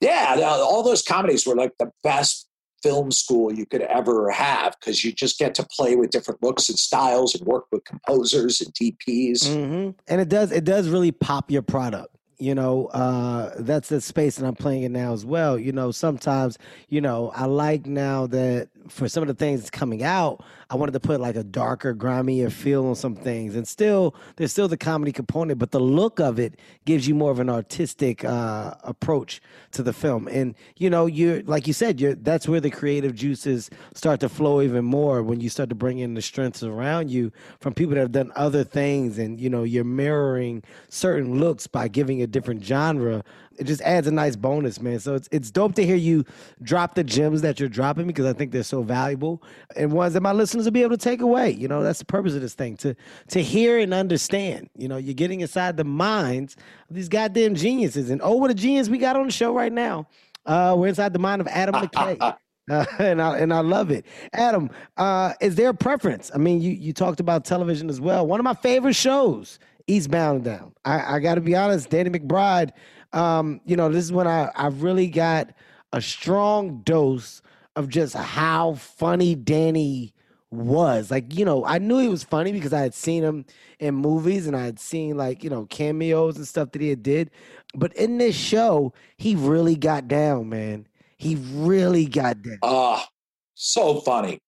yeah, 0.00 0.36
all 0.40 0.84
those 0.84 1.02
comedies 1.02 1.44
were 1.44 1.56
like 1.56 1.72
the 1.78 1.90
best 2.04 2.46
film 2.84 3.10
school 3.10 3.52
you 3.52 3.66
could 3.66 3.82
ever 3.82 4.30
have 4.30 4.76
because 4.78 5.04
you 5.04 5.12
just 5.12 5.38
get 5.38 5.54
to 5.56 5.66
play 5.76 5.96
with 5.96 6.10
different 6.10 6.42
looks 6.42 6.68
and 6.68 6.78
styles 6.78 7.34
and 7.34 7.44
work 7.46 7.64
with 7.72 7.84
composers 7.84 8.60
and 8.60 8.72
DPs. 8.74 9.44
Mm-hmm. 9.44 9.90
And 10.06 10.20
it 10.20 10.28
does 10.28 10.52
it 10.52 10.64
does 10.64 10.88
really 10.88 11.12
pop 11.12 11.50
your 11.50 11.62
product 11.62 12.14
you 12.40 12.54
know 12.54 12.86
uh, 12.86 13.52
that's 13.58 13.88
the 13.90 14.00
space 14.00 14.36
that 14.36 14.46
i'm 14.46 14.56
playing 14.56 14.82
in 14.82 14.92
now 14.92 15.12
as 15.12 15.24
well 15.24 15.58
you 15.58 15.72
know 15.72 15.90
sometimes 15.90 16.58
you 16.88 17.00
know 17.00 17.30
i 17.34 17.44
like 17.44 17.86
now 17.86 18.26
that 18.26 18.68
for 18.88 19.08
some 19.08 19.22
of 19.22 19.28
the 19.28 19.34
things 19.34 19.60
that's 19.60 19.70
coming 19.70 20.02
out 20.02 20.44
i 20.70 20.74
wanted 20.74 20.92
to 20.92 21.00
put 21.00 21.20
like 21.20 21.36
a 21.36 21.44
darker 21.44 21.92
grimier 21.92 22.50
feel 22.50 22.86
on 22.86 22.94
some 22.94 23.14
things. 23.14 23.56
And 23.56 23.66
still 23.66 24.14
there's 24.36 24.52
still 24.52 24.68
the 24.68 24.76
comedy 24.76 25.12
component 25.12 25.58
but 25.58 25.70
the 25.70 25.80
look 25.80 26.20
of 26.20 26.38
it 26.38 26.58
gives 26.84 27.08
you 27.08 27.14
more 27.14 27.30
of 27.30 27.40
an 27.40 27.48
artistic 27.48 28.24
uh, 28.24 28.74
approach 28.84 29.40
to 29.72 29.82
the 29.82 29.92
film. 29.92 30.28
And 30.28 30.54
you 30.76 30.90
know 30.90 31.06
you're 31.06 31.42
like 31.42 31.66
you 31.66 31.72
said 31.72 32.00
you're 32.00 32.14
that's 32.14 32.48
where 32.48 32.60
the 32.60 32.70
creative 32.70 33.14
juices 33.14 33.70
start 33.94 34.20
to 34.20 34.28
flow 34.28 34.60
even 34.60 34.84
more 34.84 35.22
when 35.22 35.40
you 35.40 35.48
start 35.48 35.68
to 35.70 35.74
bring 35.74 35.98
in 35.98 36.14
the 36.14 36.22
strengths 36.22 36.62
around 36.62 37.10
you 37.10 37.32
from 37.60 37.74
people 37.74 37.94
that 37.94 38.00
have 38.00 38.12
done 38.12 38.32
other 38.36 38.64
things. 38.64 39.18
And 39.18 39.40
you 39.40 39.50
know 39.50 39.62
you're 39.62 39.84
mirroring 39.84 40.62
certain 40.88 41.38
looks 41.38 41.66
by 41.66 41.88
giving 41.88 42.22
a 42.22 42.26
different 42.26 42.64
genre, 42.64 43.24
it 43.60 43.66
just 43.66 43.82
adds 43.82 44.06
a 44.06 44.10
nice 44.10 44.36
bonus, 44.36 44.80
man. 44.80 44.98
So 45.00 45.14
it's 45.14 45.28
it's 45.30 45.50
dope 45.50 45.74
to 45.74 45.84
hear 45.84 45.94
you 45.94 46.24
drop 46.62 46.94
the 46.94 47.04
gems 47.04 47.42
that 47.42 47.60
you're 47.60 47.68
dropping 47.68 48.06
because 48.06 48.24
I 48.24 48.32
think 48.32 48.52
they're 48.52 48.62
so 48.62 48.82
valuable 48.82 49.42
and 49.76 49.92
ones 49.92 50.14
that 50.14 50.22
my 50.22 50.32
listeners 50.32 50.64
will 50.64 50.72
be 50.72 50.82
able 50.82 50.96
to 50.96 51.04
take 51.04 51.20
away. 51.20 51.50
You 51.50 51.68
know, 51.68 51.82
that's 51.82 51.98
the 51.98 52.06
purpose 52.06 52.34
of 52.34 52.40
this 52.40 52.54
thing 52.54 52.78
to 52.78 52.96
to 53.28 53.42
hear 53.42 53.78
and 53.78 53.92
understand. 53.92 54.70
You 54.76 54.88
know, 54.88 54.96
you're 54.96 55.14
getting 55.14 55.42
inside 55.42 55.76
the 55.76 55.84
minds 55.84 56.56
of 56.88 56.96
these 56.96 57.10
goddamn 57.10 57.54
geniuses. 57.54 58.08
And 58.08 58.22
oh, 58.24 58.36
what 58.36 58.50
a 58.50 58.54
genius 58.54 58.88
we 58.88 58.96
got 58.96 59.14
on 59.14 59.26
the 59.26 59.32
show 59.32 59.54
right 59.54 59.72
now. 59.72 60.08
Uh, 60.46 60.74
we're 60.76 60.88
inside 60.88 61.12
the 61.12 61.18
mind 61.18 61.42
of 61.42 61.46
Adam 61.48 61.74
McKay. 61.74 62.36
Uh, 62.70 62.84
and 62.98 63.20
I 63.20 63.38
and 63.38 63.52
I 63.52 63.60
love 63.60 63.90
it. 63.90 64.06
Adam, 64.32 64.70
uh, 64.96 65.34
is 65.42 65.56
there 65.56 65.68
a 65.68 65.74
preference? 65.74 66.30
I 66.34 66.38
mean, 66.38 66.62
you 66.62 66.72
you 66.72 66.94
talked 66.94 67.20
about 67.20 67.44
television 67.44 67.90
as 67.90 68.00
well. 68.00 68.26
One 68.26 68.40
of 68.40 68.44
my 68.44 68.54
favorite 68.54 68.96
shows 68.96 69.58
Eastbound 69.90 70.36
and 70.36 70.44
Down. 70.44 70.72
I, 70.84 71.16
I 71.16 71.18
got 71.18 71.34
to 71.34 71.40
be 71.40 71.56
honest, 71.56 71.90
Danny 71.90 72.10
McBride. 72.10 72.70
Um, 73.12 73.60
you 73.64 73.76
know, 73.76 73.88
this 73.88 74.04
is 74.04 74.12
when 74.12 74.26
I 74.26 74.50
I 74.54 74.68
really 74.68 75.08
got 75.08 75.52
a 75.92 76.00
strong 76.00 76.82
dose 76.82 77.42
of 77.76 77.88
just 77.88 78.14
how 78.14 78.74
funny 78.74 79.34
Danny 79.34 80.14
was. 80.50 81.10
Like, 81.10 81.36
you 81.36 81.44
know, 81.44 81.64
I 81.64 81.78
knew 81.78 81.98
he 81.98 82.08
was 82.08 82.24
funny 82.24 82.52
because 82.52 82.72
I 82.72 82.80
had 82.80 82.94
seen 82.94 83.22
him 83.22 83.44
in 83.78 83.94
movies 83.94 84.46
and 84.46 84.56
I 84.56 84.64
had 84.64 84.80
seen 84.80 85.16
like, 85.16 85.44
you 85.44 85.50
know, 85.50 85.66
cameos 85.66 86.36
and 86.36 86.46
stuff 86.46 86.72
that 86.72 86.82
he 86.82 86.88
had 86.88 87.02
did. 87.02 87.30
But 87.74 87.92
in 87.94 88.18
this 88.18 88.36
show, 88.36 88.92
he 89.16 89.34
really 89.36 89.76
got 89.76 90.08
down, 90.08 90.48
man. 90.48 90.86
He 91.18 91.36
really 91.52 92.06
got 92.06 92.42
down. 92.42 92.58
Ah, 92.62 93.02
uh, 93.02 93.06
so 93.54 94.00
funny. 94.00 94.40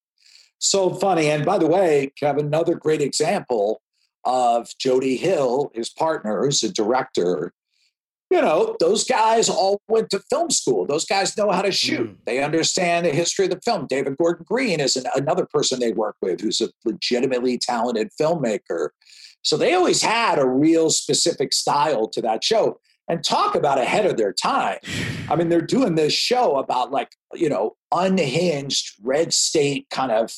So 0.58 0.90
funny. 0.94 1.28
And 1.28 1.44
by 1.44 1.58
the 1.58 1.66
way, 1.66 2.12
Kevin, 2.18 2.46
another 2.46 2.74
great 2.74 3.00
example 3.00 3.82
of 4.24 4.68
Jody 4.78 5.16
Hill, 5.16 5.70
his 5.74 5.90
partner, 5.90 6.44
who's 6.44 6.62
a 6.62 6.72
director. 6.72 7.52
You 8.32 8.40
know, 8.40 8.76
those 8.80 9.04
guys 9.04 9.50
all 9.50 9.82
went 9.88 10.08
to 10.08 10.18
film 10.30 10.48
school. 10.48 10.86
Those 10.86 11.04
guys 11.04 11.36
know 11.36 11.50
how 11.50 11.60
to 11.60 11.70
shoot. 11.70 12.08
Mm. 12.08 12.16
They 12.24 12.42
understand 12.42 13.04
the 13.04 13.10
history 13.10 13.44
of 13.44 13.50
the 13.50 13.60
film. 13.60 13.86
David 13.86 14.16
Gordon 14.16 14.46
Green 14.48 14.80
is 14.80 14.96
an, 14.96 15.04
another 15.14 15.44
person 15.44 15.78
they 15.78 15.92
work 15.92 16.16
with 16.22 16.40
who's 16.40 16.62
a 16.62 16.70
legitimately 16.86 17.58
talented 17.58 18.08
filmmaker. 18.18 18.88
So 19.42 19.58
they 19.58 19.74
always 19.74 20.00
had 20.00 20.38
a 20.38 20.48
real 20.48 20.88
specific 20.88 21.52
style 21.52 22.08
to 22.08 22.22
that 22.22 22.42
show. 22.42 22.80
And 23.06 23.22
talk 23.22 23.54
about 23.54 23.76
ahead 23.76 24.06
of 24.06 24.16
their 24.16 24.32
time. 24.32 24.78
I 25.28 25.36
mean, 25.36 25.50
they're 25.50 25.60
doing 25.60 25.96
this 25.96 26.14
show 26.14 26.56
about 26.56 26.90
like, 26.90 27.10
you 27.34 27.50
know, 27.50 27.76
unhinged 27.92 28.94
red 29.02 29.34
state 29.34 29.88
kind 29.90 30.10
of 30.10 30.32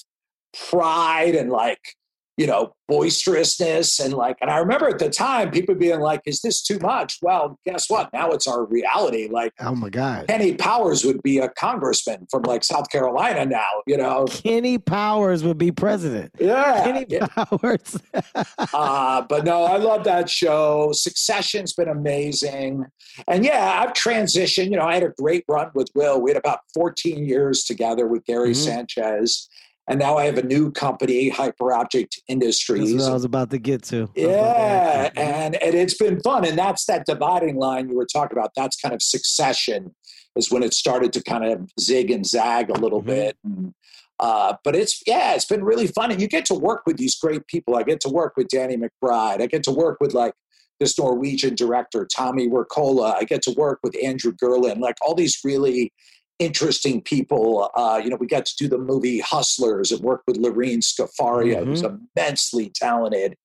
pride 0.69 1.37
and 1.37 1.49
like 1.49 1.95
you 2.37 2.47
know, 2.47 2.75
boisterousness 2.89 4.01
and 4.01 4.13
like, 4.13 4.37
and 4.41 4.51
I 4.51 4.59
remember 4.59 4.89
at 4.89 4.99
the 4.99 5.09
time 5.09 5.51
people 5.51 5.75
being 5.75 6.01
like, 6.01 6.21
is 6.27 6.41
this 6.41 6.63
too 6.63 6.79
much? 6.81 7.19
Well, 7.23 7.59
guess 7.65 7.89
what? 7.89 8.13
Now 8.13 8.31
it's 8.31 8.47
our 8.47 8.65
reality. 8.65 9.29
Like, 9.31 9.53
oh 9.61 9.75
my 9.75 9.89
God. 9.89 10.27
Kenny 10.27 10.55
Powers 10.55 11.05
would 11.05 11.23
be 11.23 11.39
a 11.39 11.49
congressman 11.51 12.27
from 12.31 12.43
like 12.43 12.65
South 12.65 12.91
Carolina 12.91 13.47
now, 13.47 13.65
you 13.87 13.97
know. 13.97 14.27
Kenny 14.29 14.79
Powers 14.79 15.45
would 15.45 15.59
be 15.59 15.71
president. 15.71 16.33
Yeah. 16.39 16.85
Kenny 16.85 17.07
yeah. 17.09 17.27
Powers. 17.27 17.99
uh, 18.75 19.23
but 19.23 19.45
no, 19.45 19.63
I 19.63 19.77
love 19.77 20.05
that 20.05 20.29
show. 20.29 20.91
Succession's 20.93 21.73
been 21.73 21.89
amazing. 21.89 22.85
And 23.29 23.45
yeah, 23.45 23.81
I've 23.81 23.93
transitioned. 23.93 24.71
You 24.71 24.77
know, 24.77 24.87
I 24.87 24.95
had 24.95 25.05
a 25.05 25.13
great 25.19 25.45
run 25.49 25.71
with 25.75 25.89
Will. 25.95 26.21
We 26.21 26.31
had 26.31 26.37
about 26.37 26.61
14 26.75 27.25
years 27.25 27.63
together 27.65 28.09
with 28.09 28.25
Gary 28.25 28.51
mm-hmm. 28.51 28.71
Sanchez 28.71 29.49
and 29.89 29.99
now 29.99 30.17
I 30.17 30.25
have 30.25 30.39
a 30.39 30.43
new 30.43 30.71
company, 30.71 31.31
Hyperobject 31.31 32.19
Industries. 32.29 32.91
That's 32.91 33.05
what 33.05 33.11
I 33.11 33.15
was 33.15 33.25
about 33.25 33.51
to 33.51 33.59
get 33.59 33.83
to. 33.85 34.09
Yeah, 34.15 35.11
and 35.17 35.57
and 35.57 35.75
it's 35.75 35.95
been 35.95 36.21
fun, 36.21 36.47
and 36.47 36.59
that's 36.59 36.87
that 36.87 37.07
dividing 37.07 37.57
line 37.57 37.89
you 37.89 37.97
were 37.97 38.07
talking 38.07 38.39
about. 38.39 38.53
That's 38.57 38.77
kind 38.77 38.95
of 38.95 39.03
succession 39.03 39.95
is 40.37 40.51
when 40.51 40.63
it 40.63 40.75
started 40.75 41.13
to 41.13 41.23
kind 41.23 41.45
of 41.45 41.71
zig 41.79 42.11
and 42.11 42.27
zag 42.27 42.71
a 42.71 42.75
little 42.75 43.01
mm-hmm. 43.01 43.11
bit. 43.11 43.37
And, 43.45 43.75
uh, 44.19 44.55
but 44.65 44.75
it's 44.75 45.03
yeah, 45.07 45.35
it's 45.35 45.45
been 45.45 45.65
really 45.65 45.87
fun, 45.87 46.11
and 46.11 46.21
you 46.21 46.29
get 46.29 46.47
to 46.47 46.55
work 46.55 46.83
with 46.87 46.97
these 46.97 47.17
great 47.17 47.47
people. 47.47 47.77
I 47.77 47.83
get 47.83 48.01
to 48.01 48.09
work 48.09 48.35
with 48.37 48.49
Danny 48.49 48.77
McBride. 48.77 49.43
I 49.43 49.47
get 49.47 49.63
to 49.65 49.71
work 49.71 49.99
with 50.01 50.15
like 50.15 50.35
this 50.81 50.99
Norwegian 50.99 51.55
director 51.55 52.07
Tommy 52.07 52.49
Wirkola. 52.49 53.15
I 53.15 53.25
get 53.25 53.43
to 53.43 53.53
work 53.53 53.81
with 53.83 53.95
Andrew 54.03 54.33
Gerlin. 54.33 54.81
Like 54.81 54.97
all 55.03 55.15
these 55.15 55.39
really 55.45 55.93
interesting 56.39 57.01
people. 57.01 57.71
Uh, 57.77 58.01
you 58.03 58.11
know, 58.11 58.17
we 58.17 58.27
got 58.27 58.47
to 58.47 58.57
do 58.57 58.69
the 58.69 58.79
movie 58.79 59.21
Hustlers 59.21 59.93
and 59.93 60.01
work 60.01 60.23
with 60.27 60.37
Lorene 60.37 60.81
Scafaria, 60.81 61.59
mm-hmm. 61.59 61.71
who's 61.71 61.83
immensely 61.83 62.71
talented, 62.75 63.37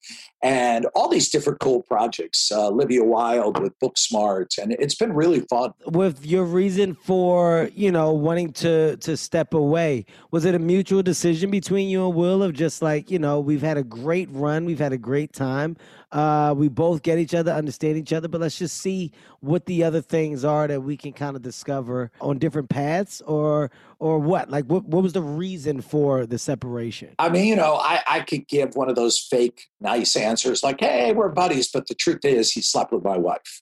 and 0.41 0.85
all 0.95 1.09
these 1.09 1.29
different 1.29 1.59
cool 1.59 1.81
projects. 1.83 2.51
Uh, 2.51 2.67
Olivia 2.67 3.03
Wilde 3.03 3.59
with 3.59 3.77
Booksmart, 3.79 4.57
and 4.57 4.71
it's 4.73 4.95
been 4.95 5.13
really 5.13 5.41
fun. 5.41 5.73
With 5.85 6.25
your 6.25 6.45
reason 6.45 6.95
for 6.95 7.69
you 7.75 7.91
know 7.91 8.13
wanting 8.13 8.53
to 8.53 8.97
to 8.97 9.17
step 9.17 9.53
away, 9.53 10.05
was 10.31 10.45
it 10.45 10.55
a 10.55 10.59
mutual 10.59 11.03
decision 11.03 11.51
between 11.51 11.89
you 11.89 12.05
and 12.05 12.15
Will 12.15 12.43
of 12.43 12.53
just 12.53 12.81
like 12.81 13.11
you 13.11 13.19
know 13.19 13.39
we've 13.39 13.61
had 13.61 13.77
a 13.77 13.83
great 13.83 14.29
run, 14.31 14.65
we've 14.65 14.79
had 14.79 14.93
a 14.93 14.97
great 14.97 15.33
time. 15.33 15.77
Uh, 16.11 16.55
we 16.57 16.67
both 16.67 17.03
get 17.03 17.19
each 17.19 17.35
other, 17.35 17.51
understand 17.51 17.95
each 17.95 18.13
other, 18.13 18.27
but 18.27 18.41
let's 18.41 18.57
just 18.57 18.77
see 18.77 19.11
what 19.41 19.65
the 19.67 19.83
other 19.83 20.01
things 20.01 20.43
are 20.43 20.67
that 20.67 20.81
we 20.81 20.97
can 20.97 21.13
kind 21.13 21.35
of 21.35 21.43
discover 21.43 22.09
on 22.19 22.39
different 22.39 22.67
paths, 22.67 23.21
or 23.21 23.69
or 23.99 24.19
what? 24.19 24.49
Like, 24.49 24.65
what 24.65 24.85
what 24.85 25.03
was 25.03 25.13
the 25.13 25.21
reason 25.21 25.81
for 25.81 26.25
the 26.25 26.37
separation? 26.37 27.15
I 27.19 27.29
mean, 27.29 27.45
you 27.45 27.55
know, 27.55 27.75
I 27.75 28.01
I 28.07 28.19
could 28.21 28.47
give 28.47 28.75
one 28.75 28.89
of 28.89 28.95
those 28.95 29.19
fake 29.19 29.65
nice 29.79 30.15
answers, 30.15 30.63
like, 30.63 30.79
"Hey, 30.79 31.11
we're 31.13 31.29
buddies," 31.29 31.69
but 31.71 31.87
the 31.87 31.95
truth 31.95 32.23
is, 32.23 32.51
he 32.51 32.61
slept 32.61 32.91
with 32.91 33.03
my 33.03 33.17
wife. 33.17 33.61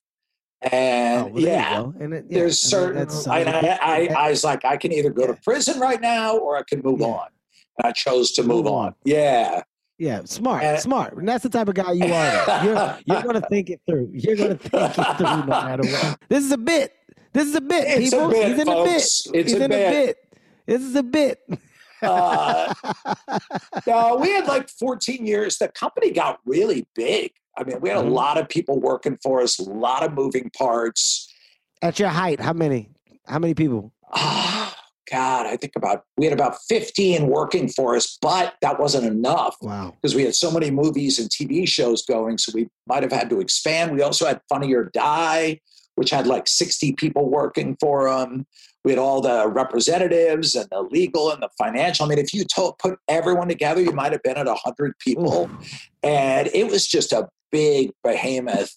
And 0.61 1.25
oh, 1.25 1.27
well, 1.33 1.43
yeah, 1.43 1.83
and 1.99 2.13
it, 2.13 2.25
yeah, 2.29 2.39
there's 2.39 2.59
certain. 2.59 3.07
I, 3.29 3.43
I, 3.43 3.79
I, 3.81 4.07
I, 4.17 4.29
was 4.31 4.43
like, 4.43 4.65
I 4.65 4.77
can 4.77 4.91
either 4.91 5.11
go 5.11 5.23
yeah. 5.23 5.27
to 5.27 5.39
prison 5.43 5.79
right 5.79 6.01
now 6.01 6.35
or 6.35 6.57
I 6.57 6.63
can 6.67 6.81
move 6.83 6.99
yeah. 7.01 7.07
on. 7.07 7.27
And 7.77 7.87
I 7.87 7.91
chose 7.91 8.31
to 8.33 8.41
move, 8.41 8.65
move 8.65 8.67
on. 8.67 8.87
on. 8.87 8.95
Yeah. 9.05 9.61
Yeah, 9.99 10.21
smart, 10.25 10.63
and, 10.63 10.79
smart. 10.79 11.17
And 11.17 11.27
that's 11.27 11.41
the 11.41 11.49
type 11.49 11.67
of 11.67 11.73
guy 11.73 11.91
you 11.91 12.05
are. 12.05 12.63
You're, 12.63 12.97
you're 13.05 13.23
going 13.23 13.33
to 13.41 13.47
think 13.49 13.71
it 13.71 13.81
through. 13.87 14.11
You're 14.13 14.35
going 14.35 14.57
to 14.57 14.69
think 14.69 14.97
it 14.97 15.17
through 15.17 15.27
no 15.27 15.45
matter 15.45 15.83
what. 15.83 16.19
This 16.29 16.43
is 16.43 16.51
a 16.51 16.57
bit. 16.57 16.93
This 17.33 17.47
is 17.47 17.55
a 17.55 17.61
bit, 17.61 17.85
it's 17.87 18.09
people. 18.11 18.27
A 18.27 18.31
bit, 18.31 18.47
He's 18.47 18.59
in 18.59 18.65
folks. 18.67 18.89
a 18.89 19.31
bit. 19.31 19.39
It's 19.39 19.51
He's 19.51 19.59
a 19.59 19.63
in 19.63 19.69
bit. 19.69 19.87
a 19.87 19.91
bit. 19.91 20.17
This 20.67 20.81
is 20.81 20.95
a 20.95 21.03
bit. 21.03 21.39
uh, 22.01 22.73
no, 23.87 24.17
we 24.17 24.29
had 24.31 24.45
like 24.47 24.69
14 24.69 25.25
years. 25.25 25.57
The 25.57 25.69
company 25.69 26.11
got 26.11 26.39
really 26.45 26.85
big. 26.93 27.31
I 27.57 27.63
mean, 27.63 27.79
we 27.79 27.89
had 27.89 27.97
a 27.97 28.01
mm-hmm. 28.01 28.11
lot 28.11 28.37
of 28.37 28.49
people 28.49 28.79
working 28.79 29.17
for 29.23 29.41
us, 29.41 29.57
a 29.57 29.63
lot 29.63 30.03
of 30.03 30.13
moving 30.13 30.51
parts. 30.55 31.33
At 31.81 31.99
your 31.99 32.09
height, 32.09 32.39
how 32.39 32.53
many? 32.53 32.89
How 33.25 33.39
many 33.39 33.53
people? 33.53 33.93
Ah, 34.13 34.75
God, 35.11 35.45
I 35.45 35.55
think 35.57 35.73
about 35.75 36.03
we 36.17 36.25
had 36.25 36.33
about 36.33 36.57
15 36.67 37.27
working 37.27 37.69
for 37.69 37.95
us, 37.95 38.17
but 38.21 38.55
that 38.61 38.79
wasn't 38.79 39.05
enough. 39.05 39.55
Wow. 39.61 39.95
Because 40.01 40.15
we 40.15 40.23
had 40.23 40.35
so 40.35 40.51
many 40.51 40.69
movies 40.69 41.17
and 41.17 41.29
TV 41.29 41.67
shows 41.67 42.03
going. 42.05 42.37
So 42.37 42.51
we 42.53 42.69
might 42.87 43.03
have 43.03 43.11
had 43.11 43.29
to 43.29 43.39
expand. 43.39 43.91
We 43.91 44.01
also 44.01 44.25
had 44.25 44.41
Funny 44.49 44.73
or 44.73 44.85
Die, 44.93 45.59
which 45.95 46.09
had 46.09 46.27
like 46.27 46.47
60 46.47 46.93
people 46.93 47.29
working 47.29 47.77
for 47.79 48.09
them. 48.09 48.45
We 48.87 48.93
had 48.93 48.99
all 48.99 49.19
the 49.19 49.49
representatives 49.49 50.55
and 50.55 50.67
the 50.71 50.81
legal 50.81 51.31
and 51.31 51.43
the 51.43 51.49
financial. 51.57 52.05
I 52.05 52.09
mean, 52.09 52.19
if 52.19 52.33
you 52.33 52.45
told, 52.45 52.79
put 52.79 52.97
everyone 53.09 53.49
together, 53.49 53.81
you 53.81 53.91
might 53.91 54.13
have 54.13 54.23
been 54.23 54.37
at 54.37 54.45
100 54.45 54.97
people. 54.99 55.49
And 56.03 56.49
it 56.53 56.71
was 56.71 56.87
just 56.87 57.11
a 57.11 57.27
big 57.51 57.91
behemoth 58.03 58.75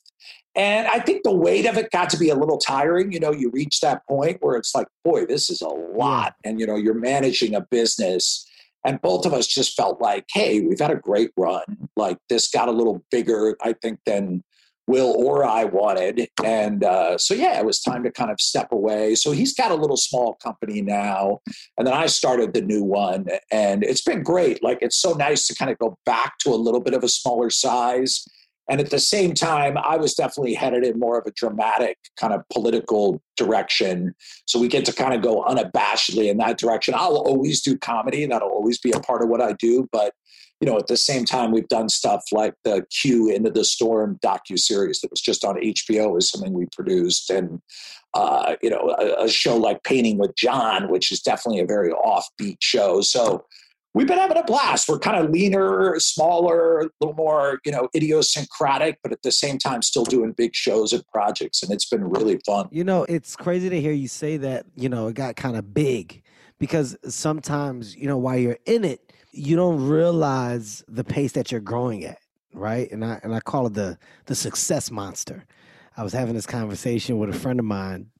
and 0.56 0.88
I 0.88 0.98
think 0.98 1.22
the 1.22 1.34
weight 1.34 1.66
of 1.66 1.76
it 1.76 1.90
got 1.90 2.10
to 2.10 2.18
be 2.18 2.28
a 2.28 2.34
little 2.34 2.58
tiring. 2.58 3.12
You 3.12 3.20
know, 3.20 3.32
you 3.32 3.50
reach 3.50 3.80
that 3.80 4.06
point 4.08 4.38
where 4.40 4.56
it's 4.56 4.74
like, 4.74 4.88
boy, 5.04 5.26
this 5.26 5.48
is 5.48 5.60
a 5.60 5.68
lot. 5.68 6.34
And, 6.44 6.58
you 6.58 6.66
know, 6.66 6.76
you're 6.76 6.94
managing 6.94 7.54
a 7.54 7.60
business. 7.60 8.46
And 8.84 9.00
both 9.00 9.26
of 9.26 9.32
us 9.32 9.46
just 9.46 9.76
felt 9.76 10.00
like, 10.00 10.24
hey, 10.32 10.60
we've 10.60 10.80
had 10.80 10.90
a 10.90 10.96
great 10.96 11.30
run. 11.36 11.88
Like 11.96 12.18
this 12.28 12.50
got 12.50 12.68
a 12.68 12.72
little 12.72 13.04
bigger, 13.10 13.56
I 13.62 13.74
think, 13.74 14.00
than 14.06 14.42
Will 14.90 15.14
or 15.16 15.44
I 15.44 15.64
wanted. 15.64 16.28
And 16.44 16.82
uh, 16.84 17.16
so, 17.16 17.34
yeah, 17.34 17.58
it 17.58 17.64
was 17.64 17.80
time 17.80 18.02
to 18.02 18.10
kind 18.10 18.30
of 18.30 18.40
step 18.40 18.72
away. 18.72 19.14
So 19.14 19.30
he's 19.30 19.54
got 19.54 19.70
a 19.70 19.74
little 19.74 19.96
small 19.96 20.34
company 20.42 20.82
now. 20.82 21.38
And 21.78 21.86
then 21.86 21.94
I 21.94 22.06
started 22.06 22.52
the 22.52 22.62
new 22.62 22.82
one. 22.82 23.26
And 23.50 23.84
it's 23.84 24.02
been 24.02 24.22
great. 24.22 24.62
Like, 24.62 24.78
it's 24.80 25.00
so 25.00 25.12
nice 25.12 25.46
to 25.46 25.54
kind 25.54 25.70
of 25.70 25.78
go 25.78 25.96
back 26.04 26.38
to 26.40 26.50
a 26.50 26.56
little 26.56 26.80
bit 26.80 26.94
of 26.94 27.04
a 27.04 27.08
smaller 27.08 27.50
size 27.50 28.24
and 28.70 28.80
at 28.80 28.90
the 28.90 29.00
same 29.00 29.34
time, 29.34 29.76
I 29.76 29.96
was 29.96 30.14
definitely 30.14 30.54
headed 30.54 30.84
in 30.84 30.96
more 30.96 31.18
of 31.18 31.26
a 31.26 31.32
dramatic 31.32 31.98
kind 32.16 32.32
of 32.32 32.48
political 32.52 33.20
direction. 33.36 34.14
So 34.44 34.60
we 34.60 34.68
get 34.68 34.84
to 34.84 34.92
kind 34.92 35.12
of 35.12 35.22
go 35.22 35.42
unabashedly 35.42 36.30
in 36.30 36.36
that 36.36 36.56
direction. 36.56 36.94
I'll 36.96 37.16
always 37.16 37.62
do 37.62 37.76
comedy. 37.76 38.24
That'll 38.26 38.48
always 38.48 38.78
be 38.78 38.92
a 38.92 39.00
part 39.00 39.22
of 39.22 39.28
what 39.28 39.40
I 39.40 39.54
do. 39.54 39.88
But, 39.90 40.14
you 40.60 40.66
know, 40.66 40.76
at 40.76 40.86
the 40.86 40.96
same 40.96 41.24
time, 41.24 41.52
we've 41.52 41.68
done 41.68 41.88
stuff 41.88 42.22
like 42.32 42.54
the 42.64 42.84
Q 42.90 43.30
Into 43.30 43.50
the 43.50 43.64
Storm 43.64 44.18
docu-series 44.22 45.00
that 45.00 45.10
was 45.10 45.20
just 45.20 45.44
on 45.44 45.56
HBO 45.56 46.18
is 46.18 46.28
something 46.30 46.52
we 46.52 46.66
produced. 46.76 47.30
And, 47.30 47.62
uh, 48.12 48.56
you 48.62 48.68
know, 48.68 48.94
a, 48.98 49.24
a 49.24 49.28
show 49.28 49.56
like 49.56 49.82
Painting 49.84 50.18
with 50.18 50.36
John, 50.36 50.90
which 50.90 51.10
is 51.10 51.20
definitely 51.20 51.60
a 51.60 51.66
very 51.66 51.92
offbeat 51.92 52.58
show. 52.60 53.00
So 53.00 53.46
we've 53.94 54.06
been 54.06 54.18
having 54.18 54.36
a 54.36 54.44
blast. 54.44 54.86
We're 54.86 54.98
kind 54.98 55.24
of 55.24 55.30
leaner, 55.30 55.98
smaller, 55.98 56.80
a 56.80 56.90
little 57.00 57.16
more, 57.16 57.58
you 57.64 57.72
know, 57.72 57.88
idiosyncratic, 57.96 58.98
but 59.02 59.12
at 59.12 59.22
the 59.22 59.32
same 59.32 59.56
time 59.56 59.80
still 59.80 60.04
doing 60.04 60.32
big 60.32 60.54
shows 60.54 60.92
and 60.92 61.02
projects. 61.12 61.62
And 61.62 61.72
it's 61.72 61.88
been 61.88 62.04
really 62.04 62.38
fun. 62.44 62.68
You 62.70 62.84
know, 62.84 63.04
it's 63.04 63.34
crazy 63.34 63.70
to 63.70 63.80
hear 63.80 63.92
you 63.92 64.08
say 64.08 64.36
that, 64.36 64.66
you 64.76 64.90
know, 64.90 65.08
it 65.08 65.14
got 65.14 65.36
kind 65.36 65.56
of 65.56 65.72
big 65.72 66.22
because 66.58 66.98
sometimes, 67.08 67.96
you 67.96 68.06
know, 68.06 68.18
while 68.18 68.36
you're 68.36 68.58
in 68.66 68.84
it, 68.84 69.09
you 69.32 69.56
don't 69.56 69.86
realize 69.88 70.84
the 70.88 71.04
pace 71.04 71.32
that 71.32 71.50
you're 71.52 71.60
growing 71.60 72.04
at. 72.04 72.18
Right. 72.52 72.90
And 72.90 73.04
I 73.04 73.20
and 73.22 73.34
I 73.34 73.40
call 73.40 73.66
it 73.66 73.74
the 73.74 73.98
the 74.26 74.34
success 74.34 74.90
monster. 74.90 75.44
I 75.96 76.02
was 76.02 76.12
having 76.12 76.34
this 76.34 76.46
conversation 76.46 77.18
with 77.18 77.30
a 77.30 77.38
friend 77.38 77.60
of 77.60 77.66
mine 77.66 78.10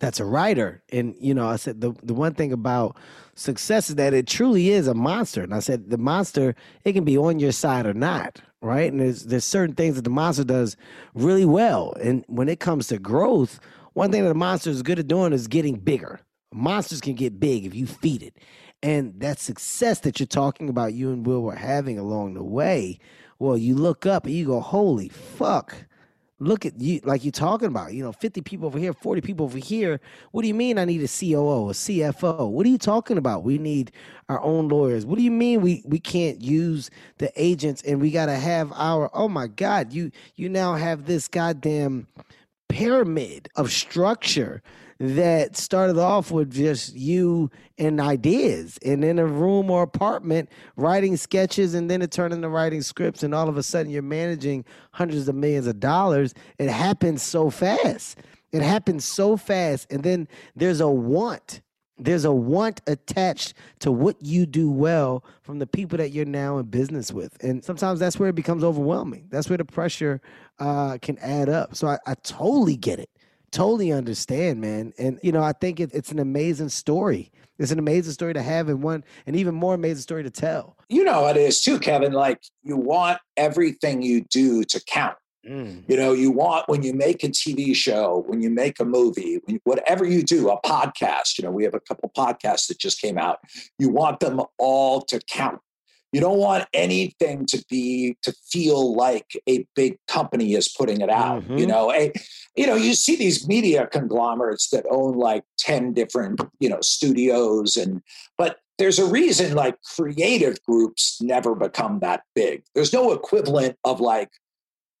that's 0.00 0.20
a 0.20 0.24
writer. 0.24 0.82
And, 0.90 1.14
you 1.18 1.34
know, 1.34 1.48
I 1.48 1.56
said 1.56 1.80
the, 1.80 1.92
the 2.02 2.14
one 2.14 2.34
thing 2.34 2.52
about 2.52 2.96
success 3.34 3.88
is 3.88 3.96
that 3.96 4.12
it 4.12 4.26
truly 4.26 4.70
is 4.70 4.86
a 4.86 4.94
monster. 4.94 5.42
And 5.42 5.54
I 5.54 5.60
said 5.60 5.90
the 5.90 5.98
monster, 5.98 6.54
it 6.84 6.92
can 6.92 7.04
be 7.04 7.16
on 7.16 7.38
your 7.38 7.52
side 7.52 7.86
or 7.86 7.94
not, 7.94 8.40
right? 8.60 8.90
And 8.90 9.00
there's 9.00 9.24
there's 9.24 9.44
certain 9.44 9.74
things 9.74 9.96
that 9.96 10.02
the 10.02 10.10
monster 10.10 10.44
does 10.44 10.76
really 11.14 11.44
well. 11.44 11.94
And 12.02 12.24
when 12.28 12.48
it 12.48 12.60
comes 12.60 12.88
to 12.88 12.98
growth, 12.98 13.60
one 13.92 14.10
thing 14.10 14.22
that 14.22 14.28
the 14.28 14.34
monster 14.34 14.70
is 14.70 14.82
good 14.82 14.98
at 14.98 15.08
doing 15.08 15.32
is 15.32 15.46
getting 15.46 15.76
bigger. 15.76 16.20
Monsters 16.52 17.00
can 17.00 17.14
get 17.14 17.40
big 17.40 17.64
if 17.64 17.74
you 17.74 17.86
feed 17.86 18.22
it. 18.22 18.36
And 18.84 19.18
that 19.20 19.38
success 19.38 20.00
that 20.00 20.20
you're 20.20 20.26
talking 20.26 20.68
about, 20.68 20.92
you 20.92 21.10
and 21.10 21.24
Will 21.24 21.42
were 21.42 21.54
having 21.54 21.98
along 21.98 22.34
the 22.34 22.44
way, 22.44 22.98
well, 23.38 23.56
you 23.56 23.74
look 23.74 24.04
up 24.04 24.26
and 24.26 24.34
you 24.34 24.44
go, 24.44 24.60
holy 24.60 25.08
fuck 25.08 25.74
look 26.40 26.66
at 26.66 26.78
you 26.80 27.00
like 27.04 27.24
you're 27.24 27.32
talking 27.32 27.68
about, 27.68 27.94
you 27.94 28.02
know, 28.04 28.12
50 28.12 28.40
people 28.42 28.66
over 28.66 28.78
here, 28.78 28.92
40 28.92 29.20
people 29.20 29.44
over 29.44 29.58
here. 29.58 30.00
What 30.32 30.42
do 30.42 30.48
you 30.48 30.54
mean 30.54 30.78
I 30.78 30.84
need 30.84 31.02
a 31.02 31.08
COO, 31.08 31.70
a 31.70 31.72
CFO? 31.72 32.50
What 32.50 32.66
are 32.66 32.68
you 32.68 32.78
talking 32.78 33.18
about? 33.18 33.44
We 33.44 33.58
need 33.58 33.92
our 34.28 34.40
own 34.42 34.68
lawyers. 34.68 35.06
What 35.06 35.16
do 35.16 35.24
you 35.24 35.30
mean 35.30 35.60
we 35.60 35.82
we 35.86 35.98
can't 35.98 36.40
use 36.42 36.90
the 37.18 37.32
agents 37.36 37.82
and 37.82 38.00
we 38.00 38.10
got 38.10 38.26
to 38.26 38.36
have 38.36 38.72
our 38.74 39.10
Oh 39.14 39.28
my 39.28 39.46
god, 39.46 39.92
you 39.92 40.10
you 40.36 40.48
now 40.48 40.74
have 40.74 41.06
this 41.06 41.28
goddamn 41.28 42.06
pyramid 42.74 43.48
of 43.54 43.70
structure 43.70 44.60
that 44.98 45.56
started 45.56 45.96
off 45.96 46.32
with 46.32 46.52
just 46.52 46.92
you 46.92 47.48
and 47.78 48.00
ideas 48.00 48.80
and 48.84 49.04
in 49.04 49.20
a 49.20 49.24
room 49.24 49.70
or 49.70 49.84
apartment 49.84 50.48
writing 50.74 51.16
sketches 51.16 51.74
and 51.74 51.88
then 51.88 52.02
it 52.02 52.10
turned 52.10 52.34
into 52.34 52.48
writing 52.48 52.82
scripts 52.82 53.22
and 53.22 53.32
all 53.32 53.48
of 53.48 53.56
a 53.56 53.62
sudden 53.62 53.92
you're 53.92 54.02
managing 54.02 54.64
hundreds 54.90 55.28
of 55.28 55.36
millions 55.36 55.68
of 55.68 55.78
dollars. 55.78 56.34
It 56.58 56.68
happens 56.68 57.22
so 57.22 57.48
fast. 57.48 58.18
It 58.50 58.62
happens 58.62 59.04
so 59.04 59.36
fast 59.36 59.86
and 59.92 60.02
then 60.02 60.26
there's 60.56 60.80
a 60.80 60.88
want 60.88 61.60
There's 61.96 62.24
a 62.24 62.32
want 62.32 62.80
attached 62.86 63.54
to 63.80 63.92
what 63.92 64.16
you 64.20 64.46
do 64.46 64.70
well 64.70 65.24
from 65.42 65.58
the 65.60 65.66
people 65.66 65.98
that 65.98 66.10
you're 66.10 66.24
now 66.24 66.58
in 66.58 66.66
business 66.66 67.12
with. 67.12 67.36
And 67.42 67.64
sometimes 67.64 68.00
that's 68.00 68.18
where 68.18 68.28
it 68.28 68.34
becomes 68.34 68.64
overwhelming. 68.64 69.28
That's 69.30 69.48
where 69.48 69.58
the 69.58 69.64
pressure 69.64 70.20
uh, 70.58 70.98
can 71.00 71.18
add 71.18 71.48
up. 71.48 71.76
So 71.76 71.86
I, 71.86 71.98
I 72.06 72.14
totally 72.14 72.76
get 72.76 72.98
it. 72.98 73.10
Totally 73.52 73.92
understand, 73.92 74.60
man. 74.60 74.92
And, 74.98 75.20
you 75.22 75.30
know, 75.30 75.42
I 75.42 75.52
think 75.52 75.78
it, 75.78 75.90
it's 75.94 76.10
an 76.10 76.18
amazing 76.18 76.70
story. 76.70 77.30
It's 77.56 77.70
an 77.70 77.78
amazing 77.78 78.12
story 78.12 78.34
to 78.34 78.42
have 78.42 78.68
and 78.68 78.82
one, 78.82 79.04
an 79.28 79.36
even 79.36 79.54
more 79.54 79.74
amazing 79.74 80.02
story 80.02 80.24
to 80.24 80.30
tell. 80.30 80.76
You 80.88 81.04
know, 81.04 81.28
it 81.28 81.36
is 81.36 81.62
too, 81.62 81.78
Kevin. 81.78 82.12
Like, 82.12 82.40
you 82.64 82.76
want 82.76 83.20
everything 83.36 84.02
you 84.02 84.24
do 84.24 84.64
to 84.64 84.82
count. 84.86 85.16
Mm. 85.48 85.84
You 85.88 85.96
know, 85.96 86.12
you 86.12 86.30
want 86.30 86.68
when 86.68 86.82
you 86.82 86.94
make 86.94 87.22
a 87.24 87.28
TV 87.28 87.74
show, 87.74 88.24
when 88.26 88.42
you 88.42 88.50
make 88.50 88.80
a 88.80 88.84
movie, 88.84 89.40
when, 89.44 89.60
whatever 89.64 90.04
you 90.04 90.22
do, 90.22 90.50
a 90.50 90.60
podcast, 90.62 91.38
you 91.38 91.44
know, 91.44 91.50
we 91.50 91.64
have 91.64 91.74
a 91.74 91.80
couple 91.80 92.10
podcasts 92.16 92.68
that 92.68 92.78
just 92.78 93.00
came 93.00 93.18
out. 93.18 93.38
You 93.78 93.90
want 93.90 94.20
them 94.20 94.40
all 94.58 95.02
to 95.02 95.20
count. 95.30 95.60
You 96.12 96.20
don't 96.20 96.38
want 96.38 96.68
anything 96.72 97.44
to 97.46 97.64
be 97.68 98.16
to 98.22 98.32
feel 98.48 98.94
like 98.94 99.36
a 99.48 99.66
big 99.74 99.98
company 100.06 100.54
is 100.54 100.68
putting 100.68 101.00
it 101.00 101.10
out. 101.10 101.42
Mm-hmm. 101.42 101.56
You 101.56 101.66
know, 101.66 101.92
a, 101.92 102.12
you 102.54 102.68
know, 102.68 102.76
you 102.76 102.94
see 102.94 103.16
these 103.16 103.48
media 103.48 103.88
conglomerates 103.88 104.70
that 104.70 104.86
own 104.88 105.18
like 105.18 105.42
10 105.58 105.92
different, 105.92 106.40
you 106.60 106.68
know, 106.68 106.78
studios 106.82 107.76
and 107.76 108.00
but 108.38 108.58
there's 108.78 108.98
a 108.98 109.06
reason 109.06 109.54
like 109.54 109.76
creative 109.82 110.60
groups 110.62 111.20
never 111.20 111.54
become 111.54 112.00
that 112.00 112.22
big. 112.34 112.62
There's 112.74 112.92
no 112.92 113.12
equivalent 113.12 113.76
of 113.84 114.00
like 114.00 114.30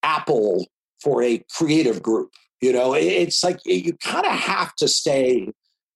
Apple 0.04 0.66
for 1.02 1.22
a 1.22 1.42
creative 1.56 2.02
group. 2.02 2.30
You 2.60 2.72
know, 2.72 2.94
it's 2.94 3.42
like 3.42 3.58
you 3.64 3.94
kind 3.94 4.24
of 4.24 4.32
have 4.32 4.74
to 4.76 4.88
stay 4.88 5.48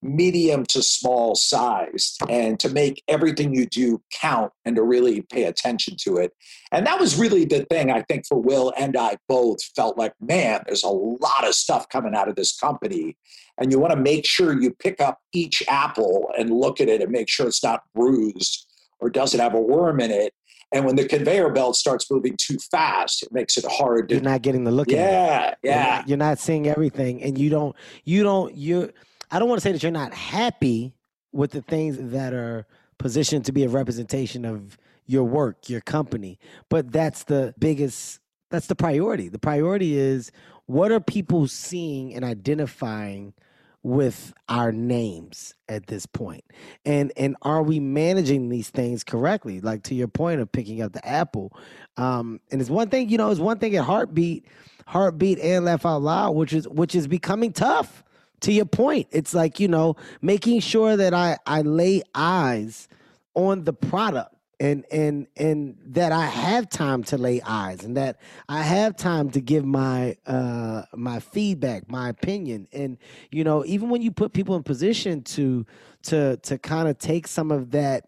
medium 0.02 0.64
to 0.64 0.82
small 0.82 1.34
sized 1.34 2.20
and 2.28 2.60
to 2.60 2.68
make 2.68 3.02
everything 3.08 3.54
you 3.54 3.66
do 3.66 4.00
count 4.12 4.52
and 4.64 4.76
to 4.76 4.82
really 4.82 5.22
pay 5.22 5.44
attention 5.44 5.96
to 6.00 6.16
it. 6.18 6.32
And 6.70 6.86
that 6.86 7.00
was 7.00 7.18
really 7.18 7.44
the 7.44 7.64
thing 7.64 7.90
I 7.90 8.02
think 8.02 8.26
for 8.26 8.40
Will 8.40 8.72
and 8.78 8.96
I 8.96 9.16
both 9.28 9.58
felt 9.74 9.98
like, 9.98 10.12
man, 10.20 10.62
there's 10.66 10.84
a 10.84 10.88
lot 10.88 11.46
of 11.46 11.54
stuff 11.54 11.88
coming 11.88 12.14
out 12.14 12.28
of 12.28 12.36
this 12.36 12.56
company. 12.56 13.16
And 13.58 13.72
you 13.72 13.80
want 13.80 13.92
to 13.92 14.00
make 14.00 14.24
sure 14.24 14.60
you 14.60 14.70
pick 14.72 15.00
up 15.00 15.18
each 15.32 15.62
apple 15.68 16.30
and 16.38 16.50
look 16.50 16.80
at 16.80 16.88
it 16.88 17.02
and 17.02 17.10
make 17.10 17.28
sure 17.28 17.48
it's 17.48 17.64
not 17.64 17.82
bruised 17.94 18.66
or 19.00 19.10
doesn't 19.10 19.40
have 19.40 19.54
a 19.54 19.60
worm 19.60 20.00
in 20.00 20.10
it 20.10 20.32
and 20.72 20.84
when 20.84 20.96
the 20.96 21.08
conveyor 21.08 21.50
belt 21.50 21.76
starts 21.76 22.10
moving 22.10 22.36
too 22.36 22.58
fast, 22.70 23.22
it 23.22 23.32
makes 23.32 23.56
it 23.56 23.64
hard. 23.66 24.08
To, 24.08 24.16
you're 24.16 24.24
not 24.24 24.42
getting 24.42 24.64
the 24.64 24.70
look. 24.70 24.90
Yeah, 24.90 25.54
yeah. 25.62 25.72
You're 25.72 25.84
not, 25.84 26.08
you're 26.08 26.18
not 26.18 26.38
seeing 26.38 26.66
everything, 26.68 27.22
and 27.22 27.38
you 27.38 27.48
don't. 27.48 27.74
You 28.04 28.22
don't. 28.22 28.54
You. 28.54 28.92
I 29.30 29.38
don't 29.38 29.48
want 29.48 29.60
to 29.60 29.62
say 29.62 29.72
that 29.72 29.82
you're 29.82 29.92
not 29.92 30.12
happy 30.12 30.94
with 31.32 31.52
the 31.52 31.62
things 31.62 31.96
that 32.12 32.32
are 32.32 32.66
positioned 32.98 33.44
to 33.46 33.52
be 33.52 33.64
a 33.64 33.68
representation 33.68 34.44
of 34.44 34.78
your 35.06 35.24
work, 35.24 35.70
your 35.70 35.80
company, 35.80 36.38
but 36.68 36.92
that's 36.92 37.24
the 37.24 37.54
biggest. 37.58 38.20
That's 38.50 38.66
the 38.66 38.74
priority. 38.74 39.28
The 39.28 39.38
priority 39.38 39.96
is 39.96 40.32
what 40.66 40.90
are 40.92 41.00
people 41.00 41.48
seeing 41.48 42.14
and 42.14 42.24
identifying 42.24 43.34
with 43.82 44.32
our 44.48 44.72
names 44.72 45.54
at 45.68 45.86
this 45.86 46.06
point? 46.06 46.44
And 46.84 47.12
and 47.16 47.36
are 47.42 47.62
we 47.62 47.80
managing 47.80 48.48
these 48.48 48.70
things 48.70 49.04
correctly? 49.04 49.60
Like 49.60 49.82
to 49.84 49.94
your 49.94 50.08
point 50.08 50.40
of 50.40 50.50
picking 50.50 50.82
up 50.82 50.92
the 50.92 51.06
apple 51.06 51.56
um 51.96 52.40
and 52.50 52.60
it's 52.60 52.70
one 52.70 52.88
thing 52.88 53.08
you 53.08 53.18
know 53.18 53.30
it's 53.30 53.40
one 53.40 53.58
thing 53.58 53.76
at 53.76 53.86
HartBeat 53.86 54.44
HartBeat 54.88 55.42
and 55.42 55.64
laugh 55.64 55.84
out 55.86 56.02
loud 56.02 56.32
which 56.32 56.52
is 56.52 56.68
which 56.68 56.94
is 56.94 57.06
becoming 57.06 57.52
tough. 57.52 58.04
To 58.42 58.52
your 58.52 58.66
point 58.66 59.08
it's 59.10 59.34
like 59.34 59.58
you 59.58 59.68
know 59.68 59.96
making 60.22 60.60
sure 60.60 60.96
that 60.96 61.12
i 61.12 61.38
i 61.46 61.62
lay 61.62 62.02
eyes 62.14 62.88
on 63.34 63.64
the 63.64 63.72
product 63.72 64.34
and 64.60 64.84
and 64.90 65.26
and 65.36 65.76
that 65.86 66.12
I 66.12 66.26
have 66.26 66.68
time 66.68 67.04
to 67.04 67.18
lay 67.18 67.40
eyes 67.42 67.84
and 67.84 67.96
that 67.96 68.20
I 68.48 68.62
have 68.62 68.96
time 68.96 69.30
to 69.30 69.40
give 69.40 69.64
my 69.64 70.16
uh 70.26 70.82
my 70.94 71.20
feedback, 71.20 71.90
my 71.90 72.08
opinion. 72.08 72.66
And 72.72 72.98
you 73.30 73.44
know, 73.44 73.64
even 73.64 73.88
when 73.88 74.02
you 74.02 74.10
put 74.10 74.32
people 74.32 74.56
in 74.56 74.62
position 74.62 75.22
to 75.22 75.64
to 76.04 76.36
to 76.38 76.58
kind 76.58 76.88
of 76.88 76.98
take 76.98 77.28
some 77.28 77.50
of 77.50 77.70
that 77.70 78.04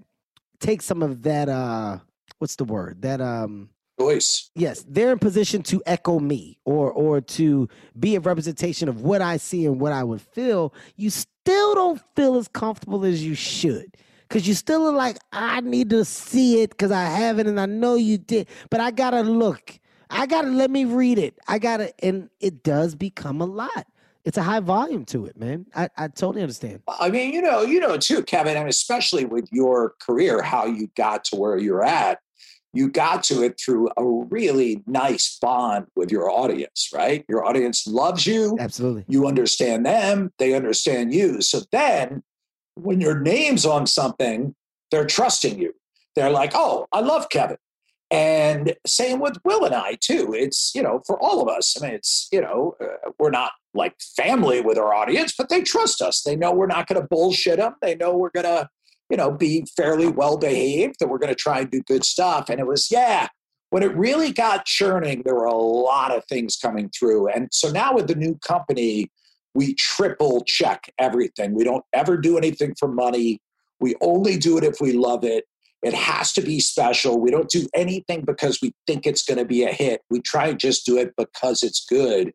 take 0.58 0.82
some 0.82 1.02
of 1.02 1.22
that 1.22 1.48
uh 1.48 1.98
what's 2.38 2.56
the 2.56 2.64
word? 2.64 3.02
That 3.02 3.20
um 3.20 3.70
voice. 3.98 4.50
Yes, 4.54 4.84
they're 4.88 5.12
in 5.12 5.18
position 5.18 5.62
to 5.64 5.82
echo 5.86 6.18
me 6.18 6.58
or 6.64 6.90
or 6.90 7.20
to 7.20 7.68
be 7.98 8.16
a 8.16 8.20
representation 8.20 8.88
of 8.88 9.02
what 9.02 9.22
I 9.22 9.36
see 9.36 9.66
and 9.66 9.80
what 9.80 9.92
I 9.92 10.02
would 10.02 10.20
feel. 10.20 10.74
You 10.96 11.10
still 11.10 11.74
don't 11.74 12.02
feel 12.16 12.36
as 12.36 12.48
comfortable 12.48 13.04
as 13.04 13.24
you 13.24 13.34
should 13.34 13.96
because 14.30 14.46
you 14.46 14.54
still 14.54 14.86
are 14.86 14.92
like, 14.92 15.18
I 15.32 15.60
need 15.60 15.90
to 15.90 16.04
see 16.04 16.62
it 16.62 16.70
because 16.70 16.92
I 16.92 17.04
haven't 17.04 17.48
and 17.48 17.60
I 17.60 17.66
know 17.66 17.96
you 17.96 18.16
did, 18.16 18.46
but 18.70 18.80
I 18.80 18.92
gotta 18.92 19.22
look. 19.22 19.78
I 20.08 20.26
gotta 20.26 20.48
let 20.48 20.70
me 20.70 20.84
read 20.84 21.18
it. 21.18 21.36
I 21.48 21.58
gotta, 21.58 21.92
and 22.04 22.30
it 22.38 22.62
does 22.62 22.94
become 22.94 23.40
a 23.40 23.44
lot. 23.44 23.86
It's 24.24 24.38
a 24.38 24.42
high 24.42 24.60
volume 24.60 25.04
to 25.06 25.26
it, 25.26 25.36
man. 25.36 25.66
I, 25.74 25.88
I 25.96 26.08
totally 26.08 26.42
understand. 26.42 26.82
I 26.86 27.10
mean, 27.10 27.32
you 27.32 27.42
know, 27.42 27.62
you 27.62 27.80
know 27.80 27.96
too, 27.96 28.22
Kevin, 28.22 28.56
and 28.56 28.68
especially 28.68 29.24
with 29.24 29.48
your 29.50 29.94
career, 29.98 30.42
how 30.42 30.66
you 30.66 30.88
got 30.94 31.24
to 31.24 31.36
where 31.36 31.56
you're 31.56 31.84
at. 31.84 32.20
You 32.72 32.88
got 32.88 33.24
to 33.24 33.42
it 33.42 33.58
through 33.58 33.88
a 33.96 34.04
really 34.04 34.84
nice 34.86 35.38
bond 35.40 35.86
with 35.96 36.12
your 36.12 36.30
audience, 36.30 36.90
right? 36.94 37.24
Your 37.28 37.44
audience 37.44 37.84
loves 37.84 38.28
you. 38.28 38.56
Absolutely. 38.60 39.04
You 39.08 39.26
understand 39.26 39.84
them, 39.86 40.32
they 40.38 40.54
understand 40.54 41.12
you. 41.12 41.42
So 41.42 41.62
then 41.72 42.22
when 42.82 43.00
your 43.00 43.18
name's 43.18 43.66
on 43.66 43.86
something, 43.86 44.54
they're 44.90 45.06
trusting 45.06 45.58
you. 45.58 45.72
They're 46.16 46.30
like, 46.30 46.52
oh, 46.54 46.86
I 46.92 47.00
love 47.00 47.28
Kevin. 47.28 47.56
And 48.10 48.74
same 48.86 49.20
with 49.20 49.38
Will 49.44 49.64
and 49.64 49.74
I, 49.74 49.96
too. 50.00 50.34
It's, 50.34 50.72
you 50.74 50.82
know, 50.82 51.00
for 51.06 51.16
all 51.20 51.40
of 51.40 51.48
us. 51.48 51.80
I 51.80 51.86
mean, 51.86 51.94
it's, 51.94 52.28
you 52.32 52.40
know, 52.40 52.74
uh, 52.82 53.10
we're 53.20 53.30
not 53.30 53.52
like 53.72 53.94
family 54.16 54.60
with 54.60 54.76
our 54.78 54.92
audience, 54.92 55.32
but 55.38 55.48
they 55.48 55.62
trust 55.62 56.02
us. 56.02 56.22
They 56.22 56.34
know 56.34 56.52
we're 56.52 56.66
not 56.66 56.88
going 56.88 57.00
to 57.00 57.06
bullshit 57.06 57.58
them. 57.58 57.76
They 57.80 57.94
know 57.94 58.16
we're 58.16 58.30
going 58.30 58.46
to, 58.46 58.68
you 59.10 59.16
know, 59.16 59.30
be 59.30 59.64
fairly 59.76 60.08
well 60.08 60.36
behaved, 60.36 60.96
that 60.98 61.08
we're 61.08 61.18
going 61.18 61.32
to 61.32 61.40
try 61.40 61.60
and 61.60 61.70
do 61.70 61.82
good 61.82 62.04
stuff. 62.04 62.48
And 62.48 62.58
it 62.58 62.66
was, 62.66 62.90
yeah, 62.90 63.28
when 63.70 63.84
it 63.84 63.96
really 63.96 64.32
got 64.32 64.66
churning, 64.66 65.22
there 65.24 65.36
were 65.36 65.44
a 65.44 65.54
lot 65.54 66.10
of 66.10 66.24
things 66.24 66.56
coming 66.56 66.90
through. 66.90 67.28
And 67.28 67.48
so 67.52 67.70
now 67.70 67.94
with 67.94 68.08
the 68.08 68.16
new 68.16 68.36
company, 68.44 69.08
we 69.54 69.74
triple 69.74 70.44
check 70.46 70.92
everything. 70.98 71.54
We 71.54 71.64
don't 71.64 71.84
ever 71.92 72.16
do 72.16 72.38
anything 72.38 72.74
for 72.78 72.88
money. 72.88 73.40
We 73.80 73.94
only 74.00 74.36
do 74.36 74.58
it 74.58 74.64
if 74.64 74.80
we 74.80 74.92
love 74.92 75.24
it. 75.24 75.44
It 75.82 75.94
has 75.94 76.32
to 76.34 76.42
be 76.42 76.60
special. 76.60 77.18
We 77.18 77.30
don't 77.30 77.48
do 77.48 77.66
anything 77.74 78.24
because 78.24 78.60
we 78.60 78.74
think 78.86 79.06
it's 79.06 79.22
going 79.22 79.38
to 79.38 79.46
be 79.46 79.64
a 79.64 79.72
hit. 79.72 80.02
We 80.10 80.20
try 80.20 80.48
and 80.48 80.58
just 80.58 80.84
do 80.84 80.98
it 80.98 81.14
because 81.16 81.62
it's 81.62 81.84
good. 81.86 82.32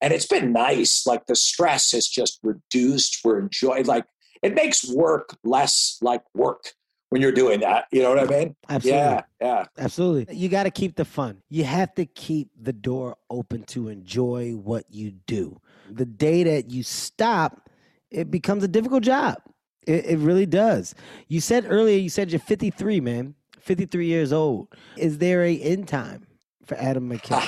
And 0.00 0.12
it's 0.12 0.26
been 0.26 0.52
nice. 0.52 1.06
Like 1.06 1.26
the 1.26 1.36
stress 1.36 1.92
has 1.92 2.08
just 2.08 2.40
reduced. 2.42 3.18
We're 3.22 3.38
enjoying, 3.38 3.86
like, 3.86 4.06
it 4.42 4.54
makes 4.54 4.90
work 4.92 5.36
less 5.44 5.98
like 6.00 6.22
work 6.34 6.72
when 7.10 7.20
you're 7.20 7.32
doing 7.32 7.60
that. 7.60 7.86
You 7.92 8.02
know 8.02 8.14
what 8.14 8.20
I 8.20 8.38
mean? 8.38 8.56
Absolutely. 8.68 8.98
Yeah, 9.00 9.22
yeah. 9.40 9.64
Absolutely. 9.78 10.34
You 10.34 10.48
got 10.48 10.64
to 10.64 10.70
keep 10.70 10.96
the 10.96 11.04
fun. 11.04 11.42
You 11.50 11.64
have 11.64 11.94
to 11.96 12.06
keep 12.06 12.48
the 12.60 12.72
door 12.72 13.16
open 13.28 13.64
to 13.64 13.88
enjoy 13.88 14.52
what 14.52 14.84
you 14.88 15.10
do. 15.26 15.60
The 15.90 16.06
day 16.06 16.44
that 16.44 16.70
you 16.70 16.82
stop, 16.82 17.68
it 18.10 18.30
becomes 18.30 18.64
a 18.64 18.68
difficult 18.68 19.02
job. 19.02 19.38
It, 19.86 20.06
it 20.06 20.18
really 20.18 20.46
does. 20.46 20.94
You 21.28 21.40
said 21.40 21.66
earlier, 21.68 21.98
you 21.98 22.08
said 22.08 22.30
you're 22.30 22.40
53, 22.40 23.00
man. 23.00 23.34
53 23.58 24.06
years 24.06 24.32
old. 24.32 24.68
Is 24.96 25.18
there 25.18 25.44
a 25.44 25.54
end 25.60 25.88
time 25.88 26.26
for 26.64 26.76
Adam 26.76 27.10
McKay? 27.10 27.44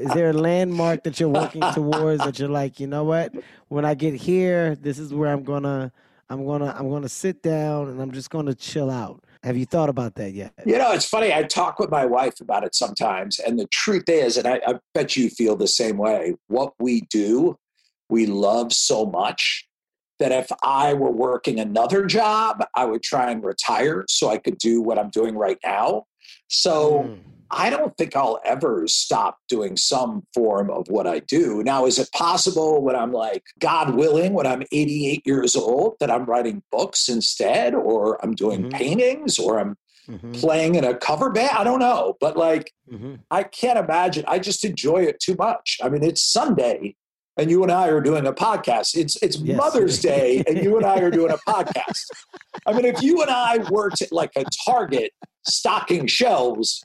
is 0.00 0.12
there 0.14 0.30
a 0.30 0.32
landmark 0.32 1.04
that 1.04 1.20
you're 1.20 1.28
working 1.28 1.62
towards 1.74 2.24
that 2.24 2.38
you're 2.38 2.48
like, 2.48 2.80
you 2.80 2.86
know 2.86 3.04
what? 3.04 3.32
When 3.68 3.84
I 3.84 3.94
get 3.94 4.14
here, 4.14 4.74
this 4.74 4.98
is 4.98 5.12
where 5.12 5.30
I'm 5.30 5.44
gonna 5.44 5.92
I'm 6.32 6.46
gonna 6.46 6.74
I'm 6.78 6.88
gonna 6.88 7.10
sit 7.10 7.42
down 7.42 7.88
and 7.88 8.00
I'm 8.00 8.10
just 8.10 8.30
gonna 8.30 8.54
chill 8.54 8.90
out. 8.90 9.22
Have 9.42 9.54
you 9.54 9.66
thought 9.66 9.90
about 9.90 10.14
that 10.14 10.32
yet? 10.32 10.54
You 10.64 10.78
know, 10.78 10.92
it's 10.92 11.04
funny. 11.04 11.30
I 11.30 11.42
talk 11.42 11.78
with 11.78 11.90
my 11.90 12.06
wife 12.06 12.40
about 12.40 12.64
it 12.64 12.74
sometimes, 12.74 13.38
and 13.38 13.58
the 13.58 13.66
truth 13.66 14.08
is, 14.08 14.38
and 14.38 14.48
I, 14.48 14.60
I 14.66 14.74
bet 14.94 15.14
you 15.14 15.28
feel 15.28 15.56
the 15.56 15.66
same 15.66 15.98
way. 15.98 16.34
What 16.48 16.72
we 16.78 17.02
do, 17.10 17.58
we 18.08 18.24
love 18.24 18.72
so 18.72 19.04
much 19.04 19.68
that 20.20 20.32
if 20.32 20.50
I 20.62 20.94
were 20.94 21.10
working 21.10 21.60
another 21.60 22.06
job, 22.06 22.64
I 22.74 22.86
would 22.86 23.02
try 23.02 23.30
and 23.30 23.44
retire 23.44 24.06
so 24.08 24.30
I 24.30 24.38
could 24.38 24.56
do 24.56 24.80
what 24.80 24.98
I'm 24.98 25.10
doing 25.10 25.36
right 25.36 25.58
now. 25.62 26.04
So. 26.48 27.10
Mm 27.10 27.31
I 27.52 27.68
don't 27.68 27.94
think 27.98 28.16
I'll 28.16 28.40
ever 28.44 28.88
stop 28.88 29.38
doing 29.46 29.76
some 29.76 30.26
form 30.32 30.70
of 30.70 30.88
what 30.88 31.06
I 31.06 31.18
do. 31.18 31.62
Now, 31.62 31.84
is 31.84 31.98
it 31.98 32.10
possible 32.12 32.82
when 32.82 32.96
I'm 32.96 33.12
like, 33.12 33.44
God 33.58 33.94
willing, 33.94 34.32
when 34.32 34.46
I'm 34.46 34.62
88 34.72 35.22
years 35.26 35.54
old, 35.54 35.96
that 36.00 36.10
I'm 36.10 36.24
writing 36.24 36.62
books 36.72 37.10
instead, 37.10 37.74
or 37.74 38.22
I'm 38.24 38.34
doing 38.34 38.62
mm-hmm. 38.62 38.70
paintings, 38.70 39.38
or 39.38 39.60
I'm 39.60 39.76
mm-hmm. 40.08 40.32
playing 40.32 40.76
in 40.76 40.84
a 40.84 40.94
cover 40.94 41.30
band? 41.30 41.56
I 41.56 41.62
don't 41.62 41.78
know. 41.78 42.16
But 42.20 42.38
like, 42.38 42.72
mm-hmm. 42.90 43.16
I 43.30 43.42
can't 43.42 43.78
imagine. 43.78 44.24
I 44.26 44.38
just 44.38 44.64
enjoy 44.64 45.02
it 45.02 45.20
too 45.20 45.36
much. 45.38 45.78
I 45.82 45.90
mean, 45.90 46.02
it's 46.02 46.22
Sunday. 46.22 46.96
and 47.36 47.50
you 47.50 47.62
and 47.62 47.72
I 47.72 47.88
are 47.88 48.00
doing 48.00 48.26
a 48.26 48.32
podcast. 48.32 48.96
It's 48.96 49.16
it's 49.22 49.38
Yes. 49.38 49.58
Mother's 49.58 50.00
Day 50.12 50.42
and 50.46 50.62
you 50.62 50.78
and 50.78 50.86
I 50.86 51.00
are 51.00 51.10
doing 51.10 51.32
a 51.32 51.38
podcast. 51.50 52.04
I 52.66 52.72
mean, 52.72 52.86
if 52.86 53.02
you 53.02 53.20
and 53.20 53.30
I 53.30 53.58
worked 53.70 54.00
at 54.00 54.10
like 54.10 54.32
a 54.36 54.44
Target 54.64 55.12
stocking 55.46 56.06
shelves, 56.06 56.82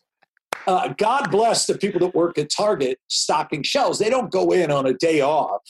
uh, 0.68 0.90
God 0.98 1.32
bless 1.32 1.66
the 1.66 1.78
people 1.78 2.00
that 2.02 2.14
work 2.14 2.38
at 2.38 2.50
Target 2.50 3.00
stocking 3.08 3.64
shelves. 3.64 3.98
They 4.00 4.10
don't 4.10 4.30
go 4.32 4.52
in 4.52 4.70
on 4.70 4.86
a 4.86 4.94
day 4.94 5.22
off 5.22 5.62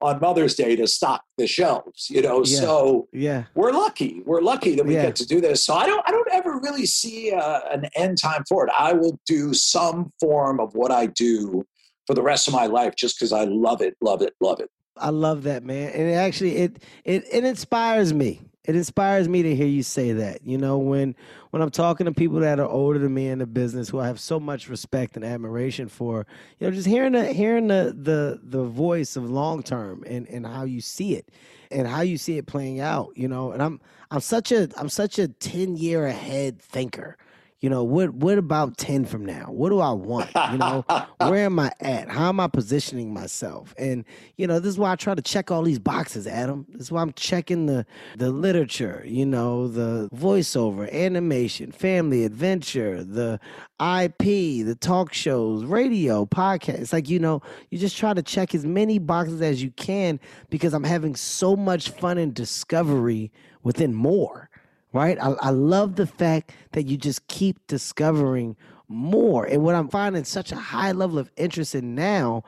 on 0.00 0.18
Mother's 0.20 0.56
Day 0.56 0.74
to 0.74 0.86
stock 0.88 1.22
the 1.38 1.46
shelves, 1.46 2.10
you 2.10 2.20
know. 2.22 2.42
Yeah. 2.44 2.60
So 2.60 3.08
Yeah. 3.12 3.44
we're 3.54 3.70
lucky. 3.70 4.20
We're 4.26 4.40
lucky 4.40 4.74
that 4.74 4.84
we 4.84 4.94
Yeah. 4.94 5.02
get 5.06 5.16
to 5.16 5.26
do 5.26 5.40
this. 5.40 5.64
So 5.64 5.74
I 5.74 5.86
don't 5.86 6.02
I 6.06 6.10
don't 6.10 6.28
ever 6.32 6.58
really 6.60 6.86
see 6.86 7.32
uh, 7.32 7.60
an 7.70 7.88
end 7.94 8.18
time 8.18 8.42
for 8.48 8.66
it. 8.66 8.72
I 8.76 8.92
will 8.94 9.18
do 9.26 9.54
some 9.54 10.12
form 10.20 10.58
of 10.58 10.74
what 10.74 10.90
I 10.90 11.06
do 11.06 11.64
for 12.08 12.14
the 12.14 12.22
rest 12.22 12.48
of 12.48 12.54
my 12.54 12.66
life 12.66 12.96
just 12.96 13.16
because 13.16 13.32
I 13.32 13.44
love 13.44 13.80
it, 13.80 13.96
love 14.00 14.22
it, 14.22 14.34
love 14.40 14.58
it. 14.58 14.70
I 14.96 15.10
love 15.10 15.44
that, 15.44 15.62
man. 15.62 15.90
And 15.90 16.08
it 16.08 16.14
actually 16.14 16.56
it 16.56 16.82
it 17.04 17.22
it 17.30 17.44
inspires 17.44 18.12
me. 18.12 18.42
It 18.64 18.76
inspires 18.76 19.28
me 19.28 19.42
to 19.42 19.56
hear 19.56 19.66
you 19.66 19.82
say 19.82 20.12
that. 20.12 20.46
You 20.46 20.56
know, 20.56 20.78
when 20.78 21.16
when 21.50 21.62
I'm 21.62 21.70
talking 21.70 22.06
to 22.06 22.12
people 22.12 22.40
that 22.40 22.60
are 22.60 22.68
older 22.68 22.98
than 22.98 23.12
me 23.12 23.28
in 23.28 23.40
the 23.40 23.46
business 23.46 23.88
who 23.88 23.98
I 23.98 24.06
have 24.06 24.20
so 24.20 24.38
much 24.38 24.68
respect 24.68 25.16
and 25.16 25.24
admiration 25.24 25.88
for, 25.88 26.26
you 26.58 26.66
know, 26.66 26.72
just 26.72 26.86
hearing 26.86 27.12
the 27.12 27.32
hearing 27.32 27.68
the 27.68 27.94
the 27.98 28.40
the 28.42 28.64
voice 28.64 29.16
of 29.16 29.28
long 29.28 29.62
term 29.64 30.04
and 30.06 30.28
and 30.28 30.46
how 30.46 30.64
you 30.64 30.80
see 30.80 31.16
it 31.16 31.28
and 31.72 31.88
how 31.88 32.02
you 32.02 32.16
see 32.16 32.38
it 32.38 32.46
playing 32.46 32.78
out, 32.78 33.10
you 33.16 33.26
know. 33.26 33.50
And 33.50 33.60
I'm 33.60 33.80
I'm 34.12 34.20
such 34.20 34.52
a 34.52 34.68
I'm 34.76 34.88
such 34.88 35.18
a 35.18 35.26
10 35.28 35.76
year 35.76 36.06
ahead 36.06 36.60
thinker. 36.60 37.16
You 37.62 37.70
know, 37.70 37.84
what 37.84 38.12
what 38.12 38.38
about 38.38 38.76
10 38.76 39.04
from 39.04 39.24
now? 39.24 39.44
What 39.48 39.68
do 39.68 39.78
I 39.78 39.92
want? 39.92 40.30
You 40.50 40.58
know, 40.58 40.84
where 41.18 41.44
am 41.46 41.60
I 41.60 41.70
at? 41.78 42.08
How 42.08 42.28
am 42.28 42.40
I 42.40 42.48
positioning 42.48 43.14
myself? 43.14 43.72
And 43.78 44.04
you 44.36 44.48
know, 44.48 44.58
this 44.58 44.70
is 44.70 44.78
why 44.78 44.90
I 44.90 44.96
try 44.96 45.14
to 45.14 45.22
check 45.22 45.52
all 45.52 45.62
these 45.62 45.78
boxes, 45.78 46.26
Adam. 46.26 46.66
This 46.70 46.82
is 46.82 46.92
why 46.92 47.02
I'm 47.02 47.12
checking 47.12 47.66
the 47.66 47.86
the 48.16 48.30
literature, 48.30 49.04
you 49.06 49.24
know, 49.24 49.68
the 49.68 50.08
voiceover, 50.12 50.92
animation, 50.92 51.70
family 51.70 52.24
adventure, 52.24 53.04
the 53.04 53.38
IP, 53.80 54.66
the 54.66 54.76
talk 54.80 55.12
shows, 55.12 55.64
radio, 55.64 56.26
podcast. 56.26 56.80
It's 56.80 56.92
like, 56.92 57.08
you 57.08 57.20
know, 57.20 57.42
you 57.70 57.78
just 57.78 57.96
try 57.96 58.12
to 58.12 58.22
check 58.22 58.56
as 58.56 58.66
many 58.66 58.98
boxes 58.98 59.40
as 59.40 59.62
you 59.62 59.70
can 59.70 60.18
because 60.50 60.74
I'm 60.74 60.82
having 60.82 61.14
so 61.14 61.54
much 61.54 61.90
fun 61.90 62.18
and 62.18 62.34
discovery 62.34 63.30
within 63.62 63.94
more 63.94 64.50
right? 64.92 65.18
I, 65.20 65.32
I 65.40 65.50
love 65.50 65.96
the 65.96 66.06
fact 66.06 66.52
that 66.72 66.84
you 66.84 66.96
just 66.96 67.26
keep 67.28 67.66
discovering 67.66 68.56
more. 68.88 69.44
And 69.44 69.62
what 69.62 69.74
I'm 69.74 69.88
finding 69.88 70.24
such 70.24 70.52
a 70.52 70.56
high 70.56 70.92
level 70.92 71.18
of 71.18 71.30
interest 71.36 71.74
in 71.74 71.94
now 71.94 72.44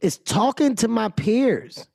is 0.00 0.18
talking 0.18 0.74
to 0.76 0.88
my 0.88 1.08
peers, 1.08 1.86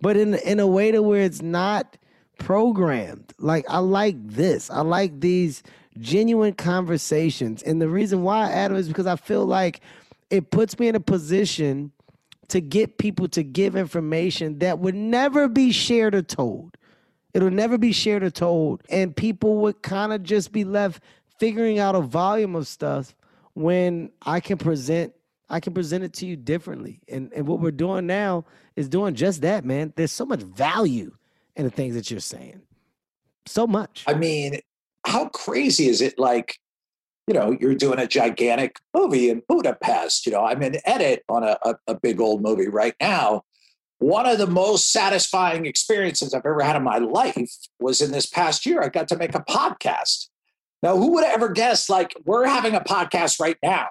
but 0.00 0.16
in 0.16 0.34
in 0.34 0.58
a 0.58 0.66
way 0.66 0.90
to 0.90 1.02
where 1.02 1.22
it's 1.22 1.42
not 1.42 1.96
programmed. 2.38 3.32
Like 3.38 3.64
I 3.68 3.78
like 3.78 4.16
this. 4.26 4.70
I 4.70 4.80
like 4.80 5.20
these 5.20 5.62
genuine 5.98 6.54
conversations. 6.54 7.62
And 7.62 7.80
the 7.80 7.88
reason 7.88 8.22
why, 8.22 8.50
Adam, 8.50 8.76
is 8.76 8.88
because 8.88 9.06
I 9.06 9.16
feel 9.16 9.44
like 9.46 9.80
it 10.30 10.50
puts 10.50 10.78
me 10.78 10.88
in 10.88 10.96
a 10.96 11.00
position 11.00 11.92
to 12.48 12.60
get 12.60 12.98
people 12.98 13.28
to 13.28 13.42
give 13.42 13.76
information 13.76 14.58
that 14.58 14.78
would 14.78 14.94
never 14.94 15.48
be 15.48 15.72
shared 15.72 16.14
or 16.14 16.22
told. 16.22 16.76
It'll 17.34 17.50
never 17.50 17.78
be 17.78 17.92
shared 17.92 18.22
or 18.22 18.30
told. 18.30 18.82
And 18.90 19.16
people 19.16 19.56
would 19.58 19.82
kind 19.82 20.12
of 20.12 20.22
just 20.22 20.52
be 20.52 20.64
left 20.64 21.02
figuring 21.38 21.78
out 21.78 21.94
a 21.94 22.00
volume 22.00 22.54
of 22.54 22.68
stuff 22.68 23.14
when 23.54 24.10
I 24.22 24.40
can 24.40 24.58
present 24.58 25.14
I 25.48 25.60
can 25.60 25.74
present 25.74 26.02
it 26.02 26.14
to 26.14 26.26
you 26.26 26.36
differently. 26.36 27.00
And 27.08 27.32
and 27.32 27.46
what 27.46 27.60
we're 27.60 27.72
doing 27.72 28.06
now 28.06 28.44
is 28.76 28.88
doing 28.88 29.14
just 29.14 29.42
that, 29.42 29.64
man. 29.64 29.92
There's 29.96 30.12
so 30.12 30.24
much 30.24 30.40
value 30.42 31.14
in 31.56 31.64
the 31.64 31.70
things 31.70 31.94
that 31.94 32.10
you're 32.10 32.20
saying. 32.20 32.62
So 33.46 33.66
much. 33.66 34.04
I 34.06 34.14
mean, 34.14 34.60
how 35.04 35.28
crazy 35.28 35.88
is 35.88 36.00
it? 36.00 36.18
Like, 36.18 36.58
you 37.26 37.34
know, 37.34 37.56
you're 37.60 37.74
doing 37.74 37.98
a 37.98 38.06
gigantic 38.06 38.76
movie 38.94 39.30
in 39.30 39.42
Budapest. 39.48 40.26
You 40.26 40.32
know, 40.32 40.44
I'm 40.44 40.62
in 40.62 40.76
edit 40.84 41.24
on 41.28 41.42
a, 41.42 41.58
a, 41.64 41.74
a 41.88 41.94
big 41.94 42.20
old 42.20 42.40
movie 42.40 42.68
right 42.68 42.94
now. 43.00 43.42
One 44.02 44.26
of 44.26 44.38
the 44.38 44.48
most 44.48 44.90
satisfying 44.90 45.64
experiences 45.64 46.34
I've 46.34 46.44
ever 46.44 46.60
had 46.60 46.74
in 46.74 46.82
my 46.82 46.98
life 46.98 47.54
was 47.78 48.02
in 48.02 48.10
this 48.10 48.26
past 48.26 48.66
year. 48.66 48.82
I 48.82 48.88
got 48.88 49.06
to 49.08 49.16
make 49.16 49.32
a 49.36 49.44
podcast. 49.44 50.26
Now, 50.82 50.96
who 50.96 51.12
would 51.12 51.22
have 51.22 51.34
ever 51.34 51.50
guessed? 51.50 51.88
Like, 51.88 52.12
we're 52.24 52.46
having 52.46 52.74
a 52.74 52.80
podcast 52.80 53.38
right 53.38 53.56
now. 53.62 53.90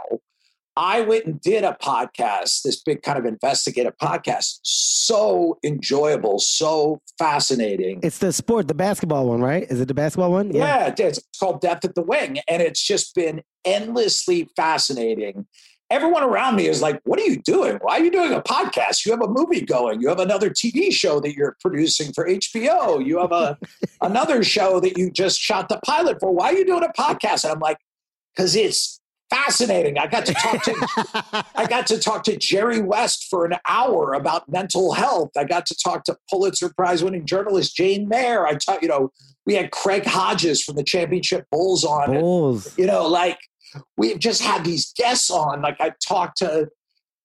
I 0.76 1.00
went 1.00 1.28
and 1.28 1.40
did 1.40 1.64
a 1.64 1.78
podcast, 1.82 2.64
this 2.64 2.82
big 2.84 3.04
kind 3.04 3.18
of 3.18 3.26
investigative 3.26 3.98
podcast. 4.02 4.60
So 4.64 5.58
enjoyable, 5.64 6.40
so 6.40 7.02
fascinating. 7.18 8.02
It's 8.04 8.18
the 8.18 8.34
sport, 8.34 8.68
the 8.68 8.74
basketball 8.74 9.28
one, 9.28 9.40
right? 9.40 9.64
Is 9.70 9.80
it 9.80 9.88
the 9.88 9.94
basketball 9.94 10.32
one? 10.32 10.52
Yeah, 10.52 10.88
it 10.88 11.00
is. 11.00 11.20
It's 11.20 11.40
called 11.40 11.62
Death 11.62 11.86
at 11.86 11.96
the 11.96 12.02
Wing. 12.02 12.40
And 12.50 12.62
it's 12.62 12.84
just 12.84 13.16
been 13.16 13.44
endlessly 13.64 14.50
fascinating. 14.58 15.48
Everyone 15.92 16.24
around 16.24 16.56
me 16.56 16.68
is 16.68 16.82
like, 16.82 17.02
What 17.04 17.20
are 17.20 17.24
you 17.24 17.42
doing? 17.42 17.78
Why 17.82 18.00
are 18.00 18.04
you 18.04 18.10
doing 18.10 18.32
a 18.32 18.42
podcast? 18.42 19.06
You 19.06 19.12
have 19.12 19.22
a 19.22 19.28
movie 19.28 19.62
going. 19.62 20.02
You 20.02 20.08
have 20.08 20.20
another 20.20 20.50
TV 20.50 20.92
show 20.92 21.20
that 21.20 21.36
you're 21.36 21.58
producing 21.62 22.14
for 22.14 22.28
HBO. 22.28 23.06
You 23.06 23.20
have 23.20 23.34
a 23.34 23.58
another 24.02 24.44
show 24.44 24.80
that 24.80 24.98
you 24.98 25.12
just 25.12 25.40
shot 25.40 25.70
the 25.70 25.80
pilot 25.86 26.20
for. 26.20 26.32
Why 26.32 26.52
are 26.52 26.58
you 26.58 26.66
doing 26.66 26.84
a 26.84 27.02
podcast? 27.02 27.44
And 27.44 27.54
I'm 27.54 27.60
like, 27.60 27.78
because 28.36 28.56
it's 28.56 29.02
fascinating. 29.30 29.98
I 29.98 30.08
got 30.08 30.26
to 30.28 30.34
talk 30.34 30.64
to 30.64 31.46
I 31.56 31.66
got 31.68 31.88
to 31.88 32.00
talk 32.00 32.24
to 32.24 32.38
Jerry 32.38 32.82
West 32.82 33.28
for 33.30 33.46
an 33.46 33.56
hour 33.68 34.14
about 34.14 34.50
mental 34.50 34.94
health. 34.94 35.32
I 35.38 35.44
got 35.44 35.66
to 35.68 35.76
talk 35.76 36.04
to 36.06 36.18
Pulitzer 36.30 36.72
Prize 36.76 37.04
winning 37.04 37.26
journalist 37.26 37.76
Jane 37.76 38.08
Mayer. 38.08 38.46
I 38.46 38.56
taught, 38.56 38.82
you 38.82 38.90
know, 38.90 39.12
we 39.46 39.56
had 39.56 39.72
Craig 39.72 40.06
Hodges 40.06 40.64
from 40.64 40.76
the 40.76 40.84
Championship 40.84 41.48
Bulls 41.52 41.84
on. 41.84 42.12
Bulls. 42.12 42.78
You 42.78 42.86
know, 42.86 43.08
like 43.08 43.40
we've 43.98 44.20
just 44.20 44.42
had 44.42 44.64
these 44.64 44.94
guests 44.94 45.30
on. 45.30 45.62
Like 45.62 45.78
I 45.80 45.94
talked 46.06 46.38
to 46.38 46.70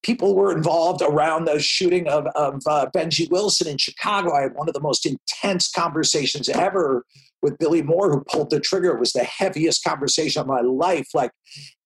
people 0.02 0.28
who 0.28 0.34
were 0.34 0.56
involved 0.56 1.02
around 1.02 1.46
the 1.46 1.58
shooting 1.58 2.06
of, 2.08 2.26
of 2.36 2.62
uh, 2.66 2.86
Benji 2.94 3.30
Wilson 3.30 3.66
in 3.66 3.76
Chicago. 3.76 4.32
I 4.32 4.42
had 4.42 4.54
one 4.54 4.68
of 4.68 4.74
the 4.74 4.80
most 4.80 5.06
intense 5.06 5.70
conversations 5.70 6.48
ever 6.48 7.04
with 7.42 7.58
Billy 7.58 7.82
Moore, 7.82 8.10
who 8.10 8.24
pulled 8.24 8.50
the 8.50 8.60
trigger. 8.60 8.94
It 8.94 9.00
was 9.00 9.12
the 9.12 9.24
heaviest 9.24 9.82
conversation 9.84 10.40
of 10.40 10.46
my 10.46 10.60
life. 10.60 11.08
Like 11.12 11.32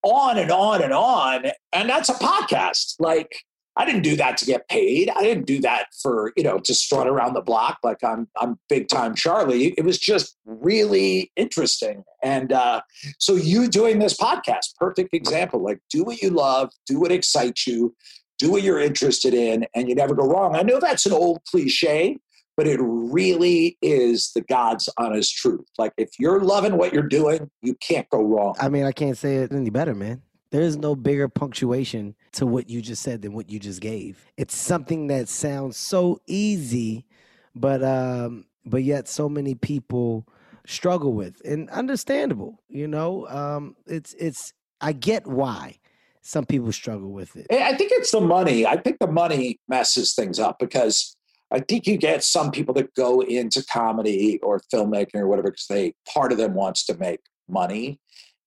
on 0.02 0.38
and 0.38 0.50
on 0.50 0.82
and 0.82 0.92
on. 0.92 1.44
And 1.72 1.88
that's 1.88 2.08
a 2.08 2.14
podcast. 2.14 2.96
Like 2.98 3.30
I 3.76 3.84
didn't 3.84 4.02
do 4.02 4.16
that 4.16 4.36
to 4.38 4.44
get 4.44 4.68
paid. 4.68 5.10
I 5.10 5.22
didn't 5.22 5.46
do 5.46 5.60
that 5.60 5.86
for, 6.02 6.32
you 6.36 6.42
know, 6.42 6.58
to 6.58 6.74
strut 6.74 7.06
around 7.06 7.34
the 7.34 7.40
block 7.40 7.78
like 7.82 8.02
I'm 8.04 8.28
I'm 8.40 8.58
big 8.68 8.88
time 8.88 9.14
Charlie. 9.14 9.74
It 9.78 9.84
was 9.84 9.98
just 9.98 10.36
really 10.44 11.30
interesting. 11.36 12.04
And 12.22 12.52
uh, 12.52 12.82
so 13.18 13.36
you 13.36 13.68
doing 13.68 13.98
this 13.98 14.16
podcast, 14.16 14.76
perfect 14.76 15.14
example. 15.14 15.62
Like 15.62 15.78
do 15.88 16.04
what 16.04 16.20
you 16.20 16.30
love, 16.30 16.70
do 16.86 16.98
what 17.00 17.12
excites 17.12 17.66
you, 17.66 17.94
do 18.38 18.50
what 18.50 18.62
you're 18.62 18.80
interested 18.80 19.34
in, 19.34 19.66
and 19.74 19.88
you 19.88 19.94
never 19.94 20.14
go 20.14 20.26
wrong. 20.26 20.56
I 20.56 20.62
know 20.62 20.80
that's 20.80 21.06
an 21.06 21.12
old 21.12 21.40
cliche, 21.48 22.18
but 22.56 22.66
it 22.66 22.80
really 22.82 23.78
is 23.80 24.32
the 24.34 24.42
God's 24.42 24.88
honest 24.98 25.36
truth. 25.36 25.66
Like 25.78 25.92
if 25.96 26.10
you're 26.18 26.40
loving 26.40 26.76
what 26.76 26.92
you're 26.92 27.02
doing, 27.02 27.50
you 27.62 27.76
can't 27.76 28.08
go 28.10 28.22
wrong. 28.22 28.56
I 28.60 28.68
mean, 28.68 28.84
I 28.84 28.92
can't 28.92 29.16
say 29.16 29.36
it 29.36 29.52
any 29.52 29.70
better, 29.70 29.94
man. 29.94 30.22
There 30.50 30.62
is 30.62 30.76
no 30.76 30.96
bigger 30.96 31.28
punctuation 31.28 32.16
to 32.32 32.46
what 32.46 32.68
you 32.68 32.82
just 32.82 33.02
said 33.02 33.22
than 33.22 33.32
what 33.32 33.50
you 33.50 33.58
just 33.58 33.80
gave. 33.80 34.26
It's 34.36 34.56
something 34.56 35.06
that 35.06 35.28
sounds 35.28 35.76
so 35.76 36.20
easy, 36.26 37.06
but 37.54 37.84
um, 37.84 38.46
but 38.64 38.82
yet 38.82 39.08
so 39.08 39.28
many 39.28 39.54
people 39.54 40.26
struggle 40.66 41.12
with, 41.12 41.40
and 41.44 41.70
understandable. 41.70 42.60
You 42.68 42.88
know, 42.88 43.26
um, 43.28 43.76
it's 43.86 44.14
it's. 44.14 44.52
I 44.80 44.92
get 44.92 45.26
why 45.26 45.78
some 46.22 46.46
people 46.46 46.72
struggle 46.72 47.12
with 47.12 47.36
it. 47.36 47.46
I 47.50 47.76
think 47.76 47.92
it's 47.92 48.10
the 48.10 48.20
money. 48.20 48.66
I 48.66 48.76
think 48.76 48.98
the 48.98 49.10
money 49.10 49.58
messes 49.68 50.14
things 50.14 50.38
up 50.38 50.58
because 50.58 51.16
I 51.50 51.60
think 51.60 51.86
you 51.86 51.96
get 51.96 52.22
some 52.22 52.50
people 52.50 52.74
that 52.74 52.94
go 52.94 53.20
into 53.20 53.64
comedy 53.64 54.38
or 54.42 54.60
filmmaking 54.72 55.16
or 55.16 55.26
whatever 55.26 55.50
because 55.50 55.66
they 55.66 55.94
part 56.12 56.32
of 56.32 56.38
them 56.38 56.54
wants 56.54 56.84
to 56.86 56.96
make 56.96 57.20
money. 57.48 58.00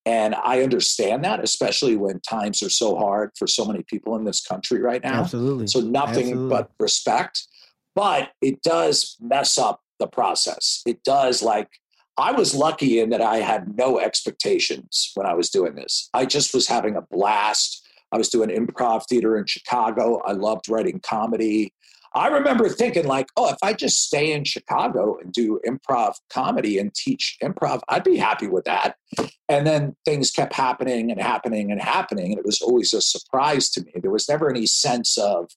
And 0.05 0.35
I 0.35 0.61
understand 0.61 1.23
that, 1.23 1.41
especially 1.41 1.95
when 1.95 2.19
times 2.19 2.61
are 2.61 2.69
so 2.69 2.95
hard 2.97 3.31
for 3.37 3.47
so 3.47 3.63
many 3.63 3.83
people 3.83 4.15
in 4.17 4.25
this 4.25 4.45
country 4.45 4.81
right 4.81 5.01
now. 5.01 5.21
Absolutely. 5.21 5.67
So 5.67 5.79
nothing 5.79 6.27
Absolutely. 6.27 6.49
but 6.49 6.71
respect. 6.79 7.47
But 7.95 8.31
it 8.41 8.61
does 8.63 9.15
mess 9.21 9.57
up 9.57 9.81
the 9.99 10.07
process. 10.07 10.81
It 10.85 11.03
does 11.03 11.41
like 11.41 11.69
I 12.17 12.31
was 12.31 12.53
lucky 12.53 12.99
in 12.99 13.09
that 13.09 13.21
I 13.21 13.37
had 13.37 13.77
no 13.77 13.99
expectations 13.99 15.11
when 15.15 15.25
I 15.25 15.33
was 15.33 15.49
doing 15.49 15.75
this. 15.75 16.09
I 16.13 16.25
just 16.25 16.53
was 16.53 16.67
having 16.67 16.95
a 16.95 17.01
blast. 17.01 17.87
I 18.11 18.17
was 18.17 18.29
doing 18.29 18.49
improv 18.49 19.07
theater 19.07 19.37
in 19.37 19.45
Chicago. 19.45 20.21
I 20.25 20.33
loved 20.33 20.69
writing 20.69 20.99
comedy. 20.99 21.73
I 22.15 22.27
remember 22.27 22.69
thinking, 22.69 23.05
like, 23.05 23.27
oh, 23.37 23.49
if 23.49 23.57
I 23.63 23.73
just 23.73 24.05
stay 24.05 24.31
in 24.33 24.43
Chicago 24.43 25.17
and 25.19 25.31
do 25.33 25.59
improv 25.67 26.15
comedy 26.29 26.77
and 26.77 26.93
teach 26.93 27.37
improv, 27.41 27.81
I'd 27.89 28.03
be 28.03 28.17
happy 28.17 28.47
with 28.47 28.65
that. 28.65 28.97
And 29.49 29.65
then 29.65 29.95
things 30.05 30.31
kept 30.31 30.53
happening 30.53 31.11
and 31.11 31.19
happening 31.21 31.71
and 31.71 31.81
happening. 31.81 32.31
And 32.31 32.39
it 32.39 32.45
was 32.45 32.61
always 32.61 32.93
a 32.93 33.01
surprise 33.01 33.69
to 33.71 33.83
me. 33.83 33.93
There 34.01 34.11
was 34.11 34.29
never 34.29 34.49
any 34.49 34.65
sense 34.65 35.17
of, 35.17 35.49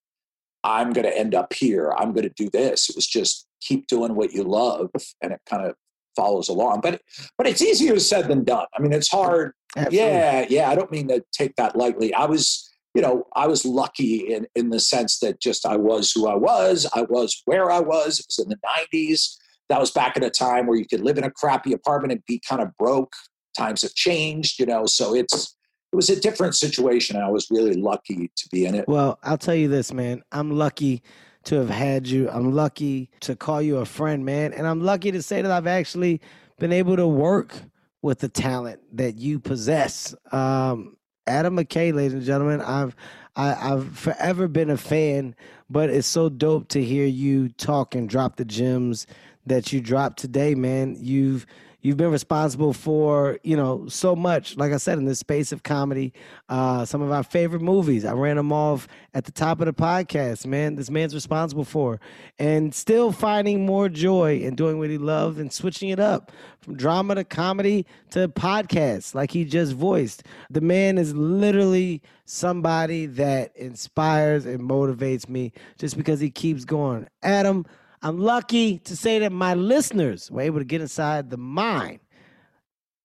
I'm 0.65 0.93
going 0.93 1.05
to 1.07 1.17
end 1.17 1.35
up 1.35 1.53
here. 1.53 1.95
I'm 1.97 2.13
going 2.13 2.29
to 2.29 2.35
do 2.35 2.51
this. 2.51 2.89
It 2.89 2.97
was 2.97 3.07
just 3.07 3.47
keep 3.61 3.87
doing 3.87 4.17
what 4.17 4.33
you 4.33 4.43
love, 4.43 4.91
and 5.23 5.33
it 5.33 5.41
kind 5.49 5.65
of 5.65 5.75
follows 6.17 6.49
along. 6.49 6.81
But 6.81 7.03
but 7.39 7.47
it's 7.47 7.63
easier 7.63 7.99
said 8.01 8.29
than 8.29 8.43
done. 8.43 8.67
I 8.77 8.83
mean, 8.83 8.93
it's 8.93 9.11
hard. 9.11 9.53
Absolutely. 9.77 9.99
Yeah, 9.99 10.47
yeah. 10.49 10.71
I 10.71 10.75
don't 10.75 10.91
mean 10.91 11.09
to 11.09 11.23
take 11.33 11.55
that 11.57 11.77
lightly. 11.77 12.13
I 12.15 12.25
was, 12.25 12.69
you 12.97 13.03
know, 13.03 13.27
I 13.37 13.47
was 13.47 13.67
lucky 13.67 14.33
in 14.33 14.47
in 14.55 14.71
the 14.71 14.81
sense 14.81 15.19
that 15.19 15.39
just 15.39 15.67
I 15.67 15.77
was 15.77 16.13
who 16.13 16.27
I 16.27 16.35
was. 16.35 16.89
I 16.95 17.03
was 17.03 17.43
where 17.45 17.71
I 17.71 17.79
was. 17.79 18.19
It 18.19 18.27
was 18.27 18.39
in 18.39 18.49
the 18.49 18.59
'90s. 18.91 19.37
That 19.69 19.79
was 19.79 19.91
back 19.91 20.17
in 20.17 20.23
a 20.23 20.31
time 20.31 20.67
where 20.67 20.79
you 20.79 20.87
could 20.87 21.03
live 21.03 21.19
in 21.19 21.25
a 21.25 21.31
crappy 21.31 21.75
apartment 21.75 22.13
and 22.13 22.23
be 22.27 22.41
kind 22.49 22.63
of 22.63 22.75
broke. 22.79 23.13
Times 23.55 23.83
have 23.83 23.93
changed, 23.93 24.59
you 24.59 24.65
know. 24.65 24.87
So 24.87 25.15
it's 25.15 25.55
it 25.93 25.97
was 25.97 26.09
a 26.09 26.19
different 26.19 26.55
situation. 26.55 27.17
I 27.17 27.29
was 27.29 27.49
really 27.51 27.75
lucky 27.75 28.31
to 28.35 28.49
be 28.51 28.65
in 28.65 28.75
it. 28.75 28.89
Well, 28.89 29.19
I'll 29.23 29.37
tell 29.37 29.55
you 29.55 29.69
this, 29.69 29.93
man. 29.93 30.23
I'm 30.33 30.53
lucky 30.53 31.03
to 31.45 31.57
have 31.57 31.71
had 31.71 32.09
you. 32.09 32.31
I'm 32.31 32.53
lucky 32.53 33.11
to 33.21 33.37
call 33.37 33.61
you 33.61 33.77
a 33.77 33.85
friend, 33.85 34.25
man. 34.25 34.55
And 34.55 34.67
I'm 34.67 34.81
lucky 34.81 35.11
to 35.11 35.23
say 35.23 35.43
that 35.43 35.51
I've 35.51 35.67
actually 35.67 36.23
been 36.59 36.73
able 36.73 36.97
to 36.97 37.07
work 37.07 37.55
with 38.01 38.21
the 38.21 38.29
talent 38.29 38.81
that 38.93 39.17
you 39.17 39.39
possess. 39.39 40.15
Um, 40.33 40.96
Adam 41.27 41.57
McKay, 41.57 41.93
ladies 41.93 42.15
and 42.15 42.23
gentlemen, 42.23 42.61
I've 42.61 42.95
I, 43.35 43.49
have 43.49 43.59
i 43.59 43.69
have 43.69 43.99
forever 43.99 44.49
been 44.49 44.71
a 44.71 44.77
fan, 44.77 45.35
but 45.69 45.91
it's 45.91 46.07
so 46.07 46.29
dope 46.29 46.69
to 46.69 46.83
hear 46.83 47.05
you 47.05 47.49
talk 47.51 47.95
and 47.95 48.09
drop 48.09 48.37
the 48.37 48.45
gems 48.45 49.07
that 49.45 49.73
you 49.73 49.81
dropped 49.81 50.19
today, 50.19 50.55
man. 50.55 50.97
You've 50.99 51.47
You've 51.87 51.97
been 51.97 52.11
responsible 52.11 52.73
for, 52.73 53.39
you 53.45 53.57
know, 53.57 53.87
so 53.87 54.17
much. 54.17 54.57
Like 54.57 54.73
I 54.73 54.77
said, 54.77 54.99
in 54.99 55.05
this 55.05 55.21
space 55.21 55.53
of 55.53 55.63
comedy, 55.63 56.13
uh, 56.49 56.85
some 56.85 57.01
of 57.01 57.13
our 57.13 57.23
favorite 57.23 57.63
movies. 57.63 58.05
I 58.05 58.13
ran 58.13 58.35
them 58.35 58.53
off 58.53 58.89
at 59.15 59.25
the 59.25 59.31
top 59.31 59.61
of 59.61 59.67
the 59.67 59.73
podcast, 59.73 60.47
man. 60.47 60.75
This 60.75 60.91
man's 60.91 61.15
responsible 61.15 61.63
for. 61.63 62.01
And 62.41 62.75
still 62.75 63.13
finding 63.13 63.65
more 63.65 63.89
joy 63.89 64.41
in 64.41 64.57
doing 64.57 64.81
what 64.81 64.91
he 64.91 64.99
loves 64.99 65.39
and 65.39 65.53
switching 65.53 65.91
it 65.91 66.01
up 66.01 66.33
from 66.59 66.77
drama 66.77 67.15
to 67.15 67.23
comedy 67.23 67.87
to 68.11 68.27
podcasts, 68.27 69.15
like 69.15 69.31
he 69.31 69.45
just 69.45 69.73
voiced. 69.73 70.25
The 70.51 70.61
man 70.61 70.99
is 70.99 71.15
literally 71.15 72.03
somebody 72.25 73.07
that 73.07 73.57
inspires 73.57 74.45
and 74.45 74.61
motivates 74.61 75.29
me 75.29 75.53
just 75.79 75.97
because 75.97 76.19
he 76.19 76.31
keeps 76.31 76.65
going. 76.65 77.07
Adam, 77.23 77.65
I'm 78.03 78.19
lucky 78.19 78.79
to 78.81 78.97
say 78.97 79.19
that 79.21 79.33
my 79.33 79.55
listeners 79.55 80.31
were 80.31 80.43
able 80.43 80.59
to 80.59 80.65
get 80.65 80.81
inside 80.81 81.31
the 81.31 81.37
mind 81.37 82.01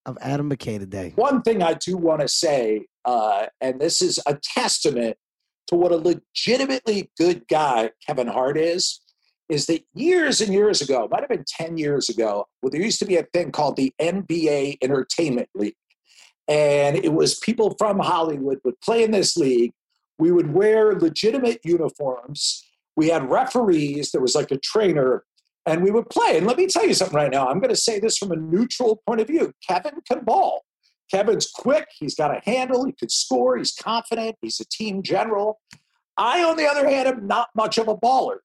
of 0.06 0.18
Adam 0.22 0.50
McKay 0.50 0.80
today. 0.80 1.14
One 1.16 1.42
thing 1.42 1.62
I 1.62 1.74
do 1.74 1.98
want 1.98 2.22
to 2.22 2.28
say, 2.28 2.86
uh, 3.06 3.48
and 3.62 3.80
this 3.80 4.02
is 4.02 4.20
a 4.26 4.38
testament 4.42 5.18
to 5.68 5.76
what 5.76 5.92
a 5.92 5.98
legitimately 5.98 7.12
good 7.18 7.48
guy 7.48 7.92
Kevin 8.06 8.28
Hart 8.28 8.58
is, 8.58 9.00
is 9.50 9.66
that 9.68 9.84
years 9.94 10.42
and 10.42 10.54
years 10.54 10.82
ago, 10.82 11.08
might 11.12 11.22
have 11.22 11.30
been 11.30 11.46
10 11.48 11.78
years 11.78 12.10
ago, 12.10 12.46
well, 12.62 12.72
there 12.72 12.82
used 12.82 13.00
to 13.00 13.06
be 13.06 13.18
a 13.18 13.24
thing 13.34 13.52
called 13.52 13.76
the 13.76 13.94
NBA 14.02 14.78
Entertainment 14.82 15.50
League. 15.54 15.76
And 16.48 16.98
it 16.98 17.14
was 17.14 17.38
people 17.40 17.76
from 17.78 18.00
Hollywood 18.00 18.60
would 18.64 18.80
play 18.82 19.04
in 19.04 19.12
this 19.12 19.38
league. 19.38 19.72
We 20.18 20.32
would 20.32 20.54
wear 20.54 20.94
legitimate 20.94 21.60
uniforms 21.64 22.66
we 22.96 23.10
had 23.10 23.30
referees, 23.30 24.12
there 24.12 24.22
was 24.22 24.36
like 24.36 24.52
a 24.52 24.58
trainer, 24.58 25.24
and 25.66 25.84
we 25.84 25.92
would 25.92 26.10
play. 26.10 26.38
And 26.38 26.48
let 26.48 26.58
me 26.58 26.68
tell 26.68 26.86
you 26.86 26.94
something 26.94 27.16
right 27.16 27.32
now. 27.32 27.48
I'm 27.48 27.60
going 27.60 27.74
to 27.74 27.80
say 27.80 28.00
this 28.00 28.18
from 28.18 28.32
a 28.32 28.36
neutral 28.36 29.02
point 29.08 29.22
of 29.22 29.28
view. 29.28 29.54
Kevin 29.68 29.94
can 30.10 30.24
ball. 30.24 30.64
Kevin's 31.10 31.50
quick. 31.50 31.88
He's 32.00 32.16
got 32.16 32.36
a 32.36 32.42
handle. 32.44 32.86
He 32.86 32.94
could 32.94 33.12
score. 33.12 33.58
He's 33.58 33.74
confident. 33.74 34.38
He's 34.42 34.60
a 34.60 34.66
team 34.66 35.04
general. 35.04 35.60
I, 36.18 36.44
on 36.44 36.58
the 36.58 36.66
other 36.66 36.88
hand, 36.88 37.08
am 37.08 37.28
not 37.28 37.50
much 37.56 37.78
of 37.78 37.88
a 37.88 37.96
baller. 37.96 38.38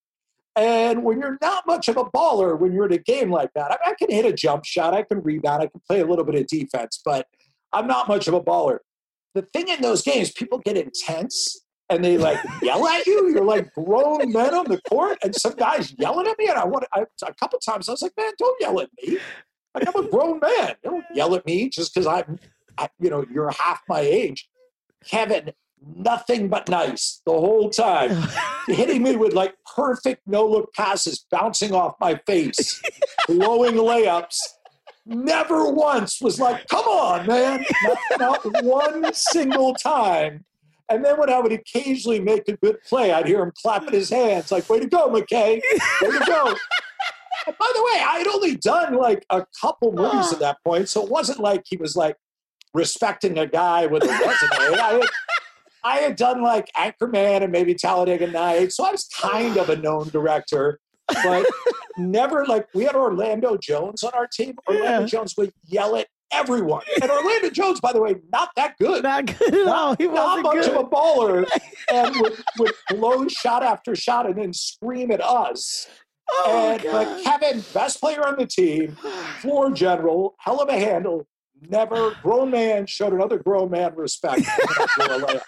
And 0.57 1.05
when 1.05 1.21
you're 1.21 1.39
not 1.43 1.67
much 1.67 1.89
of 1.89 1.97
a 1.97 2.05
baller, 2.05 2.59
when 2.59 2.73
you're 2.73 2.87
in 2.87 2.93
a 2.93 2.99
game 2.99 3.31
like 3.31 3.51
that, 3.55 3.71
I, 3.71 3.75
mean, 3.75 3.93
I 3.93 3.95
can 3.95 4.11
hit 4.11 4.25
a 4.25 4.33
jump 4.33 4.65
shot, 4.65 4.95
I 4.95 5.03
can 5.03 5.23
rebound, 5.23 5.63
I 5.63 5.67
can 5.67 5.83
play 5.87 6.01
a 6.01 6.07
little 6.07 6.25
bit 6.25 6.35
of 6.35 6.47
defense, 6.47 7.01
but 7.05 7.27
I'm 7.73 7.87
not 7.87 8.09
much 8.09 8.27
of 8.27 8.33
a 8.33 8.41
baller. 8.41 8.79
The 9.35 9.43
thing 9.53 9.69
in 9.69 9.83
those 9.83 10.01
games, 10.01 10.33
people 10.33 10.59
get 10.59 10.79
intense 10.79 11.61
and 11.89 12.05
they 12.05 12.19
like 12.19 12.39
yell 12.63 12.87
at 12.87 13.07
you. 13.07 13.31
You're 13.31 13.45
like 13.45 13.73
grown 13.75 14.33
men 14.33 14.55
on 14.55 14.69
the 14.69 14.81
court, 14.89 15.19
and 15.23 15.35
some 15.35 15.55
guys 15.55 15.95
yelling 15.99 16.27
at 16.27 16.39
me. 16.39 16.49
And 16.49 16.59
I 16.59 16.65
want 16.65 16.85
I, 16.93 17.05
a 17.23 17.35
couple 17.35 17.59
times 17.59 17.89
I 17.89 17.93
was 17.93 18.03
like, 18.03 18.13
man, 18.17 18.33
don't 18.39 18.61
yell 18.61 18.81
at 18.81 18.91
me. 19.03 19.19
Like 19.75 19.89
I'm 19.89 20.05
a 20.05 20.09
grown 20.09 20.41
man. 20.41 20.75
Don't 20.83 21.05
yell 21.15 21.35
at 21.35 21.47
me 21.47 21.69
just 21.69 21.95
because 21.95 22.07
I'm, 22.07 22.39
I, 22.79 22.89
you 22.99 23.11
know, 23.11 23.25
you're 23.31 23.51
half 23.51 23.83
my 23.89 24.01
age. 24.01 24.49
Kevin, 25.05 25.53
nothing 25.95 26.49
but 26.49 26.69
nice 26.69 27.21
the 27.27 27.33
whole 27.33 27.71
time, 27.71 28.11
hitting 28.67 29.03
me 29.03 29.17
with 29.17 29.35
like 29.35 29.55
perfect 29.77 30.23
no 30.27 30.47
look 30.47 30.73
passes 30.75 31.27
bouncing 31.31 31.73
off 31.73 31.95
my 32.01 32.19
face, 32.27 32.83
blowing 33.29 33.75
layups. 33.75 34.39
Never 35.09 35.71
once 35.71 36.21
was 36.21 36.41
like, 36.41 36.67
come 36.67 36.85
on, 36.85 37.27
man. 37.29 37.65
Not, 37.85 37.99
not 38.19 38.65
one 38.65 39.15
single 39.15 39.73
time 39.75 40.45
and 40.89 41.05
then 41.05 41.19
when 41.19 41.31
I 41.31 41.41
would 41.41 41.53
occasionally 41.53 42.21
make 42.21 42.49
a 42.49 42.57
good 42.57 42.83
play, 42.83 43.13
I'd 43.13 43.27
hear 43.27 43.43
him 43.43 43.53
clapping 43.61 43.93
his 43.93 44.11
hands, 44.11 44.53
like, 44.53 44.69
way 44.69 44.81
to 44.81 44.87
go, 44.87 45.11
McKay. 45.11 45.61
Way 46.03 46.11
to 46.11 46.25
go. 46.27 46.47
and 47.47 47.59
by 47.59 47.73
the 47.75 47.83
way, 47.83 48.03
I 48.03 48.19
had 48.19 48.27
only 48.27 48.57
done 48.57 48.95
like 48.95 49.25
a 49.31 49.45
couple 49.61 49.93
movies 49.93 50.33
at 50.33 50.41
that 50.41 50.59
point. 50.65 50.89
So 50.89 51.05
it 51.05 51.11
wasn't 51.11 51.41
like 51.41 51.63
he 51.67 51.77
was 51.77 51.97
like 51.97 52.17
respecting 52.75 53.39
a 53.39 53.47
guy 53.47 53.87
with 53.87 54.05
a 54.05 54.07
resume. 54.07 54.81
I 54.81 54.93
had, 54.93 55.09
I 55.85 55.97
had 55.99 56.17
done 56.17 56.43
like 56.43 56.71
Anchorman 56.77 57.43
and 57.43 57.53
maybe 57.53 57.75
Talladega 57.75 58.27
Nights. 58.27 58.77
So 58.77 58.85
I 58.85 58.91
was 58.91 59.09
kind 59.09 59.57
of 59.57 59.71
a 59.71 59.77
known 59.77 60.09
director, 60.09 60.81
but 61.09 61.47
never 61.97 62.45
like 62.47 62.67
we 62.75 62.85
had 62.85 62.97
Orlando 62.97 63.57
Jones 63.57 64.03
on 64.03 64.13
our 64.15 64.27
team. 64.27 64.57
Orlando 64.69 65.01
yeah. 65.01 65.07
Jones 65.07 65.35
would 65.37 65.53
yell 65.65 65.97
at 65.97 66.09
everyone. 66.33 66.83
And 67.01 67.11
Orlando 67.11 67.51
Jones, 67.51 67.81
by 67.81 67.93
the 67.93 68.01
way, 68.01 68.17
not 68.33 68.51
that 68.57 68.75
good. 68.81 69.03
Not 69.03 69.27
good 69.27 69.55
at 69.55 69.67
all. 69.67 69.97
He 69.97 70.07
not 70.07 70.43
much 70.43 70.67
good. 70.67 70.75
of 70.75 70.77
a 70.77 70.89
baller 70.89 71.47
and 71.93 72.15
would, 72.21 72.43
would 72.59 72.73
blow 72.91 73.29
shot 73.29 73.63
after 73.63 73.95
shot 73.95 74.27
and 74.27 74.37
then 74.37 74.53
scream 74.53 75.11
at 75.11 75.23
us. 75.23 75.87
Oh, 76.29 76.73
and 76.73 76.83
but 76.83 77.23
Kevin, 77.23 77.65
best 77.73 78.01
player 78.01 78.27
on 78.27 78.37
the 78.37 78.47
team, 78.47 78.97
floor 79.41 79.71
general, 79.71 80.35
hell 80.39 80.61
of 80.61 80.69
a 80.69 80.79
handle. 80.79 81.27
Never 81.69 82.15
grown 82.23 82.51
man 82.51 82.87
showed 82.87 83.13
another 83.13 83.39
grown 83.39 83.71
man 83.71 83.95
respect. 83.95 84.43
the 84.99 85.41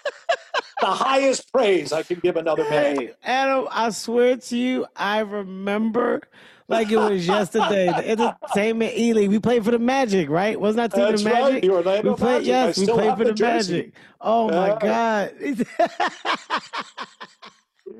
highest 0.81 1.51
praise 1.51 1.91
I 1.91 2.03
can 2.03 2.19
give 2.19 2.35
another 2.35 2.63
man. 2.69 2.95
Hey, 2.97 3.11
Adam, 3.23 3.67
I 3.69 3.89
swear 3.91 4.37
to 4.37 4.57
you, 4.57 4.87
I 4.95 5.19
remember 5.19 6.21
like 6.69 6.91
it 6.91 6.97
was 6.97 7.27
yesterday. 7.27 7.87
The 7.87 8.09
entertainment 8.09 8.93
E 8.95 9.13
League. 9.13 9.29
We 9.29 9.39
played 9.39 9.65
for 9.65 9.71
the 9.71 9.79
Magic, 9.79 10.29
right? 10.29 10.59
Wasn't 10.59 10.77
that 10.77 10.95
team 10.95 11.15
the 11.15 11.23
Magic? 11.23 11.69
Right. 11.69 12.03
We 12.03 12.13
played, 12.13 12.19
Magic. 12.19 12.47
yes, 12.47 12.77
we 12.77 12.85
played 12.85 13.17
for 13.17 13.25
the, 13.25 13.33
the 13.33 13.43
Magic. 13.43 13.93
Oh 14.21 14.47
my 14.49 14.77
God. 14.79 15.33
he 15.39 15.55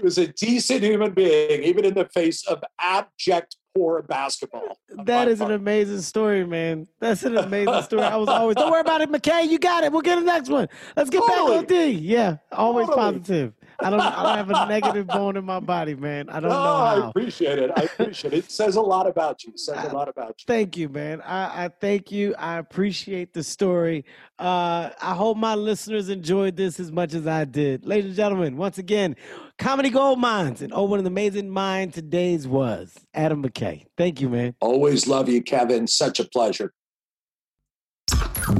was 0.01 0.17
a 0.17 0.27
decent 0.27 0.83
human 0.83 1.11
being, 1.11 1.63
even 1.63 1.85
in 1.85 1.93
the 1.93 2.05
face 2.05 2.45
of 2.47 2.63
abject 2.79 3.57
poor 3.75 4.01
basketball. 4.01 4.77
That 5.05 5.27
is 5.27 5.39
part. 5.39 5.51
an 5.51 5.57
amazing 5.57 6.01
story, 6.01 6.45
man. 6.45 6.87
That's 6.99 7.23
an 7.23 7.37
amazing 7.37 7.81
story. 7.83 8.03
I 8.03 8.17
was 8.17 8.29
always, 8.29 8.55
don't 8.55 8.71
worry 8.71 8.81
about 8.81 9.01
it, 9.01 9.11
McKay. 9.11 9.49
You 9.49 9.59
got 9.59 9.83
it. 9.83 9.91
We'll 9.91 10.01
get 10.01 10.15
the 10.15 10.21
next 10.21 10.49
one. 10.49 10.67
Let's 10.95 11.09
get 11.09 11.23
totally. 11.25 11.51
back 11.51 11.59
on 11.59 11.65
D. 11.65 11.91
Yeah, 11.91 12.37
always 12.51 12.87
totally. 12.87 13.13
positive. 13.13 13.53
I 13.81 13.89
don't. 13.89 13.99
I 13.99 14.23
don't 14.23 14.37
have 14.37 14.49
a 14.49 14.65
negative 14.67 15.07
bone 15.07 15.37
in 15.37 15.45
my 15.45 15.59
body, 15.59 15.95
man. 15.95 16.29
I 16.29 16.39
don't 16.39 16.49
no, 16.49 16.55
know 16.55 16.63
how. 16.63 17.03
I 17.05 17.09
appreciate 17.09 17.59
it. 17.59 17.71
I 17.75 17.83
appreciate 17.83 18.33
it. 18.33 18.37
It 18.39 18.51
says 18.51 18.75
a 18.75 18.81
lot 18.81 19.07
about 19.07 19.43
you. 19.43 19.51
It 19.51 19.59
says 19.59 19.83
a 19.85 19.95
lot 19.95 20.09
about 20.09 20.29
you. 20.29 20.45
Thank 20.47 20.77
you, 20.77 20.89
man. 20.89 21.21
I, 21.21 21.65
I 21.65 21.67
thank 21.69 22.11
you. 22.11 22.35
I 22.35 22.57
appreciate 22.57 23.33
the 23.33 23.43
story. 23.43 24.05
Uh, 24.37 24.89
I 25.01 25.13
hope 25.13 25.37
my 25.37 25.55
listeners 25.55 26.09
enjoyed 26.09 26.55
this 26.55 26.79
as 26.79 26.91
much 26.91 27.13
as 27.13 27.27
I 27.27 27.45
did. 27.45 27.85
Ladies 27.85 28.07
and 28.07 28.15
gentlemen, 28.15 28.57
once 28.57 28.77
again, 28.77 29.15
Comedy 29.57 29.89
Gold 29.89 30.19
Minds 30.19 30.61
and 30.61 30.73
oh, 30.73 30.83
what 30.83 30.99
an 30.99 31.07
amazing 31.07 31.49
mind 31.49 31.93
today's 31.93 32.47
was. 32.47 32.95
Adam 33.13 33.43
McKay. 33.43 33.85
Thank 33.97 34.21
you, 34.21 34.29
man. 34.29 34.55
Always 34.61 35.07
love 35.07 35.29
you, 35.29 35.41
Kevin. 35.41 35.87
Such 35.87 36.19
a 36.19 36.25
pleasure. 36.25 36.73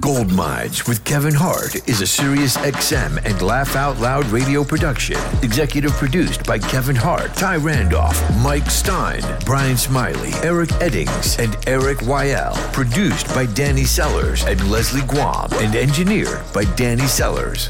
Gold 0.02 0.32
Minds 0.32 0.88
with 0.88 1.04
Kevin 1.04 1.34
Hart 1.34 1.76
is 1.88 2.02
a 2.02 2.08
Sirius 2.08 2.58
XM 2.58 3.24
and 3.26 3.42
Laugh 3.42 3.76
Out 3.76 3.98
Loud 4.00 4.26
radio 4.28 4.64
production. 4.64 5.18
Executive 5.42 5.92
produced 5.92 6.46
by 6.46 6.60
Kevin 6.60 6.96
Hart, 6.96 7.34
Ty 7.34 7.58
Randolph, 7.58 8.22
Mike 8.44 8.70
Stein, 8.70 9.22
Brian 9.46 9.78
Smiley, 9.78 10.32
Eric 10.44 10.70
Eddings, 10.80 11.40
and 11.40 11.58
Eric 11.68 12.00
Wyell. 12.00 12.56
Produced 12.74 13.28
by 13.36 13.46
Danny 13.48 13.86
Sellers 13.86 14.44
and 14.46 14.70
Leslie 14.70 15.06
Guam, 15.08 15.50
and 15.54 15.76
engineered 15.76 16.42
by 16.54 16.64
Danny 16.76 17.08
Sellers. 17.08 17.70